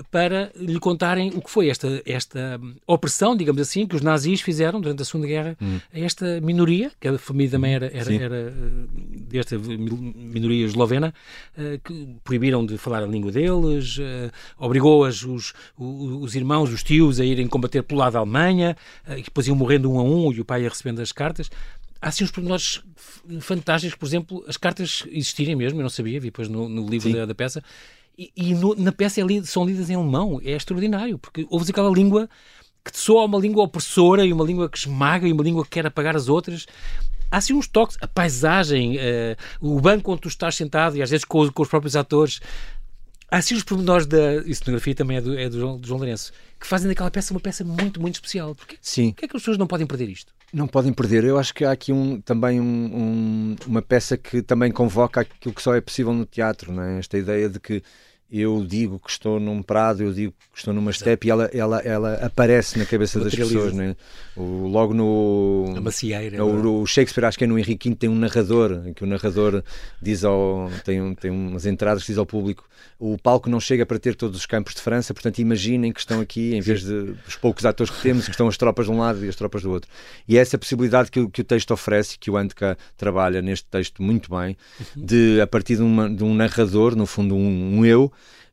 para 0.09 0.51
lhe 0.55 0.79
contarem 0.79 1.29
o 1.35 1.41
que 1.41 1.49
foi 1.49 1.69
esta, 1.69 2.01
esta 2.05 2.59
opressão, 2.87 3.35
digamos 3.35 3.61
assim, 3.61 3.85
que 3.85 3.95
os 3.95 4.01
nazis 4.01 4.41
fizeram 4.41 4.79
durante 4.79 5.01
a 5.01 5.05
Segunda 5.05 5.27
Guerra 5.27 5.57
hum. 5.61 5.79
a 5.93 5.99
esta 5.99 6.41
minoria, 6.41 6.91
que 6.99 7.07
a 7.07 7.17
família 7.17 7.51
também 7.51 7.73
era, 7.73 7.87
era, 7.93 8.13
era 8.13 8.35
eh, 8.35 8.51
desta 9.29 9.57
minoria 9.57 10.65
eslovena, 10.65 11.13
eh, 11.57 11.79
que 11.83 12.15
proibiram 12.23 12.65
de 12.65 12.77
falar 12.77 13.03
a 13.03 13.07
língua 13.07 13.31
deles, 13.31 13.97
eh, 13.99 14.31
obrigou 14.57 15.05
os, 15.05 15.23
os, 15.23 15.53
os 15.77 16.35
irmãos, 16.35 16.71
os 16.71 16.83
tios, 16.83 17.19
a 17.19 17.25
irem 17.25 17.47
combater 17.47 17.83
pelo 17.83 17.99
lado 17.99 18.13
da 18.13 18.19
Alemanha, 18.19 18.75
e 19.17 19.23
depois 19.23 19.47
iam 19.47 19.55
morrendo 19.55 19.91
um 19.91 19.99
a 19.99 20.03
um 20.03 20.31
e 20.31 20.39
o 20.39 20.45
pai 20.45 20.63
ia 20.63 20.69
recebendo 20.69 21.01
as 21.01 21.11
cartas. 21.11 21.49
Há 22.01 22.07
assim 22.07 22.23
uns 22.23 22.31
pormenores 22.31 22.81
fantásticos, 23.41 23.95
por 23.95 24.07
exemplo, 24.07 24.43
as 24.47 24.57
cartas 24.57 25.03
existirem 25.11 25.55
mesmo, 25.55 25.79
eu 25.79 25.83
não 25.83 25.89
sabia, 25.89 26.19
vi 26.19 26.27
depois 26.27 26.47
no, 26.47 26.67
no 26.67 26.87
livro 26.87 27.13
da, 27.13 27.27
da, 27.27 27.35
peça, 27.35 27.63
e, 28.17 28.31
e 28.35 28.53
no, 28.53 28.75
na 28.75 28.91
peça 28.91 29.21
é 29.21 29.43
são 29.43 29.65
lidas 29.65 29.89
em 29.89 29.95
alemão. 29.95 30.39
É 30.43 30.51
extraordinário, 30.51 31.17
porque 31.17 31.45
ouves 31.49 31.69
aquela 31.69 31.89
língua 31.89 32.29
que 32.83 32.97
soa 32.97 33.25
uma 33.25 33.37
língua 33.37 33.63
opressora 33.63 34.25
e 34.25 34.33
uma 34.33 34.43
língua 34.43 34.69
que 34.69 34.77
esmaga 34.77 35.27
e 35.27 35.31
uma 35.31 35.43
língua 35.43 35.63
que 35.63 35.69
quer 35.69 35.85
apagar 35.85 36.15
as 36.15 36.27
outras. 36.27 36.65
Há 37.29 37.37
assim 37.37 37.53
uns 37.53 37.67
toques, 37.67 37.97
a 38.01 38.07
paisagem, 38.07 38.97
uh, 38.97 39.37
o 39.61 39.79
banco 39.79 40.11
onde 40.11 40.21
tu 40.21 40.27
estás 40.27 40.55
sentado 40.55 40.97
e 40.97 41.01
às 41.01 41.09
vezes 41.09 41.23
com, 41.23 41.49
com 41.51 41.63
os 41.63 41.69
próprios 41.69 41.95
atores. 41.95 42.41
Há 43.29 43.37
assim 43.37 43.55
os 43.55 43.63
pormenores 43.63 44.05
da. 44.05 44.35
E 44.45 44.53
cenografia 44.53 44.93
também 44.93 45.17
é 45.17 45.21
do, 45.21 45.39
é 45.39 45.47
do, 45.47 45.59
João, 45.59 45.77
do 45.79 45.87
João 45.87 45.99
Lourenço, 45.99 46.33
que 46.59 46.67
fazem 46.67 46.89
daquela 46.89 47.09
peça 47.09 47.33
uma 47.33 47.39
peça 47.39 47.63
muito, 47.63 48.01
muito 48.01 48.15
especial. 48.15 48.53
Porque, 48.53 48.77
Sim. 48.81 49.11
Porquê 49.11 49.25
é 49.25 49.27
que 49.29 49.37
as 49.37 49.41
pessoas 49.41 49.57
não 49.57 49.67
podem 49.67 49.87
perder 49.87 50.09
isto? 50.09 50.33
Não 50.53 50.67
podem 50.67 50.91
perder. 50.91 51.23
Eu 51.23 51.37
acho 51.37 51.53
que 51.53 51.63
há 51.63 51.71
aqui 51.71 51.93
um, 51.93 52.19
também 52.19 52.59
um, 52.59 52.65
um, 52.65 53.55
uma 53.65 53.81
peça 53.81 54.17
que 54.17 54.41
também 54.41 54.71
convoca 54.71 55.21
aquilo 55.21 55.55
que 55.55 55.61
só 55.61 55.73
é 55.73 55.81
possível 55.81 56.13
no 56.13 56.25
teatro, 56.25 56.73
não 56.73 56.83
é? 56.83 56.99
esta 56.99 57.17
ideia 57.17 57.49
de 57.49 57.59
que 57.59 57.81
eu 58.31 58.63
digo 58.65 58.97
que 58.97 59.09
estou 59.09 59.41
num 59.41 59.61
prado, 59.61 60.03
eu 60.03 60.13
digo 60.13 60.33
que 60.53 60.59
estou 60.59 60.73
numa 60.73 60.89
estepe 60.89 61.27
e 61.27 61.31
ela, 61.31 61.49
ela, 61.53 61.79
ela 61.79 62.13
aparece 62.25 62.79
na 62.79 62.85
cabeça 62.85 63.19
das 63.19 63.35
pessoas. 63.35 63.73
Né? 63.73 63.93
O, 64.37 64.67
logo 64.67 64.93
no. 64.93 65.73
A 65.75 65.81
macieira. 65.81 66.37
No, 66.37 66.81
o 66.81 66.87
Shakespeare, 66.87 67.25
acho 67.25 67.37
que 67.37 67.43
é 67.43 67.47
no 67.47 67.59
Henrique 67.59 67.89
V, 67.89 67.95
tem 67.95 68.09
um 68.09 68.15
narrador, 68.15 68.83
em 68.85 68.93
que 68.93 69.03
o 69.03 69.07
narrador 69.07 69.61
diz 70.01 70.23
ao. 70.23 70.71
tem, 70.85 71.01
um, 71.01 71.13
tem 71.13 71.29
umas 71.29 71.65
entradas 71.65 72.03
que 72.03 72.07
diz 72.07 72.17
ao 72.17 72.25
público: 72.25 72.63
o 72.97 73.17
palco 73.17 73.49
não 73.49 73.59
chega 73.59 73.85
para 73.85 73.99
ter 73.99 74.15
todos 74.15 74.37
os 74.37 74.45
campos 74.45 74.75
de 74.75 74.81
França, 74.81 75.13
portanto 75.13 75.39
imaginem 75.39 75.91
que 75.91 75.99
estão 75.99 76.21
aqui, 76.21 76.55
em 76.55 76.61
vez 76.61 76.83
de 76.83 77.15
os 77.27 77.35
poucos 77.35 77.65
atores 77.65 77.91
que 77.91 78.01
temos, 78.01 78.25
que 78.25 78.31
estão 78.31 78.47
as 78.47 78.55
tropas 78.57 78.85
de 78.85 78.91
um 78.91 78.99
lado 78.99 79.25
e 79.25 79.27
as 79.27 79.35
tropas 79.35 79.63
do 79.63 79.71
outro. 79.71 79.89
E 80.25 80.37
é 80.37 80.41
essa 80.41 80.57
possibilidade 80.57 81.11
que, 81.11 81.27
que 81.27 81.41
o 81.41 81.43
texto 81.43 81.71
oferece, 81.71 82.17
que 82.17 82.31
o 82.31 82.37
Antka 82.37 82.77
trabalha 82.95 83.41
neste 83.41 83.65
texto 83.65 84.01
muito 84.01 84.29
bem, 84.29 84.55
uhum. 84.79 85.05
de 85.05 85.41
a 85.41 85.47
partir 85.47 85.75
de, 85.75 85.81
uma, 85.81 86.09
de 86.09 86.23
um 86.23 86.33
narrador, 86.33 86.95
no 86.95 87.05
fundo 87.05 87.35
um, 87.35 87.79
um 87.79 87.85
eu 87.85 88.11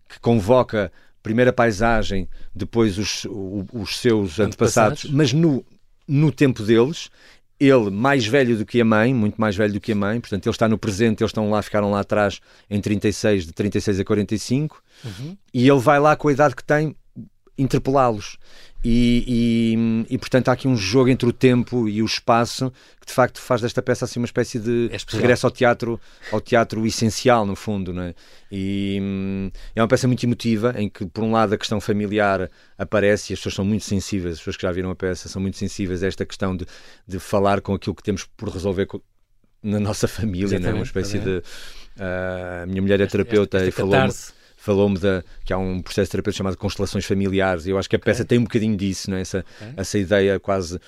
que 0.09 0.19
convoca 0.21 0.91
primeiro 1.23 1.51
a 1.51 1.53
paisagem, 1.53 2.29
depois 2.55 2.97
os, 2.99 3.27
os 3.73 3.99
seus 3.99 4.41
antepassados, 4.41 5.05
mas 5.05 5.33
no, 5.33 5.65
no 6.07 6.33
tempo 6.33 6.63
deles, 6.63 7.11
ele 7.61 7.91
mais 7.91 8.25
velho 8.25 8.57
do 8.57 8.65
que 8.65 8.81
a 8.81 8.85
mãe, 8.85 9.13
muito 9.13 9.41
mais 9.41 9.57
velho 9.57 9.73
do 9.75 9.81
que 9.81 9.93
a 9.93 9.97
mãe, 9.97 10.21
portanto 10.21 10.47
ele 10.47 10.55
está 10.55 10.69
no 10.69 10.79
presente, 10.79 11.23
eles 11.23 11.31
estão 11.31 11.51
lá, 11.51 11.61
ficaram 11.61 11.91
lá 11.91 12.01
atrás 12.01 12.41
em 12.71 12.81
36, 12.81 13.47
de 13.47 13.53
36 13.53 14.01
a 14.01 14.05
45, 14.05 14.83
uhum. 15.05 15.37
e 15.53 15.69
ele 15.69 15.81
vai 15.81 15.99
lá 15.99 16.17
com 16.17 16.29
a 16.29 16.33
idade 16.33 16.55
que 16.55 16.65
tem 16.65 16.95
interpelá-los. 17.59 18.39
E, 18.85 19.25
e, 20.09 20.15
e, 20.15 20.19
portanto 20.19 20.49
há 20.49 20.53
aqui 20.53 20.69
um 20.69 20.77
jogo 20.77 21.09
entre 21.09 21.29
o 21.29 21.33
tempo 21.33 21.89
e 21.89 22.01
o 22.01 22.07
espaço 22.07 22.73
que 23.01 23.09
de 23.09 23.13
facto 23.13 23.41
faz 23.41 23.61
desta 23.61 23.83
peça 23.83 24.05
assim 24.05 24.21
uma 24.21 24.27
espécie 24.27 24.61
de 24.61 24.89
é 24.93 25.17
regresso 25.17 25.49
ao 25.49 25.51
teatro 25.51 26.01
ao 26.31 26.41
teatro 26.41 26.87
essencial 26.87 27.45
no 27.45 27.57
fundo 27.57 27.93
não 27.93 28.03
é? 28.03 28.15
e 28.53 28.99
hum, 29.03 29.51
é 29.75 29.83
uma 29.83 29.89
peça 29.89 30.07
muito 30.07 30.25
emotiva 30.25 30.73
em 30.77 30.89
que 30.89 31.05
por 31.07 31.25
um 31.25 31.33
lado 31.33 31.55
a 31.55 31.59
questão 31.59 31.81
familiar 31.81 32.49
aparece 32.79 33.33
e 33.33 33.35
as 33.35 33.41
pessoas 33.41 33.57
são 33.57 33.65
muito 33.65 33.85
sensíveis 33.85 34.35
as 34.35 34.39
pessoas 34.39 34.57
que 34.57 34.63
já 34.63 34.71
viram 34.71 34.91
a 34.91 34.95
peça 34.95 35.29
são 35.29 35.43
muito 35.43 35.57
sensíveis 35.57 36.05
a 36.05 36.07
esta 36.07 36.25
questão 36.25 36.57
de, 36.57 36.65
de 37.05 37.19
falar 37.19 37.61
com 37.61 37.75
aquilo 37.75 37.97
que 37.97 38.03
temos 38.05 38.27
por 38.37 38.49
resolver 38.49 38.87
na 39.61 39.81
nossa 39.81 40.07
família 40.07 40.57
não 40.61 40.71
é? 40.71 40.73
uma 40.73 40.85
espécie 40.85 41.19
de 41.19 41.39
uh, 41.39 42.63
a 42.63 42.67
minha 42.67 42.81
mulher 42.81 43.01
é 43.01 43.07
terapeuta 43.09 43.57
esta, 43.57 43.69
esta 43.69 43.81
e 43.81 43.85
falou 43.85 44.38
falou-me 44.69 44.99
que 45.47 45.53
há 45.53 45.57
um 45.57 45.81
processo 45.81 46.11
terapêutico 46.11 46.37
chamado 46.37 46.59
constelações 46.59 47.07
familiares 47.07 47.65
e 47.65 47.71
eu 47.71 47.79
acho 47.79 47.89
que 47.89 47.97
a 47.97 47.99
peça 47.99 48.23
okay. 48.23 48.29
tem 48.29 48.39
um 48.39 48.43
bocadinho 48.43 48.77
disso, 48.77 49.11
não 49.11 49.17
é? 49.17 49.23
essa, 49.23 49.43
okay. 49.57 49.73
essa 49.79 49.99
ideia 49.99 50.39
quase 50.39 50.79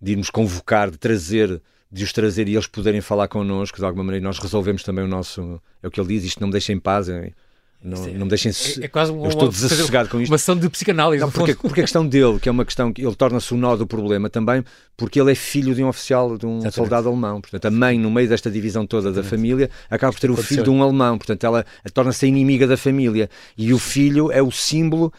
de 0.00 0.12
irmos 0.12 0.28
convocar, 0.28 0.90
de 0.90 0.98
trazer 0.98 1.60
de 1.90 2.04
os 2.04 2.12
trazer 2.12 2.46
e 2.48 2.52
eles 2.52 2.66
poderem 2.66 3.00
falar 3.00 3.28
connosco 3.28 3.78
de 3.78 3.84
alguma 3.84 4.04
maneira 4.04 4.22
nós 4.22 4.38
resolvemos 4.38 4.82
também 4.82 5.04
o 5.04 5.08
nosso 5.08 5.60
é 5.82 5.88
o 5.88 5.90
que 5.90 5.98
ele 5.98 6.08
diz, 6.08 6.24
isto 6.24 6.40
não 6.40 6.48
me 6.48 6.52
deixa 6.52 6.70
em 6.70 6.78
paz 6.78 7.08
é, 7.08 7.32
Não, 7.82 8.04
é, 8.04 8.10
não 8.10 8.26
me 8.26 8.28
deixem. 8.28 8.52
É, 8.52 8.84
é 8.84 8.88
quase 8.88 9.10
um, 9.10 9.24
eu 9.24 9.30
estou 9.30 9.48
desassossegado 9.48 10.08
com 10.10 10.20
isto. 10.20 10.30
Uma 10.30 10.36
ação 10.36 10.54
de 10.54 10.68
psicanálise. 10.68 11.22
Não, 11.22 11.30
porque, 11.30 11.54
porque 11.54 11.80
a 11.80 11.82
questão 11.82 12.06
dele, 12.06 12.38
que 12.38 12.48
é 12.48 12.52
uma 12.52 12.64
questão 12.64 12.92
que 12.92 13.04
ele 13.04 13.14
torna-se 13.14 13.54
o 13.54 13.56
nó 13.56 13.74
do 13.74 13.86
problema 13.86 14.28
também, 14.28 14.62
porque 14.96 15.18
ele 15.18 15.32
é 15.32 15.34
filho 15.34 15.74
de 15.74 15.82
um 15.82 15.88
oficial, 15.88 16.36
de 16.36 16.44
um 16.44 16.56
Exatamente. 16.56 16.74
soldado 16.74 17.08
alemão. 17.08 17.40
Portanto, 17.40 17.64
a 17.64 17.70
mãe, 17.70 17.98
no 17.98 18.10
meio 18.10 18.28
desta 18.28 18.50
divisão 18.50 18.86
toda 18.86 19.08
Exatamente. 19.08 19.24
da 19.24 19.36
família, 19.36 19.70
acaba 19.88 20.12
por 20.12 20.20
ter 20.20 20.30
o 20.30 20.36
filho 20.36 20.62
de 20.62 20.70
um 20.70 20.82
alemão. 20.82 21.16
Portanto, 21.16 21.42
ela 21.44 21.64
torna-se 21.94 22.26
a 22.26 22.28
inimiga 22.28 22.66
da 22.66 22.76
família. 22.76 23.30
E 23.56 23.72
o 23.72 23.78
filho 23.78 24.30
é 24.30 24.42
o 24.42 24.50
símbolo 24.50 25.10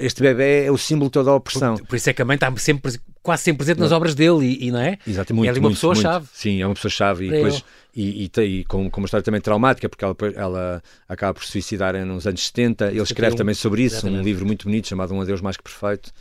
este 0.00 0.22
bebê 0.22 0.66
é 0.66 0.70
o 0.70 0.78
símbolo 0.78 1.08
de 1.08 1.12
toda 1.14 1.30
a 1.30 1.34
opressão. 1.34 1.76
Por, 1.76 1.88
por, 1.88 1.96
isso 1.96 2.08
é 2.08 2.12
que 2.12 2.22
a 2.22 2.24
mãe 2.24 2.36
está 2.36 2.54
sempre, 2.56 3.00
quase 3.20 3.42
sempre 3.42 3.58
presente 3.58 3.80
nas 3.80 3.90
obras 3.90 4.14
dele, 4.14 4.46
e, 4.46 4.68
e 4.68 4.70
não 4.70 4.78
é? 4.78 4.96
Exato, 5.04 5.34
muito, 5.34 5.48
é 5.48 5.50
ali 5.50 5.58
uma 5.58 5.70
pessoa-chave. 5.70 6.28
Sim, 6.32 6.62
é 6.62 6.66
uma 6.66 6.74
pessoa-chave. 6.74 7.26
E 7.26 7.30
depois 7.30 7.64
e, 7.96 8.30
e, 8.36 8.40
e 8.42 8.64
com, 8.64 8.90
com, 8.90 9.00
uma 9.00 9.06
história 9.06 9.24
também 9.24 9.40
traumática, 9.40 9.88
porque 9.88 10.04
ela, 10.04 10.14
ela 10.34 10.82
acaba 11.08 11.32
por 11.32 11.44
se 11.44 11.52
suicidar 11.52 11.94
nos 12.04 12.26
anos 12.26 12.44
70. 12.46 12.88
Ele 12.88 13.00
escreve 13.00 13.34
também 13.34 13.54
sobre 13.54 13.82
isso, 13.82 13.96
Exatamente. 13.96 14.20
um 14.20 14.22
livro 14.22 14.44
muito 14.44 14.64
bonito 14.64 14.86
chamado 14.86 15.14
Um 15.14 15.20
Adeus 15.22 15.40
Mais 15.40 15.56
Que 15.56 15.62
Perfeito. 15.62 16.12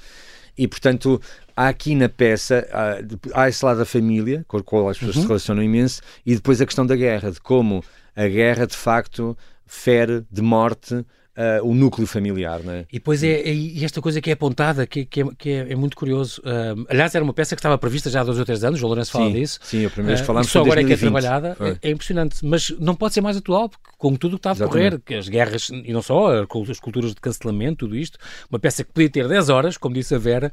E, 0.57 0.69
portanto, 0.69 1.21
há 1.53 1.67
aqui 1.67 1.93
na 1.93 2.07
peça, 2.07 2.65
há, 2.71 3.41
há 3.41 3.49
esse 3.49 3.63
lado 3.65 3.79
da 3.79 3.85
família, 3.85 4.45
com 4.47 4.57
o 4.57 4.63
qual 4.63 4.87
as 4.87 4.97
pessoas 4.97 5.17
uhum. 5.17 5.21
se 5.23 5.27
relacionam 5.27 5.61
imenso, 5.61 6.01
e 6.25 6.33
depois 6.33 6.61
a 6.61 6.65
questão 6.65 6.85
da 6.85 6.95
guerra, 6.95 7.29
de 7.29 7.41
como 7.41 7.83
a 8.15 8.25
guerra, 8.25 8.65
de 8.65 8.77
facto, 8.77 9.37
fere 9.65 10.23
de 10.31 10.41
morte 10.41 11.05
Uh, 11.35 11.67
o 11.67 11.75
núcleo 11.75 12.07
familiar, 12.07 12.61
não 12.63 12.71
é? 12.71 12.85
E 12.89 12.93
depois 12.93 13.21
é, 13.21 13.41
é 13.41 13.83
esta 13.83 14.01
coisa 14.01 14.21
que 14.21 14.29
é 14.29 14.33
apontada, 14.33 14.87
que, 14.87 15.05
que, 15.05 15.21
é, 15.21 15.25
que 15.37 15.49
é, 15.49 15.71
é, 15.71 15.75
muito 15.75 15.97
curioso. 15.97 16.41
Uh, 16.41 16.85
aliás, 16.89 17.13
era 17.13 17.23
uma 17.23 17.33
peça 17.33 17.55
que 17.55 17.59
estava 17.59 17.77
prevista 17.77 18.09
já 18.09 18.21
há 18.21 18.23
dois 18.23 18.39
ou 18.39 18.45
três 18.45 18.63
anos, 18.63 18.81
o 18.81 18.87
Lourenço 18.87 19.11
fala 19.11 19.31
disso. 19.31 19.59
Sim, 19.63 19.85
a 19.85 19.89
primeira 19.89 20.15
vez 20.15 20.21
que 20.21 20.27
falámos 20.27 20.47
uh, 20.47 20.51
só 20.51 20.61
agora 20.61 20.81
é 20.81 20.83
que 20.85 20.93
é 20.93 20.97
trabalhada, 20.97 21.57
é, 21.59 21.89
é, 21.89 21.91
impressionante. 21.91 22.37
Mas 22.43 22.69
não 22.79 22.95
pode 22.95 23.13
ser 23.13 23.21
mais 23.21 23.35
atual, 23.35 23.67
porque 23.67 23.83
com 23.97 24.15
tudo 24.15 24.35
o 24.35 24.39
que 24.39 24.47
está 24.47 24.51
a 24.51 24.53
decorrer, 24.53 24.99
que 24.99 25.15
as 25.15 25.27
guerras, 25.27 25.69
e 25.69 25.91
não 25.91 26.01
só, 26.01 26.41
as 26.41 26.79
culturas 26.79 27.13
de 27.13 27.19
cancelamento, 27.19 27.85
tudo 27.85 27.97
isto, 27.97 28.17
uma 28.49 28.59
peça 28.59 28.83
que 28.83 28.93
podia 28.93 29.09
ter 29.09 29.27
10 29.27 29.49
horas, 29.49 29.77
como 29.77 29.93
disse 29.93 30.15
a 30.15 30.17
Vera, 30.17 30.51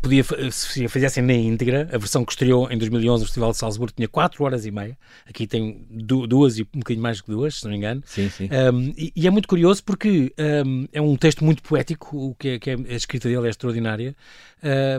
podia, 0.00 0.24
se 0.50 0.84
a 0.84 0.88
fizessem 0.88 1.22
na 1.22 1.34
íntegra, 1.34 1.88
a 1.92 1.98
versão 1.98 2.24
que 2.24 2.32
estreou 2.32 2.70
em 2.70 2.78
2011 2.78 3.22
no 3.22 3.26
Festival 3.26 3.50
de 3.50 3.58
Salzburgo 3.58 3.92
tinha 3.94 4.08
4 4.08 4.42
horas 4.44 4.64
e 4.64 4.70
meia, 4.70 4.96
aqui 5.26 5.46
tem 5.46 5.86
duas 5.90 6.58
e 6.58 6.62
um 6.62 6.78
bocadinho 6.78 7.02
mais 7.02 7.20
que 7.20 7.30
duas, 7.30 7.56
se 7.56 7.64
não 7.64 7.72
me 7.72 7.76
engano. 7.76 8.02
Sim, 8.06 8.30
sim. 8.30 8.48
Um, 8.52 8.94
e, 8.96 9.12
e, 9.14 9.26
é 9.26 9.30
muito 9.30 9.48
curioso 9.48 9.82
porque 9.84 9.97
um, 10.06 10.86
é 10.92 11.00
um 11.00 11.16
texto 11.16 11.44
muito 11.44 11.62
poético, 11.62 12.16
o 12.16 12.34
que 12.34 12.48
é, 12.50 12.58
que 12.58 12.70
é, 12.70 12.74
a 12.74 12.94
escrita 12.94 13.28
dele 13.28 13.46
é 13.46 13.50
extraordinária. 13.50 14.14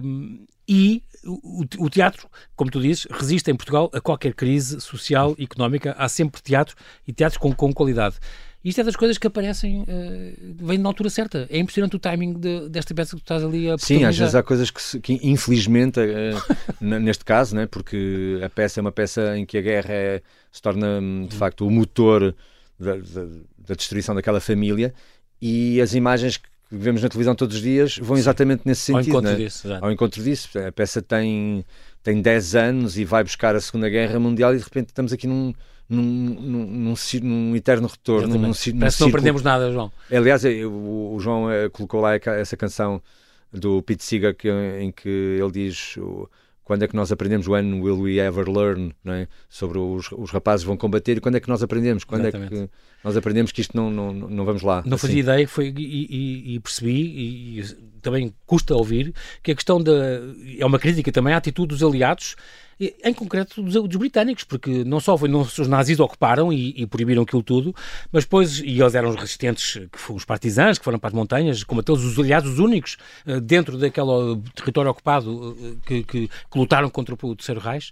Um, 0.03 0.45
e 0.67 1.01
o, 1.25 1.65
o, 1.79 1.89
teatro, 1.89 2.27
como 2.55 2.69
tu 2.69 2.79
dizes, 2.79 3.07
resiste 3.09 3.49
em 3.49 3.55
Portugal 3.55 3.89
a 3.93 3.99
qualquer 3.99 4.33
crise 4.33 4.79
social 4.79 5.35
e 5.37 5.43
económica. 5.43 5.95
Há 5.97 6.07
sempre 6.07 6.41
teatro 6.41 6.75
e 7.07 7.13
teatros 7.13 7.37
com, 7.37 7.53
com 7.53 7.73
qualidade. 7.73 8.17
Isto 8.63 8.81
é 8.81 8.83
das 8.83 8.95
coisas 8.95 9.17
que 9.17 9.25
aparecem, 9.25 9.83
uh, 9.83 9.85
vem 10.65 10.77
na 10.77 10.89
altura 10.89 11.09
certa. 11.09 11.47
É 11.49 11.57
impressionante 11.57 11.95
o 11.95 11.99
timing 11.99 12.33
de, 12.33 12.67
desta 12.69 12.93
peça 12.93 13.15
que 13.15 13.21
tu 13.21 13.23
estás 13.23 13.43
ali 13.43 13.69
a 13.69 13.77
Sim, 13.77 14.03
às 14.03 14.17
vezes 14.17 14.35
há 14.35 14.43
coisas 14.43 14.69
que, 14.69 14.81
se, 14.81 14.99
que 14.99 15.13
infelizmente, 15.23 15.97
uh, 16.81 16.99
neste 16.99 17.23
caso, 17.23 17.55
né, 17.55 17.65
porque 17.65 18.39
a 18.43 18.49
peça 18.49 18.79
é 18.79 18.81
uma 18.81 18.91
peça 18.91 19.37
em 19.37 19.45
que 19.45 19.57
a 19.57 19.61
guerra 19.61 19.93
é, 19.93 20.21
se 20.51 20.61
torna, 20.61 20.99
de 21.27 21.35
facto, 21.37 21.65
o 21.65 21.71
motor 21.71 22.35
da, 22.77 22.97
da, 22.97 23.27
da 23.69 23.75
destruição 23.75 24.15
daquela 24.15 24.41
família 24.41 24.93
e 25.39 25.79
as 25.79 25.93
imagens 25.93 26.37
que 26.37 26.49
vemos 26.71 27.03
na 27.03 27.09
televisão 27.09 27.35
todos 27.35 27.55
os 27.55 27.61
dias 27.61 27.97
vão 27.97 28.17
exatamente 28.17 28.63
nesse 28.65 28.81
sentido. 28.81 29.15
Ao 29.15 29.21
encontro 29.21 29.31
né? 29.31 29.37
disso. 29.37 29.67
Já. 29.67 29.79
Ao 29.79 29.91
encontro 29.91 30.23
disso. 30.23 30.59
A 30.59 30.71
peça 30.71 31.01
tem, 31.01 31.63
tem 32.03 32.19
10 32.19 32.55
anos 32.55 32.97
e 32.97 33.05
vai 33.05 33.23
buscar 33.23 33.55
a 33.55 33.61
Segunda 33.61 33.87
Guerra 33.87 34.19
Mundial 34.19 34.53
e 34.55 34.57
de 34.57 34.63
repente 34.63 34.87
estamos 34.87 35.13
aqui 35.13 35.27
num, 35.27 35.53
num, 35.87 36.01
num, 36.01 36.65
num, 36.65 36.93
num 37.21 37.55
eterno 37.55 37.87
retorno. 37.87 38.27
Num, 38.27 38.47
num, 38.47 38.79
Parece 38.79 38.97
que 38.97 39.01
não 39.03 39.09
aprendemos 39.09 39.43
nada, 39.43 39.71
João. 39.71 39.91
Aliás, 40.11 40.43
o, 40.43 41.13
o 41.13 41.19
João 41.19 41.51
eh, 41.51 41.69
colocou 41.69 42.01
lá 42.01 42.15
essa 42.15 42.57
canção 42.57 42.99
do 43.53 43.83
Pete 43.83 44.03
Seeger 44.03 44.35
que, 44.35 44.49
em 44.49 44.91
que 44.91 45.37
ele 45.39 45.51
diz 45.51 45.95
quando 46.69 46.83
é 46.83 46.87
que 46.87 46.95
nós 46.95 47.11
aprendemos 47.11 47.47
When 47.47 47.81
will 47.81 47.99
we 47.99 48.19
ever 48.19 48.47
learn 48.47 48.93
não 49.03 49.13
é? 49.13 49.27
sobre 49.49 49.79
os, 49.79 50.11
os 50.11 50.29
rapazes 50.29 50.63
vão 50.63 50.77
combater 50.77 51.17
e 51.17 51.19
quando 51.19 51.33
é 51.33 51.39
que 51.39 51.49
nós 51.49 51.63
aprendemos 51.63 52.03
quando 52.03 52.21
Exatamente. 52.21 52.53
é 52.53 52.57
que 52.57 52.69
nós 53.03 53.17
aprendemos 53.17 53.51
que 53.51 53.61
isto 53.61 53.75
não, 53.75 53.89
não, 53.89 54.13
não 54.13 54.45
vamos 54.45 54.61
lá 54.61 54.83
não 54.85 54.93
assim. 54.93 55.07
fazia 55.07 55.19
ideia 55.19 55.47
foi, 55.47 55.73
e, 55.75 55.81
e, 55.81 56.53
e 56.53 56.59
percebi 56.59 56.91
e, 56.91 57.59
e, 57.59 57.63
também 58.03 58.31
custa 58.45 58.75
ouvir 58.75 59.15
que 59.41 59.51
a 59.51 59.55
questão 59.55 59.81
da 59.81 59.91
é 60.59 60.63
uma 60.63 60.77
crítica 60.77 61.11
também 61.11 61.33
à 61.33 61.37
atitude 61.37 61.69
dos 61.69 61.81
aliados 61.81 62.35
em 62.79 63.13
concreto 63.13 63.61
dos, 63.61 63.73
dos 63.73 63.95
britânicos, 63.97 64.43
porque 64.45 64.83
não 64.85 64.99
só 64.99 65.17
foi, 65.17 65.27
não, 65.27 65.41
os 65.41 65.67
nazis 65.67 65.99
ocuparam 65.99 66.51
e, 66.53 66.73
e, 66.77 66.87
proibiram 66.87 67.23
aquilo 67.23 67.43
tudo, 67.43 67.75
mas 68.11 68.23
depois, 68.23 68.59
e 68.59 68.79
eles 68.79 68.95
eram 68.95 69.09
os 69.09 69.15
resistentes, 69.15 69.73
que 69.91 69.99
foram 69.99 70.17
os 70.17 70.25
partisãs, 70.25 70.77
que 70.77 70.85
foram 70.85 70.97
para 70.97 71.09
as 71.09 71.13
montanhas, 71.13 71.63
como 71.63 71.81
aqueles 71.81 72.01
os 72.01 72.17
aliados 72.17 72.53
os 72.53 72.59
únicos 72.59 72.97
uh, 73.27 73.41
dentro 73.41 73.77
daquele 73.77 74.41
território 74.55 74.91
ocupado 74.91 75.51
uh, 75.51 75.77
que, 75.85 76.03
que, 76.03 76.27
que, 76.27 76.57
lutaram 76.57 76.89
contra 76.89 77.15
o 77.21 77.35
Terceiro 77.35 77.59
Reich, 77.59 77.91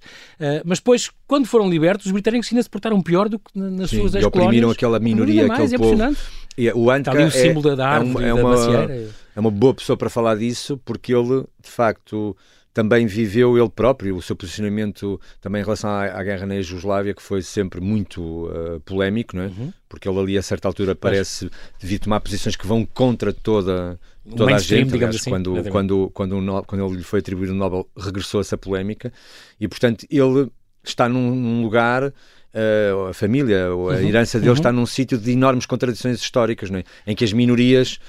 mas 0.65 0.79
depois, 0.79 1.09
quando 1.25 1.45
foram 1.45 1.69
libertos, 1.69 2.05
os 2.05 2.11
britânicos 2.11 2.51
ainda 2.51 2.63
se 2.63 2.69
portaram 2.69 3.01
pior 3.01 3.27
do 3.27 3.39
que 3.39 3.45
nas 3.55 3.89
Sim, 3.89 3.97
suas 3.97 4.15
ex-colónias. 4.15 4.47
oprimiram 4.47 4.71
aquela 4.71 4.99
minoria, 4.99 5.47
mais, 5.47 5.73
aquele 5.73 5.75
é 5.75 5.97
povo. 5.97 6.17
E 6.57 6.71
o 6.71 6.89
Anka 6.89 7.11
Está 7.11 7.11
ali 7.11 7.23
o 7.23 7.31
símbolo 7.31 7.69
é, 7.69 7.75
da 7.75 7.87
árvore, 7.87 8.25
é, 8.25 8.33
uma, 8.33 8.55
é, 8.55 8.55
uma, 8.55 8.91
é 9.35 9.39
uma 9.39 9.51
boa 9.51 9.73
pessoa 9.73 9.95
para 9.95 10.09
falar 10.09 10.35
disso, 10.35 10.79
porque 10.83 11.13
ele, 11.13 11.43
de 11.61 11.69
facto 11.69 12.35
também 12.77 13.07
viveu 13.07 13.57
ele 13.57 13.69
próprio 13.69 14.15
o 14.15 14.21
seu 14.21 14.35
posicionamento 14.35 15.19
também 15.41 15.61
em 15.61 15.65
relação 15.65 15.89
à, 15.89 16.03
à 16.03 16.23
guerra 16.23 16.45
na 16.45 16.61
Jugoslávia, 16.61 17.11
que 17.15 17.23
foi 17.23 17.41
sempre 17.41 17.81
muito 17.81 18.21
uh, 18.21 18.79
polémico, 18.81 19.35
não 19.35 19.45
é? 19.45 19.47
Uhum. 19.47 19.73
porque 19.89 20.07
ele 20.07 20.19
ali 20.19 20.37
a 20.37 20.43
certa 20.43 20.67
altura 20.67 20.93
parece 20.93 21.49
devia 21.79 21.97
tomar 21.97 22.19
posições 22.19 22.55
que 22.55 22.67
vão 22.67 22.85
contra 22.85 23.33
toda, 23.33 23.99
toda 24.29 24.53
a 24.53 24.59
gente. 24.59 24.93
Aliás, 24.93 25.15
assim, 25.15 25.31
quando, 25.31 25.63
quando, 25.71 26.11
quando, 26.13 26.63
quando 26.67 26.85
ele 26.85 26.97
lhe 26.97 27.03
foi 27.03 27.17
atribuído 27.17 27.51
o 27.51 27.55
Nobel, 27.55 27.89
regressou 27.97 28.41
essa 28.41 28.55
polémica 28.55 29.11
e, 29.59 29.67
portanto, 29.67 30.05
ele 30.07 30.51
está 30.83 31.09
num, 31.09 31.33
num 31.33 31.63
lugar. 31.63 32.13
Uh, 32.53 33.07
a 33.09 33.13
família, 33.13 33.67
a 33.67 33.75
uhum. 33.75 33.91
herança 33.91 34.39
dele 34.39 34.51
uhum. 34.51 34.55
está 34.55 34.71
num 34.71 34.85
sítio 34.85 35.17
de 35.17 35.31
enormes 35.31 35.65
contradições 35.65 36.19
históricas, 36.19 36.71
é? 36.71 36.83
em 37.07 37.15
que 37.15 37.23
as 37.23 37.33
minorias 37.33 37.99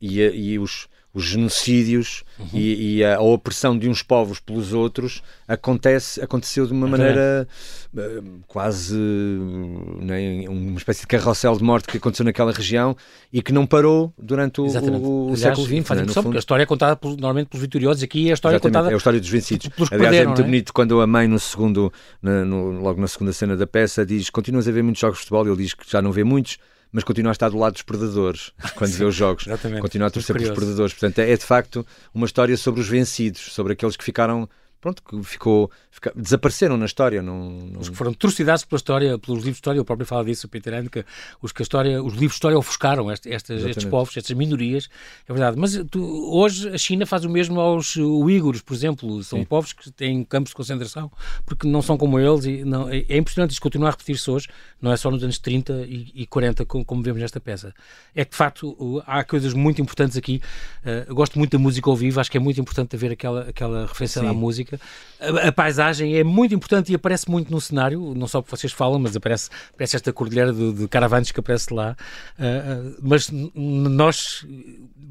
e, 0.00 0.20
e 0.20 0.58
os, 0.58 0.88
os 1.14 1.24
genocídios 1.24 2.24
uhum. 2.38 2.48
e, 2.52 2.96
e 2.96 3.04
a, 3.04 3.20
opressão 3.20 3.78
de 3.78 3.88
uns 3.88 4.02
povos 4.02 4.40
pelos 4.40 4.72
outros 4.72 5.22
acontece, 5.46 6.20
aconteceu 6.20 6.66
de 6.66 6.72
uma 6.72 6.88
é 6.88 6.90
maneira 6.90 7.48
uh, 7.94 8.40
quase 8.48 8.98
né, 8.98 10.44
uma 10.48 10.76
espécie 10.76 11.02
de 11.02 11.06
carrossel 11.06 11.56
de 11.56 11.62
morte 11.62 11.86
que 11.86 11.98
aconteceu 11.98 12.24
naquela 12.24 12.50
região 12.50 12.96
e 13.32 13.40
que 13.40 13.52
não 13.52 13.64
parou 13.64 14.12
durante 14.18 14.60
o, 14.60 14.64
o, 14.64 15.30
o 15.30 15.36
século 15.36 15.64
XX. 15.64 15.86
Faz 15.86 16.00
né, 16.00 16.06
a 16.34 16.38
história 16.38 16.64
é 16.64 16.66
contada 16.66 16.96
por, 16.96 17.10
normalmente 17.10 17.46
pelos 17.46 17.62
vitoriosos, 17.62 18.02
aqui 18.02 18.28
é 18.28 18.32
a 18.32 18.34
história 18.34 18.56
Exatamente, 18.56 18.72
contada 18.72 18.90
é 18.90 18.94
a 18.94 18.96
história 18.96 19.20
dos 19.20 19.28
vencidos. 19.28 19.70
Aliás, 19.92 20.16
é 20.16 20.26
muito 20.26 20.40
é? 20.40 20.44
bonito 20.44 20.72
quando 20.72 21.00
a 21.00 21.06
mãe, 21.06 21.28
no 21.28 21.38
segundo, 21.38 21.92
na, 22.20 22.44
no, 22.44 22.72
logo 22.80 23.00
na 23.00 23.06
segunda 23.06 23.32
cena 23.32 23.56
da 23.56 23.68
peça, 23.68 24.04
diz: 24.04 24.30
Continuas 24.30 24.66
a 24.66 24.72
ver 24.72 24.82
muitos 24.82 25.00
jogos 25.00 25.18
de 25.18 25.24
futebol? 25.24 25.46
Ele 25.46 25.62
diz 25.62 25.74
que 25.74 25.88
já 25.88 26.02
não 26.02 26.10
vê 26.10 26.24
muitos 26.24 26.58
mas 26.94 27.02
continua 27.02 27.32
a 27.32 27.34
estar 27.34 27.48
do 27.48 27.58
lado 27.58 27.72
dos 27.72 27.82
predadores 27.82 28.52
quando 28.76 28.92
vê 28.92 29.04
os 29.04 29.14
jogos. 29.16 29.48
Exatamente. 29.48 29.80
Continua 29.80 30.06
a 30.06 30.10
torcer 30.12 30.36
pelos 30.36 30.54
predadores. 30.54 30.92
Portanto, 30.92 31.18
é, 31.18 31.32
é 31.32 31.36
de 31.36 31.44
facto 31.44 31.84
uma 32.14 32.24
história 32.24 32.56
sobre 32.56 32.80
os 32.80 32.88
vencidos, 32.88 33.52
sobre 33.52 33.72
aqueles 33.72 33.96
que 33.96 34.04
ficaram 34.04 34.48
pronto, 34.84 35.02
que 35.02 35.22
ficou, 35.22 35.70
fica, 35.90 36.12
desapareceram 36.14 36.76
na 36.76 36.84
história. 36.84 37.22
Não, 37.22 37.48
não... 37.48 37.80
Os 37.80 37.88
que 37.88 37.96
foram 37.96 38.12
trucidados 38.12 38.62
pela 38.66 38.76
história, 38.76 39.18
pelos 39.18 39.38
livros 39.38 39.54
de 39.54 39.60
história, 39.60 39.80
o 39.80 39.84
próprio 39.84 40.06
fala 40.06 40.22
disso, 40.22 40.46
o 40.46 40.50
Peter 40.50 40.74
Handke, 40.74 41.06
os 41.40 41.52
que 41.52 41.62
a 41.62 41.64
história, 41.64 42.02
os 42.02 42.12
livros 42.12 42.32
de 42.32 42.36
história 42.36 42.58
ofuscaram 42.58 43.10
este, 43.10 43.32
estas, 43.32 43.64
estes 43.64 43.86
povos, 43.86 44.14
estas 44.14 44.36
minorias, 44.36 44.90
é 45.26 45.32
verdade. 45.32 45.56
Mas 45.58 45.82
tu, 45.90 46.02
hoje 46.30 46.68
a 46.68 46.76
China 46.76 47.06
faz 47.06 47.24
o 47.24 47.30
mesmo 47.30 47.58
aos 47.58 47.96
uigures, 47.96 48.60
por 48.60 48.74
exemplo, 48.74 49.22
são 49.24 49.38
Sim. 49.38 49.44
povos 49.46 49.72
que 49.72 49.90
têm 49.90 50.22
campos 50.22 50.50
de 50.50 50.56
concentração, 50.56 51.10
porque 51.46 51.66
não 51.66 51.80
são 51.80 51.96
como 51.96 52.20
eles, 52.20 52.44
e 52.44 52.62
não, 52.62 52.86
é, 52.90 53.06
é 53.08 53.16
impressionante 53.16 53.52
isto 53.52 53.62
continuar 53.62 53.88
a 53.88 53.92
repetir-se 53.92 54.30
hoje, 54.30 54.48
não 54.82 54.92
é 54.92 54.98
só 54.98 55.10
nos 55.10 55.24
anos 55.24 55.38
30 55.38 55.86
e, 55.88 56.12
e 56.14 56.26
40, 56.26 56.66
como, 56.66 56.84
como, 56.84 57.02
vemos 57.02 57.22
nesta 57.22 57.40
peça. 57.40 57.72
É 58.14 58.22
que, 58.22 58.32
de 58.32 58.36
facto, 58.36 59.02
há 59.06 59.24
coisas 59.24 59.54
muito 59.54 59.80
importantes 59.80 60.18
aqui. 60.18 60.42
Uh, 60.84 61.14
gosto 61.14 61.38
muito 61.38 61.52
da 61.52 61.58
música 61.58 61.88
ao 61.88 61.96
vivo, 61.96 62.20
acho 62.20 62.30
que 62.30 62.36
é 62.36 62.40
muito 62.40 62.60
importante 62.60 62.94
haver 62.94 63.12
aquela, 63.12 63.48
aquela 63.48 63.86
referência 63.86 64.20
Sim. 64.20 64.28
à 64.28 64.34
música 64.34 64.73
A, 65.20 65.48
a, 65.48 65.52
paisagem 65.52 66.16
é 66.16 66.24
muito 66.24 66.54
importante 66.54 66.92
e 66.92 66.94
aparece 66.94 67.30
muito 67.30 67.50
no 67.50 67.60
cenário, 67.60 68.14
não 68.14 68.26
só 68.26 68.42
porque 68.42 68.56
vocês 68.56 68.72
falam, 68.72 68.98
mas 68.98 69.16
aparece, 69.16 69.50
aparece 69.72 69.96
esta 69.96 70.12
cordilheira 70.12 70.52
de, 70.52 70.72
de 70.72 70.88
que 70.88 71.40
aparece 71.40 71.72
lá. 71.72 71.96
Uh, 72.38 72.88
uh, 72.88 72.96
mas 73.02 73.30
nós, 73.30 74.46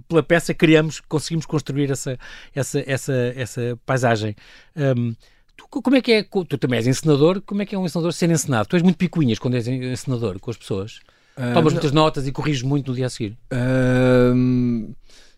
pela 0.07 0.23
peça, 0.23 0.53
criamos, 0.53 0.99
conseguimos 0.99 1.45
construir 1.45 1.91
essa, 1.91 2.17
essa, 2.53 2.83
essa, 2.85 3.13
essa 3.35 3.79
paisagem. 3.85 4.35
Um, 4.75 5.15
Tu, 5.55 5.81
como 5.81 5.95
é 5.95 6.01
que 6.01 6.11
é? 6.11 6.23
Tu 6.23 6.57
também 6.57 6.77
és 6.77 6.87
encenador, 6.87 7.41
como 7.45 7.61
é 7.61 7.65
que 7.65 7.75
é 7.75 7.77
um 7.77 7.85
encenador 7.85 8.11
ser 8.11 8.29
encenado? 8.29 8.67
Tu 8.67 8.75
és 8.75 8.81
muito 8.81 8.97
picuinhas 8.97 9.39
quando 9.39 9.55
és 9.55 9.67
encenador 9.67 10.39
com 10.39 10.49
as 10.49 10.57
pessoas? 10.57 10.99
Uh, 11.37 11.53
Tomas 11.53 11.55
não. 11.55 11.71
muitas 11.73 11.91
notas 11.91 12.27
e 12.27 12.31
corriges 12.31 12.61
muito 12.61 12.89
no 12.89 12.95
dia 12.95 13.07
a 13.07 13.09
seguir? 13.09 13.37
Uh, 13.51 14.95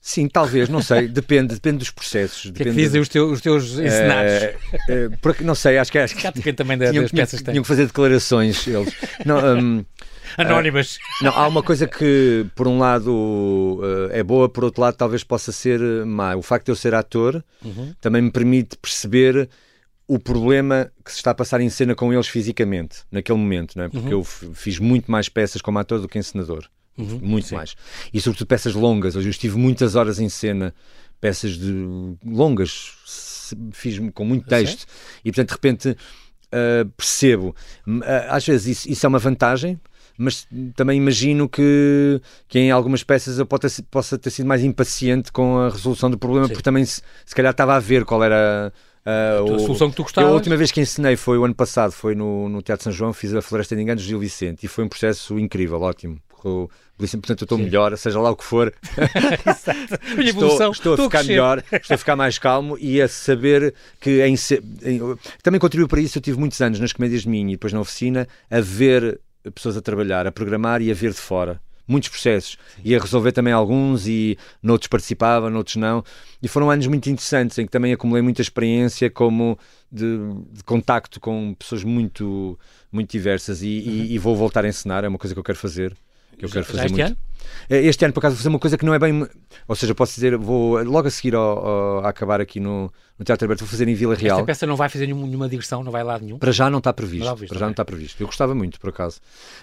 Sim, 0.08 0.28
talvez, 0.28 0.70
não 0.70 0.84
sei, 0.84 1.08
depende, 1.08 1.56
depende 1.56 1.80
dos 1.80 1.90
processos. 1.90 2.46
O 2.46 2.54
que 2.54 2.62
é 2.62 2.66
que 2.68 2.72
dizem 2.74 3.02
os 3.02 3.10
teus, 3.10 3.32
os 3.32 3.42
teus 3.42 3.72
encenados? 3.72 4.34
É, 4.34 4.56
é, 4.88 5.10
porque, 5.20 5.44
não 5.44 5.56
sei, 5.56 5.80
acho 5.80 5.92
que, 5.92 5.98
acho 5.98 6.16
que 6.16 6.22
depende 6.32 6.58
também 6.58 6.78
das 6.78 6.92
tinham, 6.92 7.10
peças 7.10 7.40
tinham, 7.40 7.54
tinham 7.54 7.64
que 7.64 7.68
fazer 7.68 7.88
declarações 7.88 8.68
eles. 8.68 8.94
Não, 9.26 9.58
um, 9.58 9.86
Anónimas. 10.38 10.98
Uh, 10.98 11.24
não, 11.24 11.32
há 11.32 11.48
uma 11.48 11.64
coisa 11.64 11.88
que, 11.88 12.46
por 12.54 12.68
um 12.68 12.78
lado, 12.78 13.10
uh, 13.12 14.12
é 14.12 14.22
boa, 14.22 14.48
por 14.48 14.64
outro 14.64 14.80
lado, 14.80 14.96
talvez 14.96 15.24
possa 15.24 15.52
ser 15.52 15.82
má. 16.06 16.36
O 16.36 16.44
facto 16.44 16.66
de 16.66 16.72
eu 16.72 16.76
ser 16.76 16.94
ator 16.94 17.44
uhum. 17.64 17.92
também 18.00 18.22
me 18.22 18.30
permite 18.30 18.78
perceber 18.78 19.50
o 20.08 20.20
problema 20.20 20.92
que 21.04 21.12
se 21.12 21.18
está 21.18 21.32
a 21.32 21.36
passar 21.36 21.62
em 21.62 21.70
cena 21.70 21.96
com 21.96 22.14
eles 22.14 22.28
fisicamente, 22.28 23.00
naquele 23.12 23.40
momento, 23.40 23.76
não 23.76 23.86
é? 23.86 23.90
Porque 23.90 24.14
uhum. 24.14 24.20
eu 24.20 24.24
fiz 24.24 24.78
muito 24.78 25.10
mais 25.10 25.28
peças 25.30 25.64
como 25.64 25.80
ator 25.80 26.00
do 26.00 26.08
que 26.08 26.20
encenador. 26.20 26.70
Uhum, 26.98 27.20
muito 27.22 27.48
sim. 27.48 27.56
mais. 27.56 27.76
E 28.14 28.22
sobretudo 28.22 28.48
peças 28.48 28.74
longas. 28.74 29.16
Hoje 29.16 29.28
eu 29.28 29.32
estive 29.32 29.58
muitas 29.58 29.96
horas 29.96 30.20
em 30.20 30.30
cena, 30.30 30.74
peças 31.20 31.58
de 31.58 32.16
longas, 32.26 32.94
fiz 33.72 34.00
com 34.14 34.26
muito 34.26 34.48
texto. 34.48 34.86
E 35.24 35.32
portanto, 35.32 35.50
de 35.50 35.54
repente, 35.54 35.90
uh, 35.90 36.90
percebo. 36.96 37.56
Uh, 37.88 38.02
às 38.30 38.46
vezes 38.46 38.78
isso, 38.78 38.92
isso, 38.92 39.06
é 39.06 39.10
uma 39.10 39.20
vantagem, 39.20 39.80
mas 40.18 40.48
também 40.76 40.98
imagino 40.98 41.50
que, 41.50 42.22
que 42.48 42.60
em 42.60 42.72
algumas 42.72 43.04
peças 43.04 43.38
eu 43.38 43.46
possa, 43.46 43.84
possa 43.84 44.18
ter 44.18 44.30
sido 44.30 44.46
mais 44.46 44.64
impaciente 44.64 45.32
com 45.32 45.60
a 45.60 45.70
resolução 45.70 46.10
do 46.10 46.18
problema, 46.18 46.48
sim. 46.48 46.54
porque 46.54 46.64
também 46.64 46.86
se, 46.86 47.02
se 47.26 47.36
calhar 47.36 47.52
estava 47.52 47.76
a 47.76 47.80
ver 47.80 48.06
qual 48.06 48.24
era. 48.24 48.72
Uh, 49.06 49.54
a, 49.56 49.60
solução 49.60 49.90
que 49.92 49.98
tu 49.98 50.04
gostavas. 50.04 50.32
a 50.32 50.34
última 50.34 50.58
vez 50.58 50.72
que 50.72 50.82
ensinei 50.82 51.16
foi 51.16 51.38
o 51.38 51.46
ano 51.46 51.54
passado, 51.54 51.92
foi 51.92 52.16
no, 52.16 52.50
no 52.50 52.62
Teatro 52.62 52.86
São 52.86 52.94
João, 52.94 53.14
fiz 53.14 53.34
a 53.36 53.42
Floresta 53.42 53.76
de 53.76 53.82
Enganos 53.82 54.02
de 54.02 54.10
Gil 54.10 54.20
Vicente 54.20 54.66
e 54.66 54.68
foi 54.68 54.84
um 54.84 54.90
processo 54.90 55.38
incrível, 55.38 55.80
ótimo. 55.82 56.20
Correu 56.46 56.70
portanto 56.98 57.42
eu 57.42 57.46
estou 57.46 57.58
melhor, 57.58 57.98
seja 57.98 58.20
lá 58.22 58.30
o 58.30 58.36
que 58.36 58.44
for. 58.44 58.72
estou, 60.24 60.72
estou 60.72 60.94
a 60.94 60.98
ficar 60.98 61.20
a 61.20 61.24
melhor, 61.24 61.64
estou 61.72 61.96
a 61.96 61.98
ficar 61.98 62.16
mais 62.16 62.38
calmo 62.38 62.78
e 62.80 63.02
a 63.02 63.08
saber 63.08 63.74
que 64.00 64.22
em, 64.22 64.36
em, 64.84 65.18
também 65.42 65.60
contribuiu 65.60 65.88
para 65.88 66.00
isso. 66.00 66.20
Eu 66.20 66.22
tive 66.22 66.40
muitos 66.40 66.62
anos 66.62 66.80
nas 66.80 66.94
comédias 66.94 67.24
de 67.24 67.30
mim 67.30 67.50
e 67.50 67.52
depois 67.54 67.74
na 67.74 67.82
oficina 67.82 68.28
a 68.50 68.62
ver 68.62 69.20
pessoas 69.56 69.76
a 69.76 69.82
trabalhar, 69.82 70.28
a 70.28 70.32
programar 70.32 70.82
e 70.82 70.92
a 70.92 70.94
ver 70.94 71.12
de 71.12 71.18
fora 71.18 71.60
muitos 71.88 72.10
processos 72.10 72.58
e 72.84 72.96
a 72.96 73.00
resolver 73.00 73.32
também 73.32 73.54
alguns 73.54 74.08
e 74.08 74.40
noutros 74.62 74.88
participava, 74.88 75.52
noutros 75.52 75.76
não. 75.76 76.04
E 76.42 76.48
foram 76.48 76.72
anos 76.72 76.88
muito 76.88 77.08
interessantes 77.10 77.60
em 77.60 77.66
que 77.66 77.72
também 77.72 77.94
acumulei 77.94 78.24
muita 78.24 78.42
experiência 78.42 79.08
como 79.08 79.58
de, 79.92 80.18
de 80.52 80.64
contacto 80.64 81.20
com 81.20 81.54
pessoas 81.54 81.84
muito, 81.84 82.58
muito 82.92 83.12
diversas 83.12 83.62
e, 83.62 83.66
uhum. 83.66 83.94
e, 83.94 84.14
e, 84.14 84.18
vou 84.18 84.36
voltar 84.36 84.66
a 84.66 84.68
ensinar, 84.68 85.04
é 85.04 85.08
uma 85.08 85.20
coisa 85.20 85.36
que 85.36 85.40
eu 85.40 85.44
quero 85.44 85.60
fazer 85.60 85.96
que 86.36 86.46
eu 86.46 86.50
quero 86.50 86.66
fazer 86.66 86.86
este 86.86 86.94
muito. 86.94 87.08
Ano? 87.08 87.18
É, 87.70 87.78
este 87.84 88.04
ano, 88.06 88.14
por 88.14 88.20
acaso, 88.20 88.36
vou 88.36 88.38
fazer 88.38 88.50
uma 88.50 88.60
coisa 88.60 88.78
que 88.78 88.86
não 88.86 88.94
é 88.94 89.00
bem. 89.00 89.28
Ou 89.68 89.76
seja, 89.76 89.96
posso 89.96 90.14
dizer, 90.14 90.38
vou 90.38 90.84
logo 90.84 91.08
a 91.08 91.12
seguir 91.12 91.36
ao, 91.36 91.66
ao 91.66 92.06
a 92.06 92.10
acabar 92.10 92.42
aqui 92.42 92.60
no, 92.60 92.92
no 93.18 93.26
Teatro 93.26 93.46
Aberto, 93.46 93.62
vou 93.62 93.70
fazer 93.70 93.88
em 93.88 93.96
Vila 93.96 94.16
Real. 94.16 94.38
Esta 94.38 94.46
peça 94.46 94.66
não 94.66 94.76
vai 94.76 94.90
fazer 94.90 95.08
nenhuma 95.08 95.50
digressão, 95.50 95.84
não 95.84 95.92
vai 95.92 96.04
lá 96.04 96.20
nenhum? 96.20 96.38
Para 96.38 96.52
já 96.52 96.70
não 96.70 96.80
está 96.80 96.94
previsto. 96.94 97.26
Não 97.26 97.36
visto, 97.36 97.50
para 97.50 97.60
já 97.60 97.66
não 97.66 97.72
está 97.72 97.86
previsto. 97.86 98.22
Eu 98.22 98.28
gostava 98.28 98.54
muito, 98.54 98.80
por 98.80 98.90
acaso. 98.90 99.20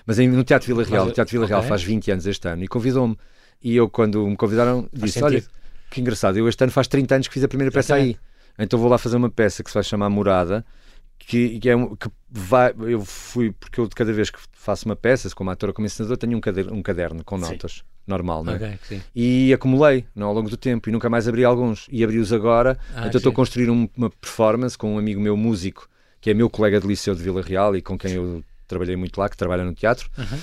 Mas 0.07 0.19
em, 0.19 0.29
no 0.29 0.43
Teatro 0.43 0.67
Vila 0.67 0.85
Real, 0.85 1.05
Mas, 1.05 1.13
o 1.13 1.15
Teatro 1.15 1.33
Vila 1.33 1.47
Real 1.47 1.61
okay. 1.61 1.69
faz 1.69 1.83
20 1.83 2.11
anos 2.11 2.27
este 2.27 2.49
ano 2.49 2.65
e 2.65 2.69
convidou-me. 2.69 3.17
E 3.63 3.77
eu, 3.77 3.89
quando 3.89 4.27
me 4.27 4.37
convidaram, 4.37 4.83
faz 4.83 4.91
disse: 4.93 5.21
sentido. 5.21 5.27
Olha, 5.27 5.45
que 5.91 6.01
engraçado, 6.01 6.39
eu 6.39 6.49
este 6.49 6.63
ano 6.65 6.73
faz 6.73 6.89
30 6.89 7.15
anos 7.15 7.29
que 7.29 7.35
fiz 7.35 7.45
a 7.45 7.49
primeira 7.49 7.71
peça 7.71 7.95
aí. 7.95 8.17
Então 8.59 8.79
vou 8.79 8.89
lá 8.89 8.99
fazer 8.99 9.17
uma 9.17 9.31
peça 9.31 9.63
que 9.63 9.71
se 9.71 9.75
vai 9.75 9.83
chamar 9.83 10.11
Morada 10.11 10.65
que, 11.27 11.59
que, 11.59 11.71
é, 11.71 11.75
que 11.77 12.09
vai, 12.31 12.75
eu 12.79 13.05
fui, 13.05 13.53
porque 13.53 13.81
eu 13.81 13.87
de 13.87 13.95
cada 13.95 14.13
vez 14.13 14.31
que 14.31 14.39
faço 14.53 14.87
uma 14.87 14.97
peça, 14.97 15.29
como 15.35 15.51
ator 15.51 15.71
ou 15.71 15.75
como 15.75 15.87
ensinador, 15.87 16.17
tenho 16.17 16.37
um 16.37 16.41
caderno, 16.41 16.75
um 16.75 16.83
caderno 16.83 17.25
com 17.25 17.39
notas. 17.39 17.73
Sim. 17.73 17.81
Normal, 18.05 18.43
não 18.43 18.55
é? 18.55 18.79
Okay, 18.85 19.01
e 19.15 19.53
acumulei 19.53 20.05
não, 20.13 20.27
ao 20.27 20.35
longo 20.35 20.51
do 20.51 20.57
tempo 20.57 20.89
e 20.89 20.93
nunca 20.93 21.09
mais 21.09 21.29
abri 21.29 21.45
alguns. 21.45 21.87
E 21.91 22.03
abri-os 22.03 22.33
agora. 22.33 22.77
Ah, 22.97 23.07
então 23.07 23.19
estou 23.19 23.31
a 23.31 23.35
construir 23.35 23.71
um, 23.71 23.89
uma 23.97 24.11
performance 24.11 24.77
com 24.77 24.97
um 24.97 24.99
amigo 24.99 25.21
meu 25.21 25.37
músico, 25.37 25.89
que 26.21 26.29
é 26.29 26.35
meu 26.35 26.51
colega 26.51 26.81
de 26.81 26.87
liceu 26.87 27.15
de 27.15 27.23
Vila 27.23 27.43
Real 27.43 27.77
e 27.77 27.81
com 27.81 27.97
quem 27.97 28.15
eu 28.15 28.43
trabalhei 28.67 28.97
muito 28.97 29.17
lá, 29.19 29.29
que 29.29 29.37
trabalha 29.37 29.65
no 29.65 29.73
teatro. 29.73 30.11
Uhum 30.19 30.39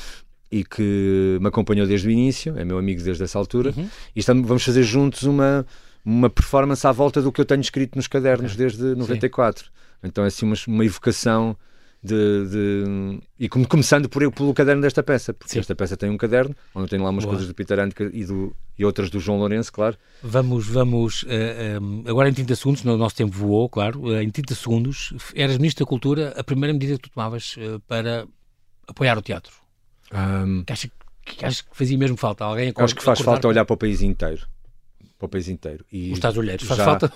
e 0.51 0.63
que 0.63 1.37
me 1.39 1.47
acompanhou 1.47 1.85
desde 1.85 2.07
o 2.07 2.11
início, 2.11 2.57
é 2.57 2.65
meu 2.65 2.77
amigo 2.77 3.01
desde 3.03 3.23
essa 3.23 3.37
altura, 3.37 3.73
uhum. 3.75 3.87
e 4.15 4.19
estamos, 4.19 4.47
vamos 4.47 4.63
fazer 4.63 4.83
juntos 4.83 5.23
uma, 5.23 5.65
uma 6.03 6.29
performance 6.29 6.85
à 6.87 6.91
volta 6.91 7.21
do 7.21 7.31
que 7.31 7.39
eu 7.39 7.45
tenho 7.45 7.61
escrito 7.61 7.95
nos 7.95 8.07
cadernos 8.07 8.55
desde 8.55 8.95
94. 8.95 9.65
Sim. 9.65 9.71
Então 10.03 10.23
é 10.23 10.27
assim 10.27 10.45
uma, 10.45 10.55
uma 10.67 10.85
evocação 10.85 11.57
de, 12.01 12.47
de, 12.47 13.19
e 13.37 13.49
começando 13.49 14.07
por, 14.07 14.31
pelo 14.31 14.53
caderno 14.53 14.81
desta 14.81 15.03
peça, 15.03 15.33
porque 15.33 15.53
Sim. 15.53 15.59
esta 15.59 15.75
peça 15.75 15.97
tem 15.97 16.09
um 16.09 16.17
caderno 16.17 16.55
onde 16.73 16.85
eu 16.85 16.89
tenho 16.89 17.03
lá 17.03 17.09
umas 17.09 17.25
Boa. 17.25 17.35
coisas 17.35 17.47
do 17.47 17.53
Peter 17.53 17.77
Handke 17.77 18.09
e, 18.13 18.23
do, 18.23 18.55
e 18.77 18.85
outras 18.85 19.09
do 19.09 19.19
João 19.19 19.37
Lourenço, 19.39 19.71
claro. 19.71 19.97
Vamos, 20.23 20.65
vamos 20.65 21.23
uh, 21.23 21.27
eh, 21.29 21.79
um, 21.81 22.03
eh, 22.05 22.09
agora 22.09 22.29
em 22.29 22.33
30 22.33 22.55
segundos, 22.55 22.83
no 22.83 22.97
nosso 22.97 23.15
tempo 23.15 23.35
voou, 23.35 23.67
claro, 23.67 24.01
uh, 24.01 24.21
em 24.21 24.29
30 24.29 24.55
segundos, 24.55 25.13
eras 25.35 25.57
Ministro 25.57 25.85
da 25.85 25.89
Cultura, 25.89 26.33
a 26.37 26.43
primeira 26.43 26.73
medida 26.73 26.93
que 26.93 27.01
tu 27.01 27.09
tomavas 27.09 27.57
uh, 27.57 27.81
para 27.81 28.25
apoiar 28.87 29.17
o 29.17 29.21
teatro? 29.21 29.53
Um, 30.13 30.63
que, 30.63 30.71
acha, 30.71 30.89
que 31.25 31.45
acha 31.45 31.63
que 31.63 31.75
fazia 31.75 31.97
mesmo 31.97 32.15
falta? 32.15 32.45
Alguém 32.45 32.73
acho 32.75 32.95
que 32.95 33.03
faz 33.03 33.19
falta 33.19 33.47
olhar 33.47 33.65
para 33.65 33.73
o 33.73 33.77
país 33.77 34.01
inteiro. 34.01 34.47
Para 35.17 35.25
o 35.25 35.29
país 35.29 35.49
inteiro. 35.49 35.85
E 35.91 36.11
Os 36.11 36.17
Estados 36.17 36.37
Unidos, 36.37 36.65
faz 36.65 36.77
já, 36.77 36.85
falta? 36.85 37.13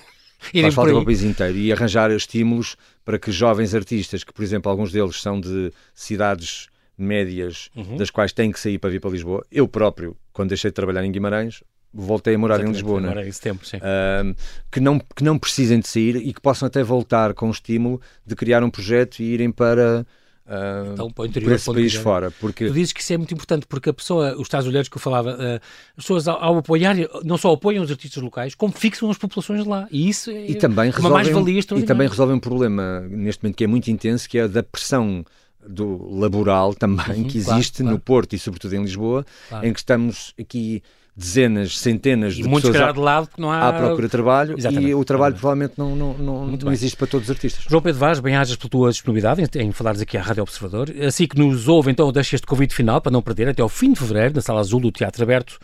Faz 0.51 0.73
falta 0.73 0.91
para 0.91 0.99
o 0.99 1.05
país 1.05 1.23
inteiro 1.23 1.57
e 1.57 1.71
arranjar 1.71 2.11
estímulos 2.11 2.75
para 3.05 3.17
que 3.17 3.31
jovens 3.31 3.73
artistas, 3.73 4.23
que 4.23 4.33
por 4.33 4.43
exemplo 4.43 4.69
alguns 4.69 4.91
deles 4.91 5.21
são 5.21 5.39
de 5.39 5.71
cidades 5.93 6.67
médias, 6.97 7.69
uhum. 7.75 7.97
das 7.97 8.09
quais 8.09 8.31
têm 8.31 8.51
que 8.51 8.59
sair 8.59 8.77
para 8.77 8.89
vir 8.89 8.99
para 8.99 9.11
Lisboa. 9.11 9.45
Eu 9.51 9.67
próprio, 9.67 10.15
quando 10.31 10.49
deixei 10.49 10.69
de 10.69 10.75
trabalhar 10.75 11.03
em 11.03 11.11
Guimarães, 11.11 11.63
voltei 11.93 12.35
a 12.35 12.37
morar 12.37 12.55
Exatamente, 12.55 12.75
em 12.75 12.81
Lisboa, 12.81 13.01
né? 13.01 13.27
esse 13.27 13.41
tempo, 13.41 13.65
sim. 13.65 13.77
Uh, 13.77 14.35
que, 14.71 14.79
não, 14.79 14.99
que 14.99 15.23
não 15.23 15.37
precisem 15.37 15.79
de 15.79 15.87
sair 15.87 16.15
e 16.15 16.33
que 16.33 16.41
possam 16.41 16.67
até 16.67 16.83
voltar 16.83 17.33
com 17.33 17.47
o 17.47 17.51
estímulo 17.51 18.01
de 18.25 18.35
criar 18.35 18.63
um 18.63 18.69
projeto 18.69 19.19
e 19.19 19.25
irem 19.25 19.51
para 19.51 20.05
Uh, 20.45 20.91
então, 20.91 21.09
para 21.09 21.23
o 21.23 21.25
interior, 21.25 21.49
por 21.49 21.55
esse 21.55 21.73
país 21.73 21.93
fora. 21.93 22.31
Porque... 22.31 22.67
Tu 22.67 22.73
dizes 22.73 22.91
que 22.91 22.99
isso 22.99 23.13
é 23.13 23.17
muito 23.17 23.33
importante, 23.33 23.65
porque 23.65 23.89
a 23.89 23.93
pessoa, 23.93 24.33
os 24.35 24.41
Estados 24.41 24.67
Unidos 24.67 24.89
que 24.89 24.97
eu 24.97 25.01
falava, 25.01 25.31
uh, 25.31 25.55
as 25.97 26.03
pessoas 26.03 26.27
ao, 26.27 26.41
ao, 26.43 26.57
apoiar, 26.57 26.95
não 27.23 27.37
só 27.37 27.53
apoiam 27.53 27.83
os 27.83 27.89
artistas 27.89 28.21
locais, 28.21 28.53
como 28.53 28.73
fixam 28.73 29.09
as 29.09 29.17
populações 29.17 29.65
lá. 29.65 29.87
E 29.89 30.09
isso 30.09 30.29
é 30.29 30.51
e 30.51 30.55
também 30.55 30.91
uma 30.99 31.09
mais-valia 31.09 31.59
E 31.59 31.83
também 31.83 32.07
resolvem 32.07 32.35
um 32.35 32.39
problema, 32.39 33.01
neste 33.09 33.41
momento, 33.43 33.55
que 33.55 33.63
é 33.63 33.67
muito 33.67 33.89
intenso, 33.89 34.27
que 34.27 34.37
é 34.37 34.43
a 34.43 34.47
da 34.47 34.61
pressão 34.61 35.23
do 35.65 36.13
laboral 36.13 36.73
também, 36.73 37.21
uhum, 37.21 37.27
que 37.27 37.37
existe 37.37 37.77
claro, 37.77 37.83
claro. 37.83 37.91
no 37.91 37.99
Porto 37.99 38.33
e 38.33 38.39
sobretudo 38.39 38.75
em 38.75 38.81
Lisboa, 38.81 39.25
claro. 39.47 39.65
em 39.65 39.71
que 39.71 39.79
estamos 39.79 40.33
aqui 40.37 40.83
dezenas, 41.15 41.77
centenas 41.77 42.33
e 42.33 42.41
de 42.41 42.49
pessoas 42.49 42.75
à, 42.75 42.91
de 42.91 42.99
lado 42.99 43.29
não 43.37 43.51
há... 43.51 43.69
à 43.69 43.73
procura 43.73 44.07
de 44.07 44.11
trabalho 44.11 44.57
Exatamente. 44.57 44.87
e 44.87 44.95
o 44.95 45.05
trabalho 45.05 45.35
provavelmente 45.35 45.73
não, 45.77 45.95
não, 45.95 46.13
não, 46.17 46.47
não 46.47 46.71
existe 46.71 46.97
para 46.97 47.07
todos 47.07 47.29
os 47.29 47.35
artistas. 47.35 47.65
João 47.69 47.81
Pedro 47.81 47.99
Vaz, 47.99 48.19
bem-ajas 48.19 48.55
pela 48.55 48.69
tua 48.69 48.91
disponibilidade 48.91 49.41
em, 49.41 49.61
em 49.61 49.71
falares 49.71 50.01
aqui 50.01 50.17
à 50.17 50.21
Rádio 50.21 50.43
Observador. 50.43 50.89
Assim 51.05 51.27
que 51.27 51.37
nos 51.37 51.67
ouve, 51.67 51.91
então, 51.91 52.11
deixo 52.11 52.35
este 52.35 52.47
convite 52.47 52.73
final 52.73 52.99
para 52.99 53.11
não 53.11 53.21
perder 53.21 53.49
até 53.49 53.61
ao 53.61 53.69
fim 53.69 53.93
de 53.93 53.99
fevereiro, 53.99 54.33
na 54.33 54.41
Sala 54.41 54.59
Azul 54.59 54.79
do 54.79 54.91
Teatro 54.91 55.21
Aberto, 55.23 55.59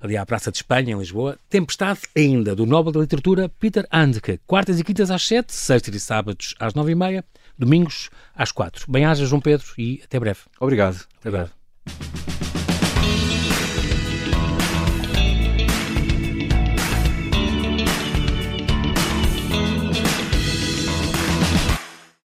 ali 0.00 0.16
à 0.16 0.24
Praça 0.24 0.50
de 0.50 0.58
Espanha, 0.58 0.94
em 0.94 0.98
Lisboa. 0.98 1.38
Tempestade 1.50 2.00
ainda, 2.16 2.56
do 2.56 2.64
Nobel 2.64 2.92
da 2.92 3.00
Literatura 3.00 3.48
Peter 3.48 3.86
Handke. 3.92 4.40
Quartas 4.46 4.80
e 4.80 4.84
quintas 4.84 5.10
às 5.10 5.26
sete, 5.26 5.52
sextas 5.52 5.94
e 5.94 6.00
sábados 6.00 6.54
às 6.58 6.74
nove 6.74 6.92
e 6.92 6.94
meia, 6.94 7.24
domingos 7.58 8.10
às 8.34 8.50
quatro. 8.50 8.90
Bem-ajas, 8.90 9.28
João 9.28 9.40
Pedro, 9.40 9.66
e 9.78 10.00
até 10.04 10.18
breve. 10.18 10.40
Obrigado. 10.58 11.04
Até 11.20 11.30
breve. 11.30 12.43